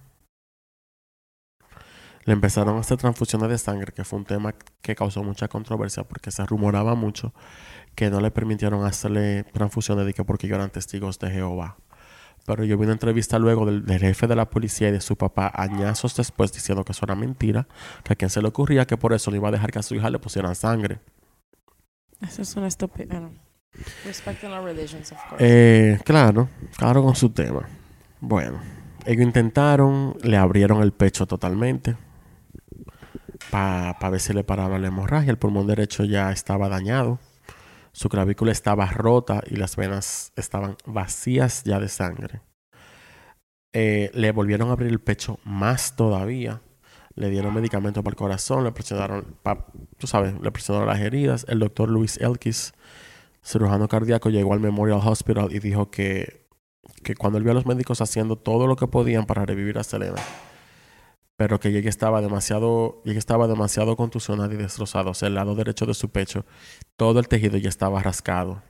[2.25, 6.05] Le empezaron a hacer transfusiones de sangre, que fue un tema que causó mucha controversia
[6.05, 7.35] porque se rumoraba mucho
[7.97, 11.79] que no le permitieron hacerle transfusiones de que porque eran testigos de Jehová.
[12.47, 15.17] Pero yo vi una entrevista luego del, del jefe de la policía y de su
[15.17, 17.67] papá añazos después diciendo que eso era mentira,
[18.05, 19.83] que a quien se le ocurría que por eso le iba a dejar que a
[19.83, 21.01] su hija le pusieran sangre.
[22.23, 23.21] Eso es una estupidez.
[23.21, 23.33] No.
[24.05, 25.45] Respecting our religions, of course.
[25.45, 27.69] Eh, claro, claro con su tema.
[28.21, 28.61] Bueno,
[29.07, 31.97] ellos intentaron, le abrieron el pecho totalmente
[33.51, 35.31] para ver si le paraba la hemorragia.
[35.31, 37.19] El pulmón derecho ya estaba dañado.
[37.93, 42.41] Su clavícula estaba rota y las venas estaban vacías ya de sangre.
[43.75, 46.61] Eh, le volvieron a abrir el pecho más todavía.
[47.15, 49.37] Le dieron medicamentos para el corazón, le presionaron,
[49.99, 51.45] tú sabes, le presionaron las heridas.
[51.49, 52.73] El doctor Luis Elkis,
[53.45, 56.47] cirujano cardíaco, llegó al Memorial Hospital y dijo que,
[57.03, 59.85] que cuando él vio a los médicos haciendo todo lo que podían para revivir a
[59.85, 60.23] Selena,
[61.37, 65.11] pero que ella estaba demasiado, ella estaba demasiado contusionada y destrozada.
[65.11, 66.45] O sea, el lado derecho de su pecho,
[66.97, 68.63] todo el tejido ya estaba rascado.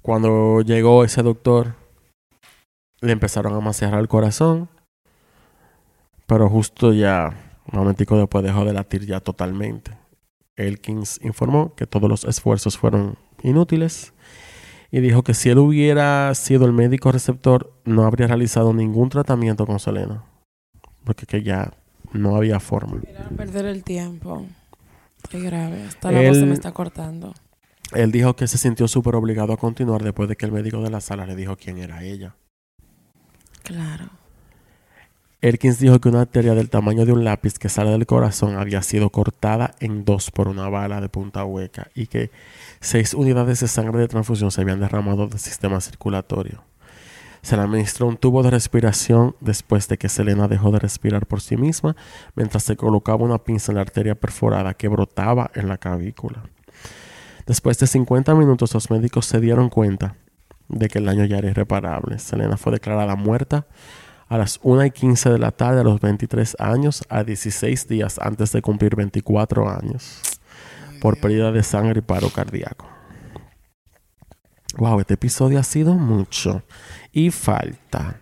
[0.00, 1.74] Cuando llegó ese doctor,
[3.00, 4.68] le empezaron a masajear el corazón,
[6.26, 7.30] pero justo ya,
[7.72, 9.92] un momentico después dejó de latir ya totalmente.
[10.56, 14.12] Elkins informó que todos los esfuerzos fueron inútiles
[14.90, 19.66] y dijo que si él hubiera sido el médico receptor, no habría realizado ningún tratamiento
[19.66, 20.24] con Selena,
[21.04, 21.72] porque que ya
[22.12, 23.02] no había forma.
[23.06, 24.46] Era perder el tiempo.
[25.28, 25.82] Qué grave.
[25.82, 27.34] Hasta la voz se Él- me está cortando.
[27.92, 30.90] Él dijo que se sintió súper obligado a continuar después de que el médico de
[30.90, 32.34] la sala le dijo quién era ella.
[33.62, 34.06] Claro.
[35.42, 38.80] Elkins dijo que una arteria del tamaño de un lápiz que sale del corazón había
[38.82, 42.30] sido cortada en dos por una bala de punta hueca y que
[42.80, 46.64] seis unidades de sangre de transfusión se habían derramado del sistema circulatorio.
[47.42, 51.42] Se le administró un tubo de respiración después de que Selena dejó de respirar por
[51.42, 51.94] sí misma
[52.34, 56.44] mientras se colocaba una pinza en la arteria perforada que brotaba en la clavícula.
[57.46, 60.16] Después de 50 minutos los médicos se dieron cuenta
[60.68, 62.18] de que el daño ya era irreparable.
[62.18, 63.66] Selena fue declarada muerta
[64.28, 68.18] a las 1 y 15 de la tarde a los 23 años, a 16 días
[68.20, 70.20] antes de cumplir 24 años,
[71.00, 72.86] por pérdida de sangre y paro cardíaco.
[74.78, 76.62] Wow, este episodio ha sido mucho.
[77.12, 78.20] Y falta.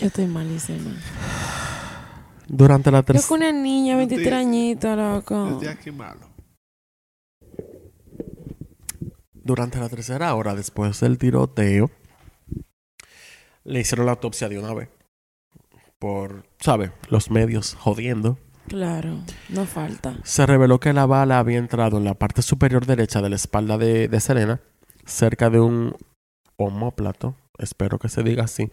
[0.00, 0.96] Yo estoy malísima.
[2.48, 3.28] Durante la Yo tercera...
[3.28, 5.48] con una niña, 23 Estoy- añitos, loco.
[5.52, 6.28] Estoy aquí malo.
[9.34, 11.90] Durante la tercera hora después del tiroteo,
[13.64, 14.88] le hicieron la autopsia de una vez.
[15.98, 16.92] Por, ¿sabe?
[17.08, 18.38] Los medios jodiendo.
[18.68, 20.18] Claro, no falta.
[20.24, 23.78] Se reveló que la bala había entrado en la parte superior derecha de la espalda
[23.78, 24.60] de, de Selena,
[25.04, 25.96] cerca de un
[26.56, 28.70] homóplato, espero que se diga así.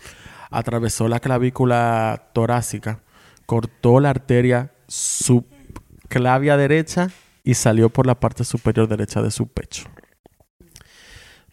[0.50, 3.02] Atravesó la clavícula torácica,
[3.46, 7.10] cortó la arteria subclavia derecha
[7.44, 9.90] y salió por la parte superior derecha de su pecho.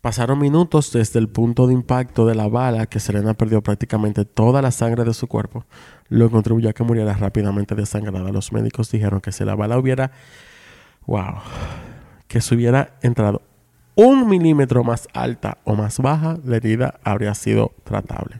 [0.06, 4.62] Pasaron minutos desde el punto de impacto de la bala que Selena perdió prácticamente toda
[4.62, 5.66] la sangre de su cuerpo,
[6.08, 8.30] lo que contribuyó a que muriera rápidamente desangrada.
[8.30, 10.12] Los médicos dijeron que si la bala hubiera,
[11.08, 11.40] wow,
[12.28, 13.42] que se hubiera entrado
[13.96, 18.38] un milímetro más alta o más baja, la herida habría sido tratable.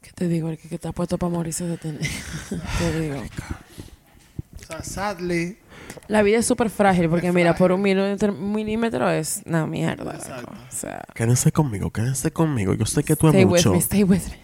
[0.00, 0.48] ¿Qué te digo?
[0.48, 2.00] El que, que está puesto para morirse de tener.
[2.78, 3.20] te digo.
[3.20, 5.58] O sea, sadly,
[6.06, 7.58] La vida es súper frágil porque, Es mira, frágil.
[7.64, 10.04] por un milímetro, milímetro es una mierda.
[10.04, 10.16] loco.
[10.16, 10.52] Exacto.
[10.52, 12.74] O sea, Quédense conmigo, quédense conmigo.
[12.74, 13.72] Yo sé que tú es mucho.
[13.72, 14.38] me, stay with me.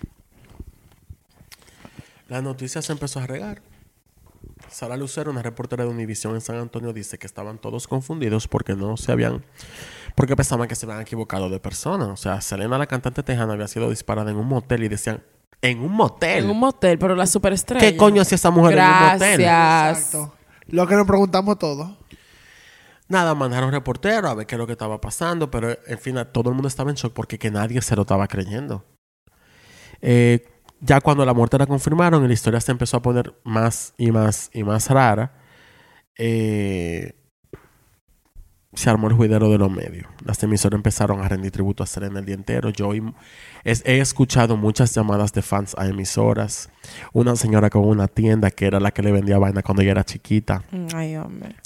[2.29, 3.61] La noticia se empezó a regar.
[4.71, 8.75] Sara Lucero, una reportera de Univision en San Antonio, dice que estaban todos confundidos porque
[8.75, 9.45] no se habían.
[10.17, 12.07] porque pensaban que se habían equivocado de persona.
[12.07, 15.23] O sea, Selena, la cantante tejana, había sido disparada en un motel y decían,
[15.63, 16.45] ¿en un motel?
[16.45, 17.89] En un motel, pero la superestrella.
[17.89, 19.41] ¿Qué coño hacía esa mujer en un motel?
[19.41, 19.99] Gracias.
[19.99, 20.35] exacto.
[20.69, 21.97] Lo que nos preguntamos todos.
[23.09, 26.49] Nada, mandaron reportero a ver qué es lo que estaba pasando, pero en fin, todo
[26.51, 28.85] el mundo estaba en shock porque que nadie se lo estaba creyendo.
[30.01, 30.47] Eh,
[30.81, 34.11] ya cuando la muerte la confirmaron y la historia se empezó a poner más y
[34.11, 35.39] más y más rara,
[36.17, 37.15] eh,
[38.73, 40.07] se armó el juidero de los medios.
[40.25, 42.71] Las emisoras empezaron a rendir tributo a Selena el día entero.
[42.71, 43.15] Yo oí-
[43.65, 46.71] es- he escuchado muchas llamadas de fans a emisoras.
[47.13, 50.05] Una señora con una tienda que era la que le vendía vaina cuando ella era
[50.05, 50.63] chiquita.
[50.95, 51.57] Ay, hombre.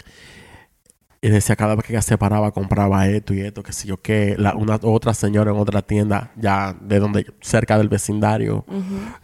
[1.21, 4.01] Y decía cada vez que ella se paraba compraba esto y esto, que sé yo
[4.01, 4.37] qué.
[4.39, 8.65] La, una otra señora en otra tienda, ya de donde, cerca del vecindario,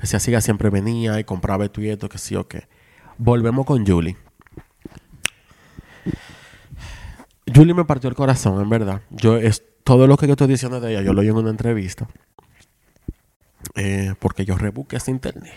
[0.01, 2.67] decía así, ella siempre venía y compraba esto y esto, que sé yo qué.
[3.17, 4.17] Volvemos con Julie.
[7.55, 9.03] Julie me partió el corazón, en verdad.
[9.11, 11.51] Yo es todo lo que yo estoy diciendo de ella, yo lo oí en una
[11.51, 12.09] entrevista.
[13.75, 15.53] Eh, porque yo rebusqué ese internet.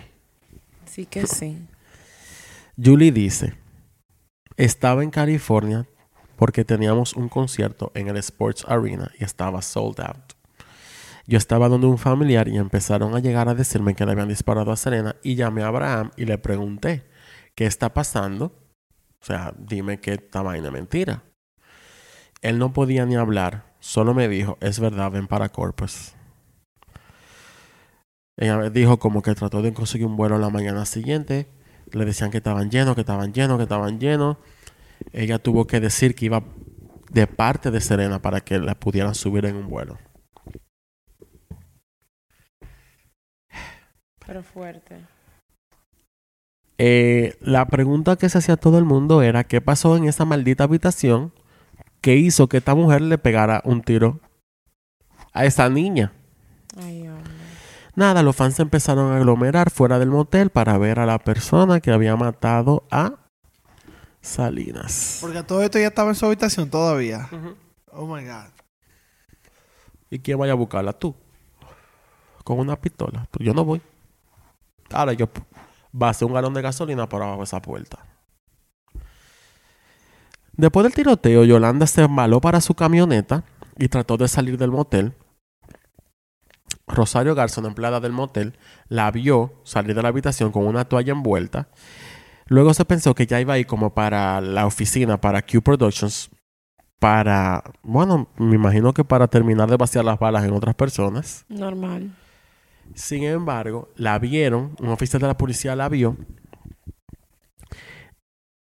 [0.85, 1.67] Sí que sí.
[2.83, 3.55] Julie dice,
[4.55, 5.87] estaba en California
[6.35, 10.33] porque teníamos un concierto en el Sports Arena y estaba sold out.
[11.25, 14.71] Yo estaba donde un familiar y empezaron a llegar a decirme que le habían disparado
[14.71, 17.05] a Serena y llamé a Abraham y le pregunté,
[17.53, 18.45] ¿qué está pasando?
[19.21, 21.23] O sea, dime que esta vaina es mentira.
[22.41, 26.13] Él no podía ni hablar, solo me dijo, es verdad, ven para Corpus.
[28.37, 31.47] Ella dijo como que trató de conseguir un vuelo la mañana siguiente.
[31.91, 34.37] Le decían que estaban llenos, que estaban llenos, que estaban llenos.
[35.11, 36.43] Ella tuvo que decir que iba
[37.11, 39.97] de parte de Serena para que la pudieran subir en un vuelo.
[44.25, 44.97] Pero fuerte.
[46.77, 50.65] Eh, la pregunta que se hacía todo el mundo era qué pasó en esa maldita
[50.65, 51.33] habitación
[52.01, 54.19] que hizo que esta mujer le pegara un tiro
[55.33, 56.13] a esa niña.
[56.75, 57.36] Ay, hombre.
[57.97, 61.79] Nada, los fans se empezaron a aglomerar fuera del motel para ver a la persona
[61.79, 63.13] que había matado a
[64.21, 65.17] Salinas.
[65.19, 67.27] Porque todo esto ya estaba en su habitación todavía.
[67.91, 68.51] Oh my God.
[70.11, 70.93] ¿Y quién vaya a buscarla?
[70.93, 71.15] Tú.
[72.43, 73.27] Con una pistola.
[73.39, 73.81] Yo no voy.
[74.91, 75.27] Ahora yo
[75.99, 78.05] va a hacer un galón de gasolina por abajo de esa puerta.
[80.53, 83.43] Después del tiroteo, Yolanda se embaló para su camioneta
[83.75, 85.15] y trató de salir del motel.
[86.87, 88.57] Rosario Garza, una empleada del motel,
[88.87, 91.67] la vio salir de la habitación con una toalla envuelta.
[92.47, 96.29] Luego se pensó que ya iba a ir como para la oficina, para Q Productions,
[96.99, 101.45] para, bueno, me imagino que para terminar de vaciar las balas en otras personas.
[101.49, 102.15] Normal.
[102.95, 106.15] Sin embargo, la vieron, un oficial de la policía la vio,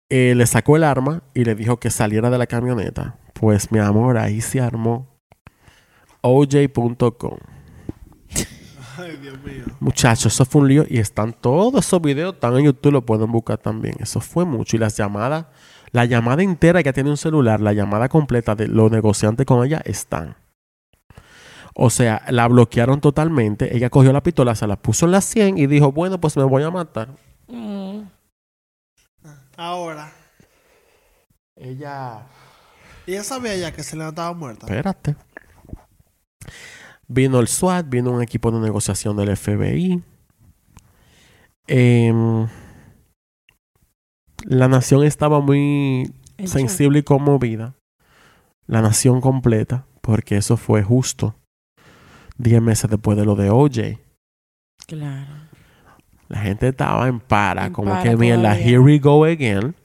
[0.09, 3.17] eh, le sacó el arma y le dijo que saliera de la camioneta.
[3.33, 5.07] Pues mi amor, ahí se armó
[6.21, 7.37] OJ.com.
[8.99, 9.65] Ay, Dios mío.
[9.80, 13.31] Muchachos, eso fue un lío y están todos esos videos, están en YouTube, lo pueden
[13.31, 13.95] buscar también.
[13.99, 14.76] Eso fue mucho.
[14.76, 15.45] Y las llamadas,
[15.91, 19.81] la llamada entera que tiene un celular, la llamada completa de los negociantes con ella
[19.85, 20.35] están.
[21.73, 23.76] O sea, la bloquearon totalmente.
[23.76, 26.43] Ella cogió la pistola, se la puso en la 100 y dijo, bueno, pues me
[26.43, 27.09] voy a matar.
[27.47, 28.01] Mm.
[29.55, 30.11] Ahora.
[31.55, 32.27] Ella...
[33.07, 34.67] Ella sabía ya que Selena estaba muerta.
[34.67, 35.15] Espérate.
[37.11, 40.03] Vino el SWAT, vino un equipo de negociación del FBI.
[41.65, 42.48] Em,
[44.45, 47.73] la nación estaba muy En sensible y conmovida.
[48.68, 51.36] La nación completa, porque eso fue justo.
[52.38, 53.99] Diez meses después de lo de OJ.
[54.86, 55.34] Claro.
[56.27, 59.76] La gente estaba en para, En como para que mierda, here we go again.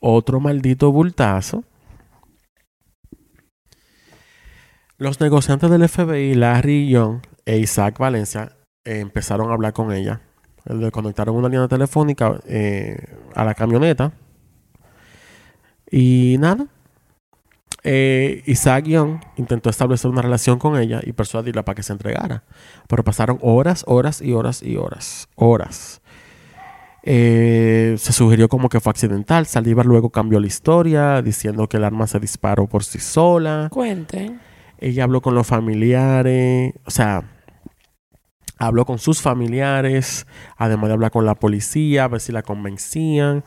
[0.00, 1.62] Otro maldito bultazo.
[5.00, 10.22] Los negociantes del FBI, Larry Young e Isaac Valencia, eh, empezaron a hablar con ella.
[10.64, 12.98] Le conectaron una línea telefónica eh,
[13.36, 14.10] a la camioneta.
[15.88, 16.66] Y nada.
[17.84, 22.42] Eh, Isaac Young intentó establecer una relación con ella y persuadirla para que se entregara.
[22.88, 25.28] Pero pasaron horas, horas y horas y horas.
[25.36, 26.02] Horas.
[27.04, 29.46] Se sugirió como que fue accidental.
[29.46, 33.68] Saldívar luego cambió la historia diciendo que el arma se disparó por sí sola.
[33.70, 34.47] Cuenten.
[34.78, 37.24] Ella habló con los familiares, o sea,
[38.58, 40.26] habló con sus familiares,
[40.56, 43.44] además de hablar con la policía, a ver si la convencían.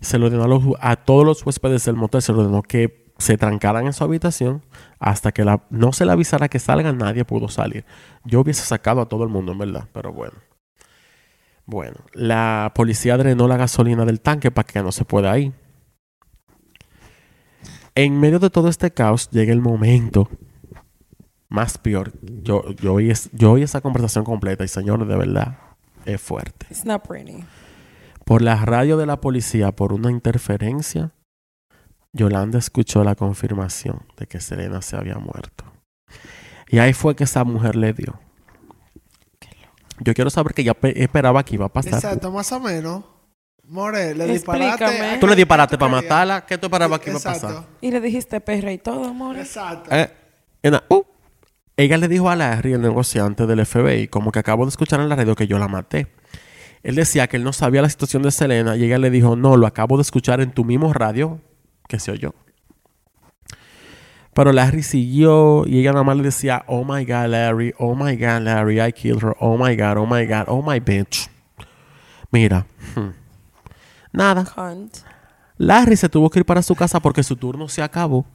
[0.00, 3.12] Se lo ordenó a, los- a todos los huéspedes del motel, se lo ordenó que
[3.18, 4.64] se trancaran en su habitación
[4.98, 7.84] hasta que no se le avisara que salgan, nadie pudo salir.
[8.24, 10.34] Yo hubiese sacado a todo el mundo, en verdad, pero bueno.
[11.64, 15.52] Bueno, la policía drenó la gasolina del tanque para que no se pueda ir.
[17.94, 20.28] En medio de todo este caos llega el momento
[21.52, 22.12] más peor.
[22.22, 25.58] Yo, yo, oí, es- yo oí esa conversación completa y señores, de verdad,
[26.06, 26.66] es fuerte.
[26.70, 27.44] It's not pretty.
[28.24, 31.12] Por la radio de la policía, por una interferencia,
[32.12, 35.64] Yolanda escuchó la confirmación de que Selena se había muerto.
[36.68, 38.18] Y ahí fue que esa mujer le dio.
[40.00, 41.94] Yo quiero saber que ya pe- esperaba que iba a pasar.
[41.94, 43.04] Exacto, más o menos.
[43.64, 44.64] More, le Explícame.
[44.70, 45.18] disparaste.
[45.20, 46.46] Tú le disparaste ¿Qué tú para matarla.
[46.46, 47.64] ¿Qué tú esperabas que iba a pasar?
[47.80, 49.36] Y le dijiste perra y todo, amor.
[49.36, 49.88] Exacto.
[49.94, 50.10] Eh,
[50.88, 51.02] uh.
[51.76, 55.08] Ella le dijo a Larry, el negociante del FBI, como que acabo de escuchar en
[55.08, 56.08] la radio que yo la maté.
[56.82, 59.56] Él decía que él no sabía la situación de Selena y ella le dijo, no,
[59.56, 61.40] lo acabo de escuchar en tu mismo radio
[61.88, 62.34] que se oyó.
[64.34, 68.16] Pero Larry siguió y ella nada más le decía, oh my God, Larry, oh my
[68.16, 71.28] God, Larry, I killed her, oh my God, oh my God, oh my bitch.
[72.30, 72.66] Mira,
[72.96, 73.10] hmm.
[74.10, 74.46] nada.
[75.58, 78.26] Larry se tuvo que ir para su casa porque su turno se acabó.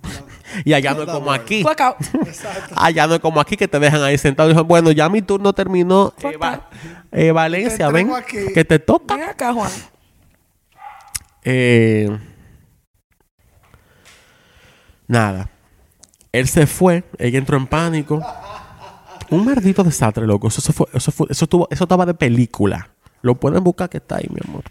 [0.64, 1.62] Y allá no es como aquí.
[1.64, 1.96] Fuck out.
[2.26, 2.76] Exacto.
[2.78, 4.48] Allá no es como aquí que te dejan ahí sentado.
[4.50, 6.14] Dijo, bueno, ya mi turno terminó.
[6.22, 6.70] Eh, Va-
[7.12, 8.38] eh, Valencia, Te ven, aquí.
[8.54, 9.16] que te toca.
[9.18, 9.70] Ven acá, Juan.
[11.44, 12.10] Eh,
[15.08, 15.50] nada.
[16.32, 18.22] Él se fue, ella entró en pánico.
[19.30, 20.48] Un maldito desastre, loco.
[20.48, 22.90] Eso, se fue, eso, fue, eso, estuvo, eso estaba de película.
[23.22, 24.64] Lo pueden buscar que está ahí, mi amor.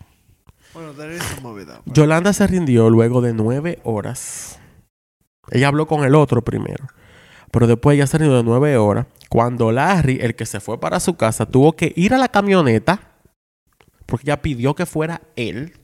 [0.73, 1.81] Bueno, some movie though.
[1.87, 4.59] Yolanda se rindió luego de nueve horas.
[5.51, 6.87] Ella habló con el otro primero.
[7.51, 9.07] Pero después se rindió de nueve horas.
[9.29, 13.01] Cuando Larry, el que se fue para su casa, tuvo que ir a la camioneta.
[14.05, 15.79] Porque ella pidió que fuera él.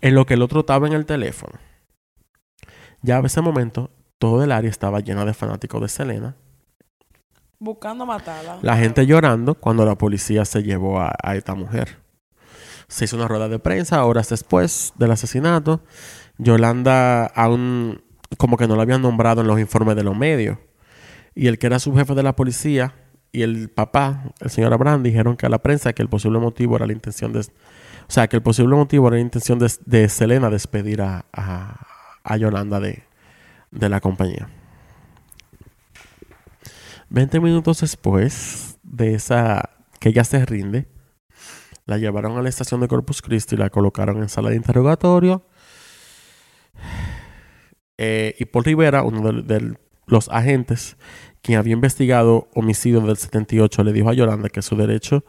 [0.00, 1.58] En lo que el otro estaba en el teléfono.
[3.02, 6.36] Ya a ese momento, todo el área estaba llena de fanáticos de Selena.
[7.58, 8.58] Buscando matarla.
[8.62, 11.98] La gente llorando cuando la policía se llevó a, a esta mujer.
[12.88, 15.80] Se hizo una rueda de prensa horas después del asesinato.
[16.36, 18.03] Yolanda aún
[18.36, 20.58] como que no la habían nombrado en los informes de los medios.
[21.34, 22.94] Y el que era su jefe de la policía
[23.32, 26.76] y el papá, el señor Abraham, dijeron que a la prensa que el posible motivo
[26.76, 27.40] era la intención de...
[27.40, 31.86] O sea, que el posible motivo era la intención de, Selena despedir a, a,
[32.22, 33.02] a Yolanda de,
[33.70, 34.48] de la compañía.
[37.08, 39.70] 20 minutos después de esa
[40.00, 40.88] que ella se rinde,
[41.86, 45.46] la llevaron a la estación de Corpus Christi y la colocaron en sala de interrogatorio.
[47.98, 49.76] Eh, y Paul Rivera, uno de,
[50.06, 50.96] los agentes,
[51.42, 55.24] quien había investigado homicidio del 78, le dijo a Yolanda que su derecho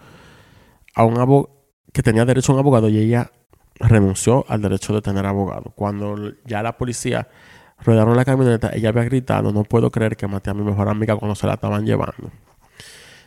[0.93, 3.31] a un abogado, que tenía derecho a un abogado y ella
[3.79, 5.71] renunció al derecho de tener abogado.
[5.75, 7.27] Cuando ya la policía
[7.83, 11.15] rodearon la camioneta, ella había gritado, no puedo creer que maté a mi mejor amiga
[11.15, 12.31] cuando se la estaban llevando.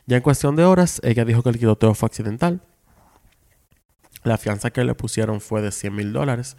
[0.06, 2.62] Ya en cuestión de horas, ella dijo que el tiroteo fue accidental.
[4.24, 6.56] La fianza que le pusieron fue de 100 mil dólares,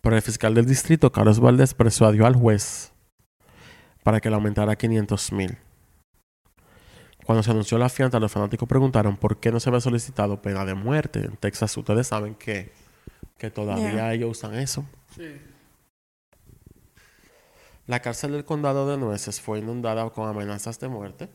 [0.00, 2.92] pero el fiscal del distrito, Carlos Valdés, persuadió al juez
[4.02, 5.58] para que le aumentara a 500 mil.
[7.24, 10.64] Cuando se anunció la fianza, los fanáticos preguntaron por qué no se había solicitado pena
[10.64, 11.20] de muerte.
[11.20, 12.72] En Texas, ustedes saben que,
[13.38, 14.14] que todavía Yeah.
[14.14, 14.84] ellos usan eso.
[15.14, 15.36] Sí.
[17.86, 21.28] La cárcel del condado de Nueces fue inundada con amenazas de muerte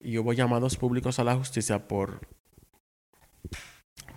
[0.00, 2.20] y hubo llamados públicos a la justicia por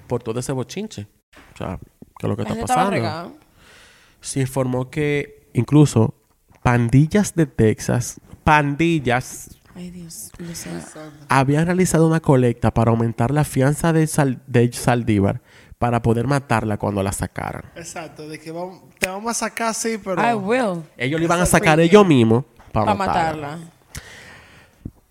[0.08, 1.08] por todo ese bochinche.
[1.54, 1.80] O sea,
[2.28, 3.36] ¿qué es lo que La está pasando?
[4.22, 6.14] Se informó que incluso
[6.62, 10.32] pandillas de Texas, pandillas, Ay, Dios.
[10.38, 10.78] Dios santo.
[10.80, 11.26] Exacto.
[11.30, 15.42] habían realizado una colecta para aumentar la fianza de, Sal- de Saldívar
[15.80, 17.64] para poder matarla cuando la sacaran.
[17.76, 20.22] Exacto, de que vamos, te vamos a sacar, sí, pero.
[20.22, 20.84] I will.
[20.96, 23.48] Ellos le iban a sacar ellos mismos para Para matarla.
[23.48, 23.70] matarla.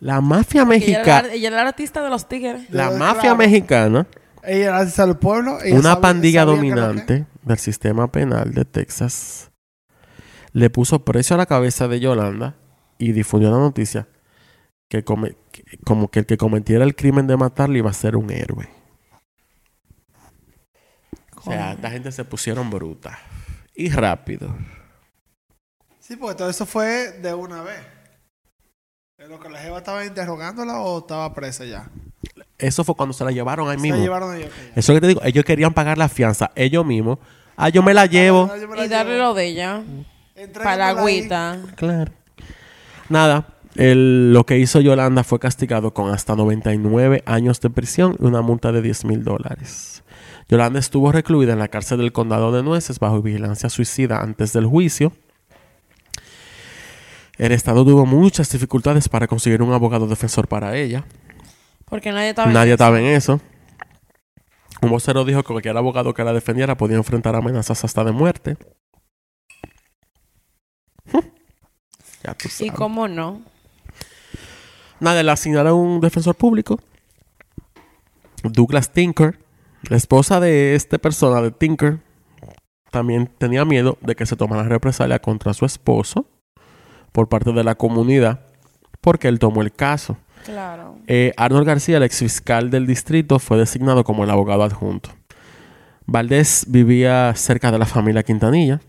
[0.01, 2.69] La mafia mexicana, la- ella era la artista de los tigres.
[2.71, 4.07] la mafia mexicana,
[4.43, 4.85] Ella
[5.19, 5.59] pueblo.
[5.63, 9.51] ella una pandilla dominante del sistema penal de Texas,
[10.53, 12.57] le puso precio a la cabeza de Yolanda
[12.99, 14.09] y difundió la noticia
[14.89, 18.17] que, come- que- como que el que cometiera el crimen de matarla iba a ser
[18.17, 18.69] un héroe.
[21.37, 23.19] O sea, esta gente se pusieron bruta
[23.75, 24.55] y rápido.
[25.99, 27.81] Sí, porque todo eso fue de una vez.
[29.19, 31.91] ¿Es lo que la jeva estaba interrogándola o estaba presa ya?
[32.63, 33.97] Eso fue cuando se la llevaron ahí Se mismo.
[33.99, 34.51] la llevaron ellos.
[34.75, 35.21] Eso es lo que te digo.
[35.25, 37.19] Ellos querían pagar la fianza ellos mismos.
[37.57, 38.51] Ah, yo me la llevo.
[38.51, 39.25] Ah, me la Y darle llevo.
[39.29, 39.83] lo de ella.
[40.63, 41.59] Para agüita.
[41.77, 42.13] Claro.
[43.09, 43.47] Nada.
[43.75, 48.43] el- lo que hizo Yolanda fue castigado con hasta 99 años de prisión y una
[48.43, 50.03] multa de 10 mil dólares.
[50.51, 54.67] Yolanda estuvo recluida en la cárcel del condado de Nueces bajo vigilancia suicida antes del
[54.67, 55.13] juicio.
[57.39, 61.05] El Estado tuvo muchas dificultades para conseguir un abogado defensor para ella.
[61.93, 62.75] Porque nadie estaba en Nadie eso.
[62.75, 63.41] estaba en eso.
[64.81, 68.57] Un vocero dijo que cualquier abogado que la defendiera podía enfrentar amenazas hasta de muerte.
[72.25, 72.73] ya tú ¿Y sabes.
[72.73, 73.43] cómo no?
[75.01, 76.81] Nada, le asignaron un defensor público.
[78.43, 79.39] Douglas Tinker.
[79.91, 81.99] La esposa de esta persona, de Tinker,
[82.91, 86.25] también tenía miedo de que se tomara represalia contra su esposo
[87.13, 88.47] por parte de la comunidad
[89.03, 90.17] porque él tomó el caso.
[90.45, 90.99] Claro.
[91.07, 95.11] Eh, Arnold García, el exfiscal del distrito, fue designado como el abogado adjunto.
[96.07, 98.81] Valdés vivía cerca de la familia Quintanilla.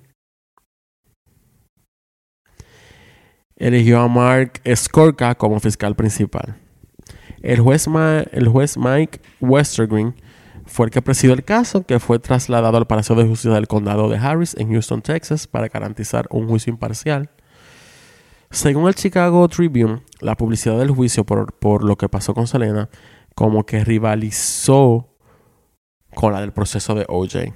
[3.55, 6.55] Eligió a Mark Skorka como fiscal principal.
[7.41, 10.15] El juez, Ma- el juez Mike Westergreen
[10.65, 14.09] fue el que presidió el caso, que fue trasladado al Palacio de Justicia del Condado
[14.09, 17.29] de Harris en Houston, Texas, para garantizar un juicio imparcial.
[18.53, 22.87] Según el Chicago Tribune, la publicidad del juicio por, por lo que pasó con Selena
[23.35, 25.09] como que rivalizó
[26.13, 27.51] con la del proceso de OJ.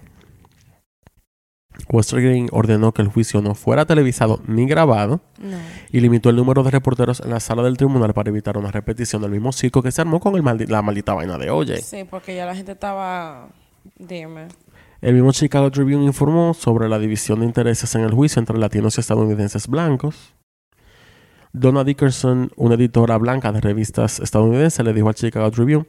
[1.92, 5.58] Westergreen ordenó que el juicio no fuera televisado ni grabado No.
[5.92, 9.22] y limitó el número de reporteros en la sala del tribunal para evitar una repetición
[9.22, 11.78] del mismo circo que se armó con el maldi- la maldita vaina de OJ.
[11.84, 13.50] Sí, porque ya la gente estaba...
[14.00, 14.48] Dime.
[15.02, 18.98] El mismo Chicago Tribune informó sobre la división de intereses en el juicio entre latinos
[18.98, 20.34] y estadounidenses blancos.
[21.60, 25.86] Donna Dickerson, una editora blanca de revistas estadounidenses, le dijo al Chicago Tribune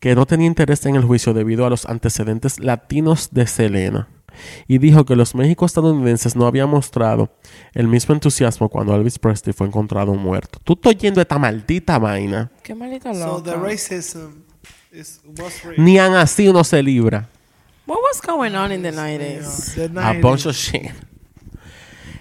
[0.00, 4.08] que no tenía interés en el juicio debido a los antecedentes latinos de Selena.
[4.68, 7.30] Y dijo que los México estadounidenses no habían mostrado
[7.74, 10.60] el mismo entusiasmo cuando Elvis Presley fue encontrado muerto.
[10.62, 12.48] Tú estás oyendo esta maldita vaina.
[12.62, 13.62] Qué maldita So the loca.
[13.68, 14.44] racism
[14.92, 15.74] is, was real.
[15.84, 17.28] Ni han así uno se libra.
[17.86, 19.74] What was going on in the 90s?
[19.74, 20.20] The A 90s.
[20.20, 20.92] bunch of shit.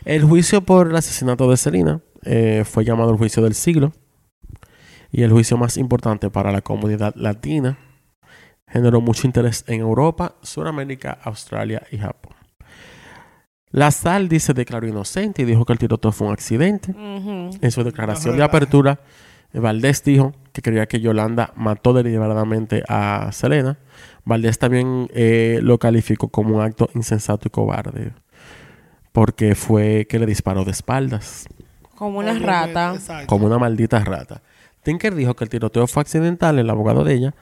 [0.05, 3.93] El juicio por el asesinato de Selena eh, fue llamado el juicio del siglo
[5.11, 7.77] y el juicio más importante para la comunidad latina.
[8.67, 12.35] Generó mucho interés en Europa, Sudamérica, Australia y Japón.
[13.69, 16.93] La Saldi se declaró inocente y dijo que el tiroteo fue un accidente.
[16.95, 18.99] En su declaración de apertura,
[19.53, 23.77] Valdés dijo que creía que Yolanda mató deliberadamente a Selena.
[24.25, 28.13] Valdés también eh, lo calificó como un acto insensato y cobarde,
[29.11, 31.47] porque fue que le disparó de espaldas,
[31.97, 32.93] Como una Obviamente, rata.
[32.93, 33.27] exacto.
[33.27, 34.43] como una maldita rata.
[34.83, 37.35] Tinker dijo que el tiroteo fue accidental, el abogado de ella,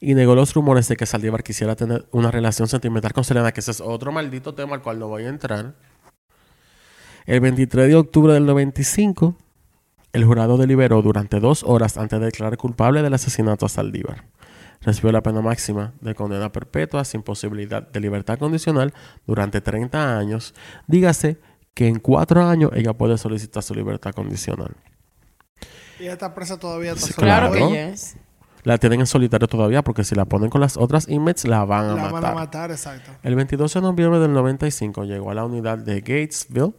[0.00, 3.58] y negó los rumores de que Saldívar quisiera tener una relación sentimental con Selena, que
[3.60, 5.74] ese es otro maldito tema al cual no voy a entrar.
[7.26, 9.34] El 23 de octubre del 95,
[10.12, 14.22] el jurado deliberó durante dos horas antes de declarar culpable del asesinato a Saldívar.
[14.82, 18.94] Recibió la pena máxima de condena perpetua sin posibilidad de libertad condicional
[19.26, 20.54] durante 30 años.
[20.86, 21.38] Dígase
[21.76, 24.74] que en cuatro años ella puede solicitar su libertad condicional.
[26.00, 26.92] Y ella está presa todavía.
[26.92, 27.12] está Sí.
[27.12, 28.16] Claro que yes.
[28.62, 31.84] La tienen en solitario todavía porque si la ponen con las otras inmates la van
[31.90, 32.32] a La van matar.
[32.32, 33.10] a matar, exacto.
[33.22, 36.72] El 22 de noviembre del 95 llegó a la unidad de Gatesville,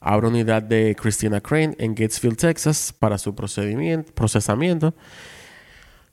[0.00, 4.94] a una unidad de Christina Crane en Gatesville, Texas, para su procedimiento, procesamiento.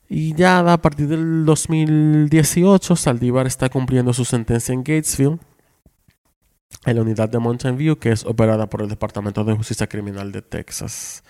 [0.10, 5.38] Y ya a partir del 2018, Saldívar está cumpliendo su sentencia en Gatesville,
[6.86, 10.32] en la unidad de Mountain View, que es operada por el Departamento de Justicia Criminal
[10.32, 11.24] de Texas.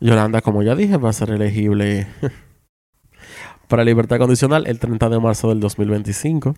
[0.00, 2.06] Yolanda, como ya dije, va a ser elegible
[3.68, 6.54] para libertad condicional el 30 de marzo del 2025.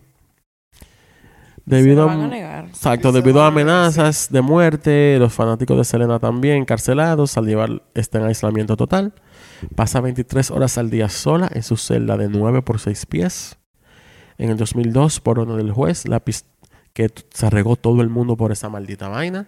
[1.65, 2.65] Debido Se lo a, van a negar.
[2.65, 6.19] Exacto, Sí, se debido a van a negar, amenazas de muerte, los fanáticos de Selena
[6.19, 9.13] también encarcelados, al llevar está en aislamiento total.
[9.75, 13.57] Pasa 23 horas al día sola en su celda de 9 por 6 pies.
[14.37, 16.45] En el 2002, por orden del juez, la pis-
[16.95, 19.47] que se regó todo el mundo por esa maldita vaina.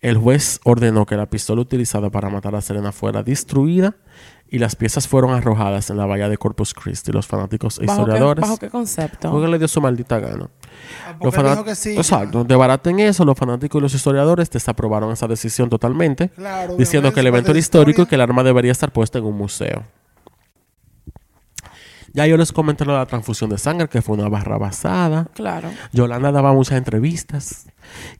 [0.00, 3.94] El juez ordenó que la pistola utilizada para matar a Selena fuera destruida
[4.50, 7.12] y las piezas fueron arrojadas en la bahía de Corpus Christi.
[7.12, 8.42] Los fanáticos e ¿Bajo qué, historiadores.
[8.42, 9.30] ¿Bajo qué concepto?
[9.30, 10.50] porque le dio su maldita gana.
[11.06, 11.96] Ah, Los dijo que sí.
[11.96, 17.20] Exacto, debaraten eso, los fanáticos y los historiadores desaprobaron esa decisión totalmente, Claro, diciendo que
[17.20, 19.84] el evento era histórico y que el arma debería estar puesta en un museo.
[22.14, 25.26] Ya yo les comenté lo de la transfusión de sangre, que fue una barra basada.
[25.34, 25.68] Claro.
[25.92, 27.66] Yolanda daba muchas entrevistas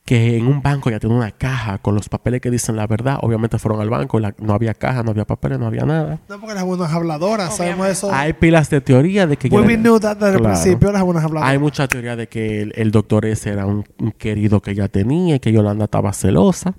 [0.05, 3.19] que en un banco ya tiene una caja con los papeles que dicen la verdad.
[3.23, 6.19] Obviamente fueron al banco, la- no había caja, no había papeles, no había nada.
[6.29, 8.13] No, porque las buenas habladoras, sabemos eso.
[8.13, 9.49] Hay pilas de teoría de que...
[9.49, 11.53] Knew that desde el principio, las buenas habladoras.
[11.53, 14.89] Hay mucha teoría de que el, el doctor ese era un, un querido que ella
[14.89, 16.75] tenía y que Yolanda estaba celosa.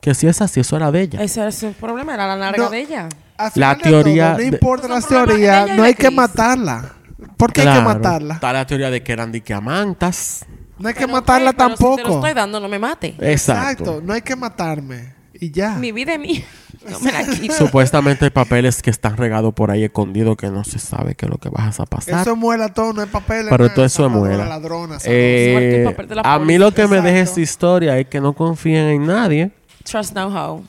[0.00, 1.22] Que si es así, eso era de ella.
[1.22, 2.70] Ese era su problema, era la larga No.
[2.70, 3.08] de ella.
[3.54, 5.94] La de teoría todo, de- no importa Son problemas de ella y no de hay
[5.94, 6.16] que Chris.
[6.16, 6.92] matarla.
[7.36, 7.88] ¿Por qué hay que Claro.
[7.88, 8.34] matarla?
[8.34, 10.44] Está la teoría de que eran diamantas.
[10.78, 12.14] No hay que Pero, matarla ok, pero Si te lo tampoco.
[12.16, 13.14] estoy dando, no me mate.
[13.18, 14.00] Exacto.
[14.04, 15.14] no hay que matarme.
[15.38, 15.74] Y ya.
[15.76, 16.44] Mi vida es mía.
[16.88, 17.52] No me la quito.
[17.54, 21.30] Supuestamente hay papeles que están regados por ahí escondidos que no se sabe qué es
[21.30, 22.20] lo que vas a pasar.
[22.20, 23.46] Eso es muela todo, no hay papel.
[23.50, 24.44] Pero todo eso es muela.
[24.46, 27.06] Ladrona, Eh, el papel de la a mí lo que me Exacto.
[27.08, 29.50] deja esta historia es que no confíen en nadie.
[29.88, 30.64] Trust now how.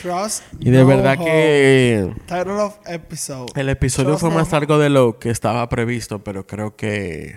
[0.00, 0.42] Trust.
[0.60, 3.46] Y de no verdad que Title of episode.
[3.54, 7.36] el episodio Trust fue no más largo de lo que estaba previsto, pero creo que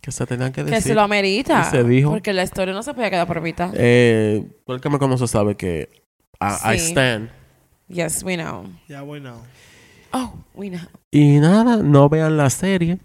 [0.00, 0.82] que se tenía que Que decir.
[0.82, 1.66] se lo amerita.
[1.66, 2.10] Y se dijo.
[2.10, 3.70] Porque la historia no se podía quedar por mitad.
[3.76, 5.90] Eh, el que me conoce sabe que
[6.40, 7.30] I, I stand.
[7.88, 8.64] Yes, we know.
[8.88, 9.42] Ya, bueno.
[10.12, 10.80] Oh, we know.
[11.10, 12.98] Y nada, no vean la serie.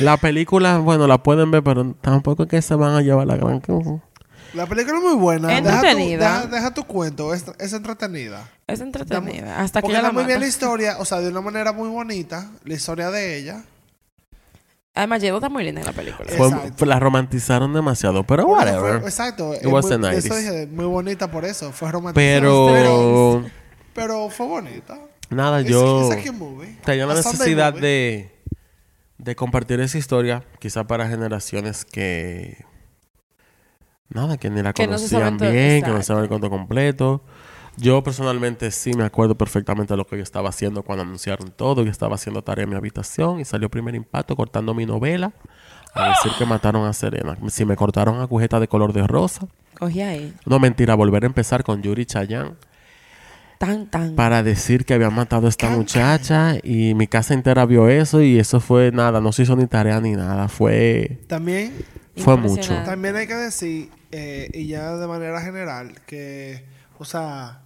[0.00, 3.36] La película, bueno, la pueden ver, pero tampoco es que se van a llevar la
[3.36, 4.00] gran cosa.
[4.54, 5.48] La película es muy buena.
[5.48, 6.34] Deja tu- Entretenida.
[6.42, 7.32] Deja, deja tu cuento.
[7.32, 8.48] Es, es entretenida.
[8.66, 9.60] Es entretenida.
[9.60, 10.96] Hasta que la muy bien la historia.
[10.98, 12.50] O sea, de una manera muy bonita.
[12.64, 13.64] La historia de ella.
[14.94, 16.28] Además, J-Lo está muy linda en la película.
[16.76, 18.98] Fue- la romantizaron demasiado, pero eso whatever.
[19.00, 19.54] fue- exacto.
[19.54, 20.38] es was muy, the eso 90s.
[20.38, 21.72] dije, muy bonita por eso.
[21.72, 22.20] Fue romántica.
[22.22, 23.42] Pero
[23.94, 24.98] Pero fue bonita.
[25.30, 26.76] nada, yo cute movie.
[26.84, 27.80] tenía la necesidad movie.
[27.88, 28.31] de,
[29.22, 32.64] de compartir esa historia, quizá para generaciones que
[34.08, 37.22] nada, que ni la Que conocían todo- bien, que no saben el cuento completo.
[37.78, 41.82] Yo personalmente sí me acuerdo perfectamente de lo que yo estaba haciendo cuando anunciaron todo.
[41.84, 45.32] Yo estaba haciendo tarea en mi habitación y salió primer impacto cortando mi novela
[45.94, 47.36] a decir que mataron a Serena.
[47.48, 49.46] Si me cortaron agujeta de color de rosa.
[49.78, 50.34] Cogí ahí.
[50.44, 52.56] No, mentira, volver a empezar con Yuri Chayanne
[53.62, 54.16] Tan, tan.
[54.16, 58.20] para decir que habían matado a esta Can, muchacha y mi casa entera vio eso
[58.20, 61.72] y eso fue nada, no se hizo ni tarea ni nada, fue También,
[62.16, 62.74] fue mucho.
[62.84, 66.64] También hay que decir, eh, y ya de manera general, que,
[66.98, 67.62] o sea,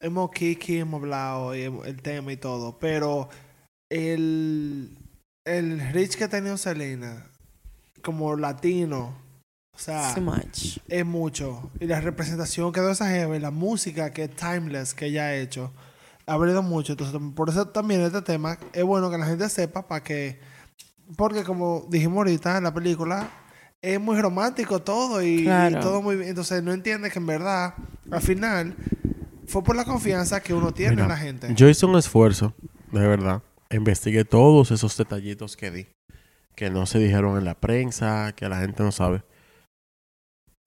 [0.00, 3.28] hemos kiki, hemos hablado y hemos- el tema y todo, pero
[3.90, 4.96] el,
[5.44, 7.26] el reach que ha tenido Selena
[8.02, 9.16] como latino,
[9.76, 10.78] o sea, So much.
[10.88, 11.70] es mucho.
[11.78, 15.26] Y la representación que da esa jeva y la música que es timeless que ella
[15.26, 15.70] ha hecho,
[16.26, 16.94] ha valido mucho.
[16.94, 20.40] Entonces, por eso también este tema es bueno que la gente sepa para que...
[21.16, 23.28] Porque como dijimos ahorita en la película,
[23.82, 25.46] es muy romántico todo y,
[25.82, 26.30] todo muy bien.
[26.30, 27.74] Entonces no entiende que en verdad,
[28.10, 28.74] al final,
[29.46, 31.54] fue por la confianza que uno tiene Mira, en la gente.
[31.54, 32.54] Yo hice un esfuerzo,
[32.92, 33.42] de verdad.
[33.70, 35.86] Investigué todos esos detallitos que di,
[36.54, 39.22] que no se dijeron en la prensa, que la gente no sabe.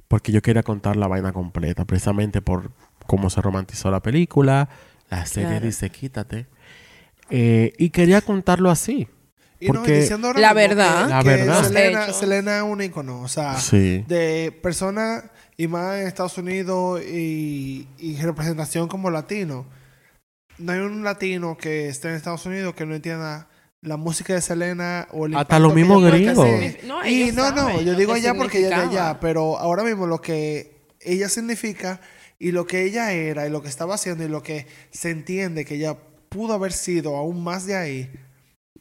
[0.09, 2.71] Porque yo quería contar la vaina completa, precisamente por
[3.07, 4.67] cómo se romantizó la película.
[5.09, 5.65] La serie Claro.
[5.67, 6.47] dice quítate.
[7.29, 9.07] Eh, y quería contarlo así.
[9.61, 11.03] y no, y porque- La verdad.
[11.05, 12.13] que- La que verdad.
[12.13, 13.21] Selena, es un icono.
[13.21, 14.05] O sea, Sí.
[14.07, 15.25] de personas
[15.57, 19.65] y más en Estados Unidos y, y representación como latino.
[20.59, 23.48] No hay un latino que esté en Estados Unidos que no entienda
[23.81, 26.47] la música de Selena o el Hasta los que mismos gringos.
[26.85, 30.05] No, y no, no, yo digo allá porque ella es de allá, pero ahora mismo
[30.05, 32.01] lo que ella significa
[32.37, 35.65] y lo que ella era y lo que estaba haciendo y lo que se entiende
[35.65, 35.97] que ella
[36.29, 38.11] pudo haber sido aún más de ahí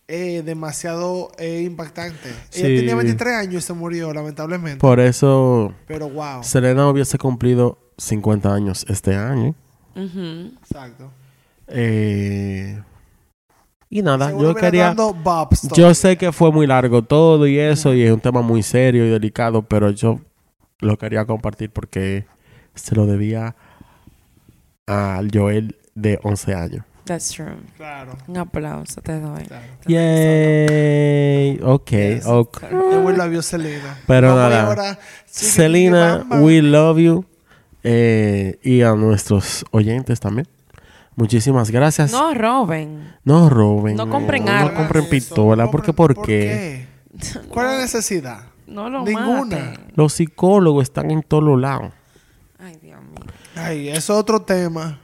[0.07, 2.31] es demasiado eh, impactante.
[2.51, 2.65] Sí.
[2.65, 4.79] Ella tenía 23 años y se murió lamentablemente.
[4.79, 6.43] Por eso Pero wow.
[6.43, 9.55] Selena hubiese cumplido 50 años este año.
[9.95, 11.12] Exacto.
[11.66, 12.81] Eh,
[13.90, 14.94] y nada, yo quería...
[15.74, 19.06] Yo sé que fue muy largo todo y eso, y es un tema muy serio
[19.06, 20.20] y delicado, pero yo
[20.81, 22.27] lo quería compartir porque
[22.74, 23.56] se lo debía
[24.86, 26.85] al Joel de 11 años.
[27.05, 27.56] That's true.
[27.78, 28.19] Claro.
[28.27, 29.44] Un aplauso te doy.
[29.44, 29.65] claro.
[29.86, 31.59] Yay.
[31.62, 32.27] Ok, Yes.
[32.27, 32.62] ok.
[33.05, 33.98] We love you, Selena.
[34.06, 34.98] Pero Vamos nada.
[35.24, 37.24] Selena, we love you.
[37.82, 40.47] Eh, y a nuestros oyentes también.
[41.19, 42.12] Muchísimas gracias.
[42.12, 43.12] No roben.
[43.24, 43.97] No roben.
[43.97, 44.73] No compren no, armas.
[44.73, 45.65] No compren pistola.
[45.65, 45.93] no ¿Por qué?
[45.93, 46.86] ¿Por qué?
[47.49, 48.40] ¿Cuál es la necesidad?
[48.69, 49.45] No lo Ninguna.
[49.45, 49.74] maten.
[49.97, 51.93] Los psicólogos están en todos lados.
[52.61, 53.19] Ay, Dios mío.
[53.57, 55.01] Ay, es otro tema.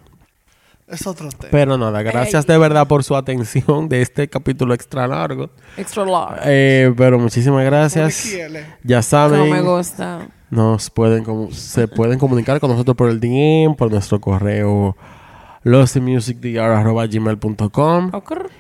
[0.87, 1.49] Es otro tema.
[1.51, 2.53] Pero nada, gracias Ey.
[2.53, 5.51] de verdad por su atención de este capítulo extra largo.
[5.77, 6.41] Extra large.
[6.45, 8.33] Eh, pero muchísimas gracias.
[8.33, 10.29] Ya No me saben, gusta.
[10.51, 14.97] nos pueden se pueden comunicar con nosotros por el DM, por nuestro correo
[15.65, 18.51] lostymusicdr.gmail.com Ocurr.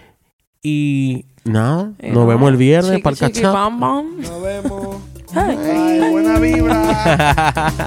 [0.63, 3.55] Y nada, Y nos vemos el viernes chiqui, para el chiqui, cachap.
[3.55, 4.21] bam, bam.
[4.21, 4.97] Nos vemos.
[5.35, 7.81] Ay, buena vibra.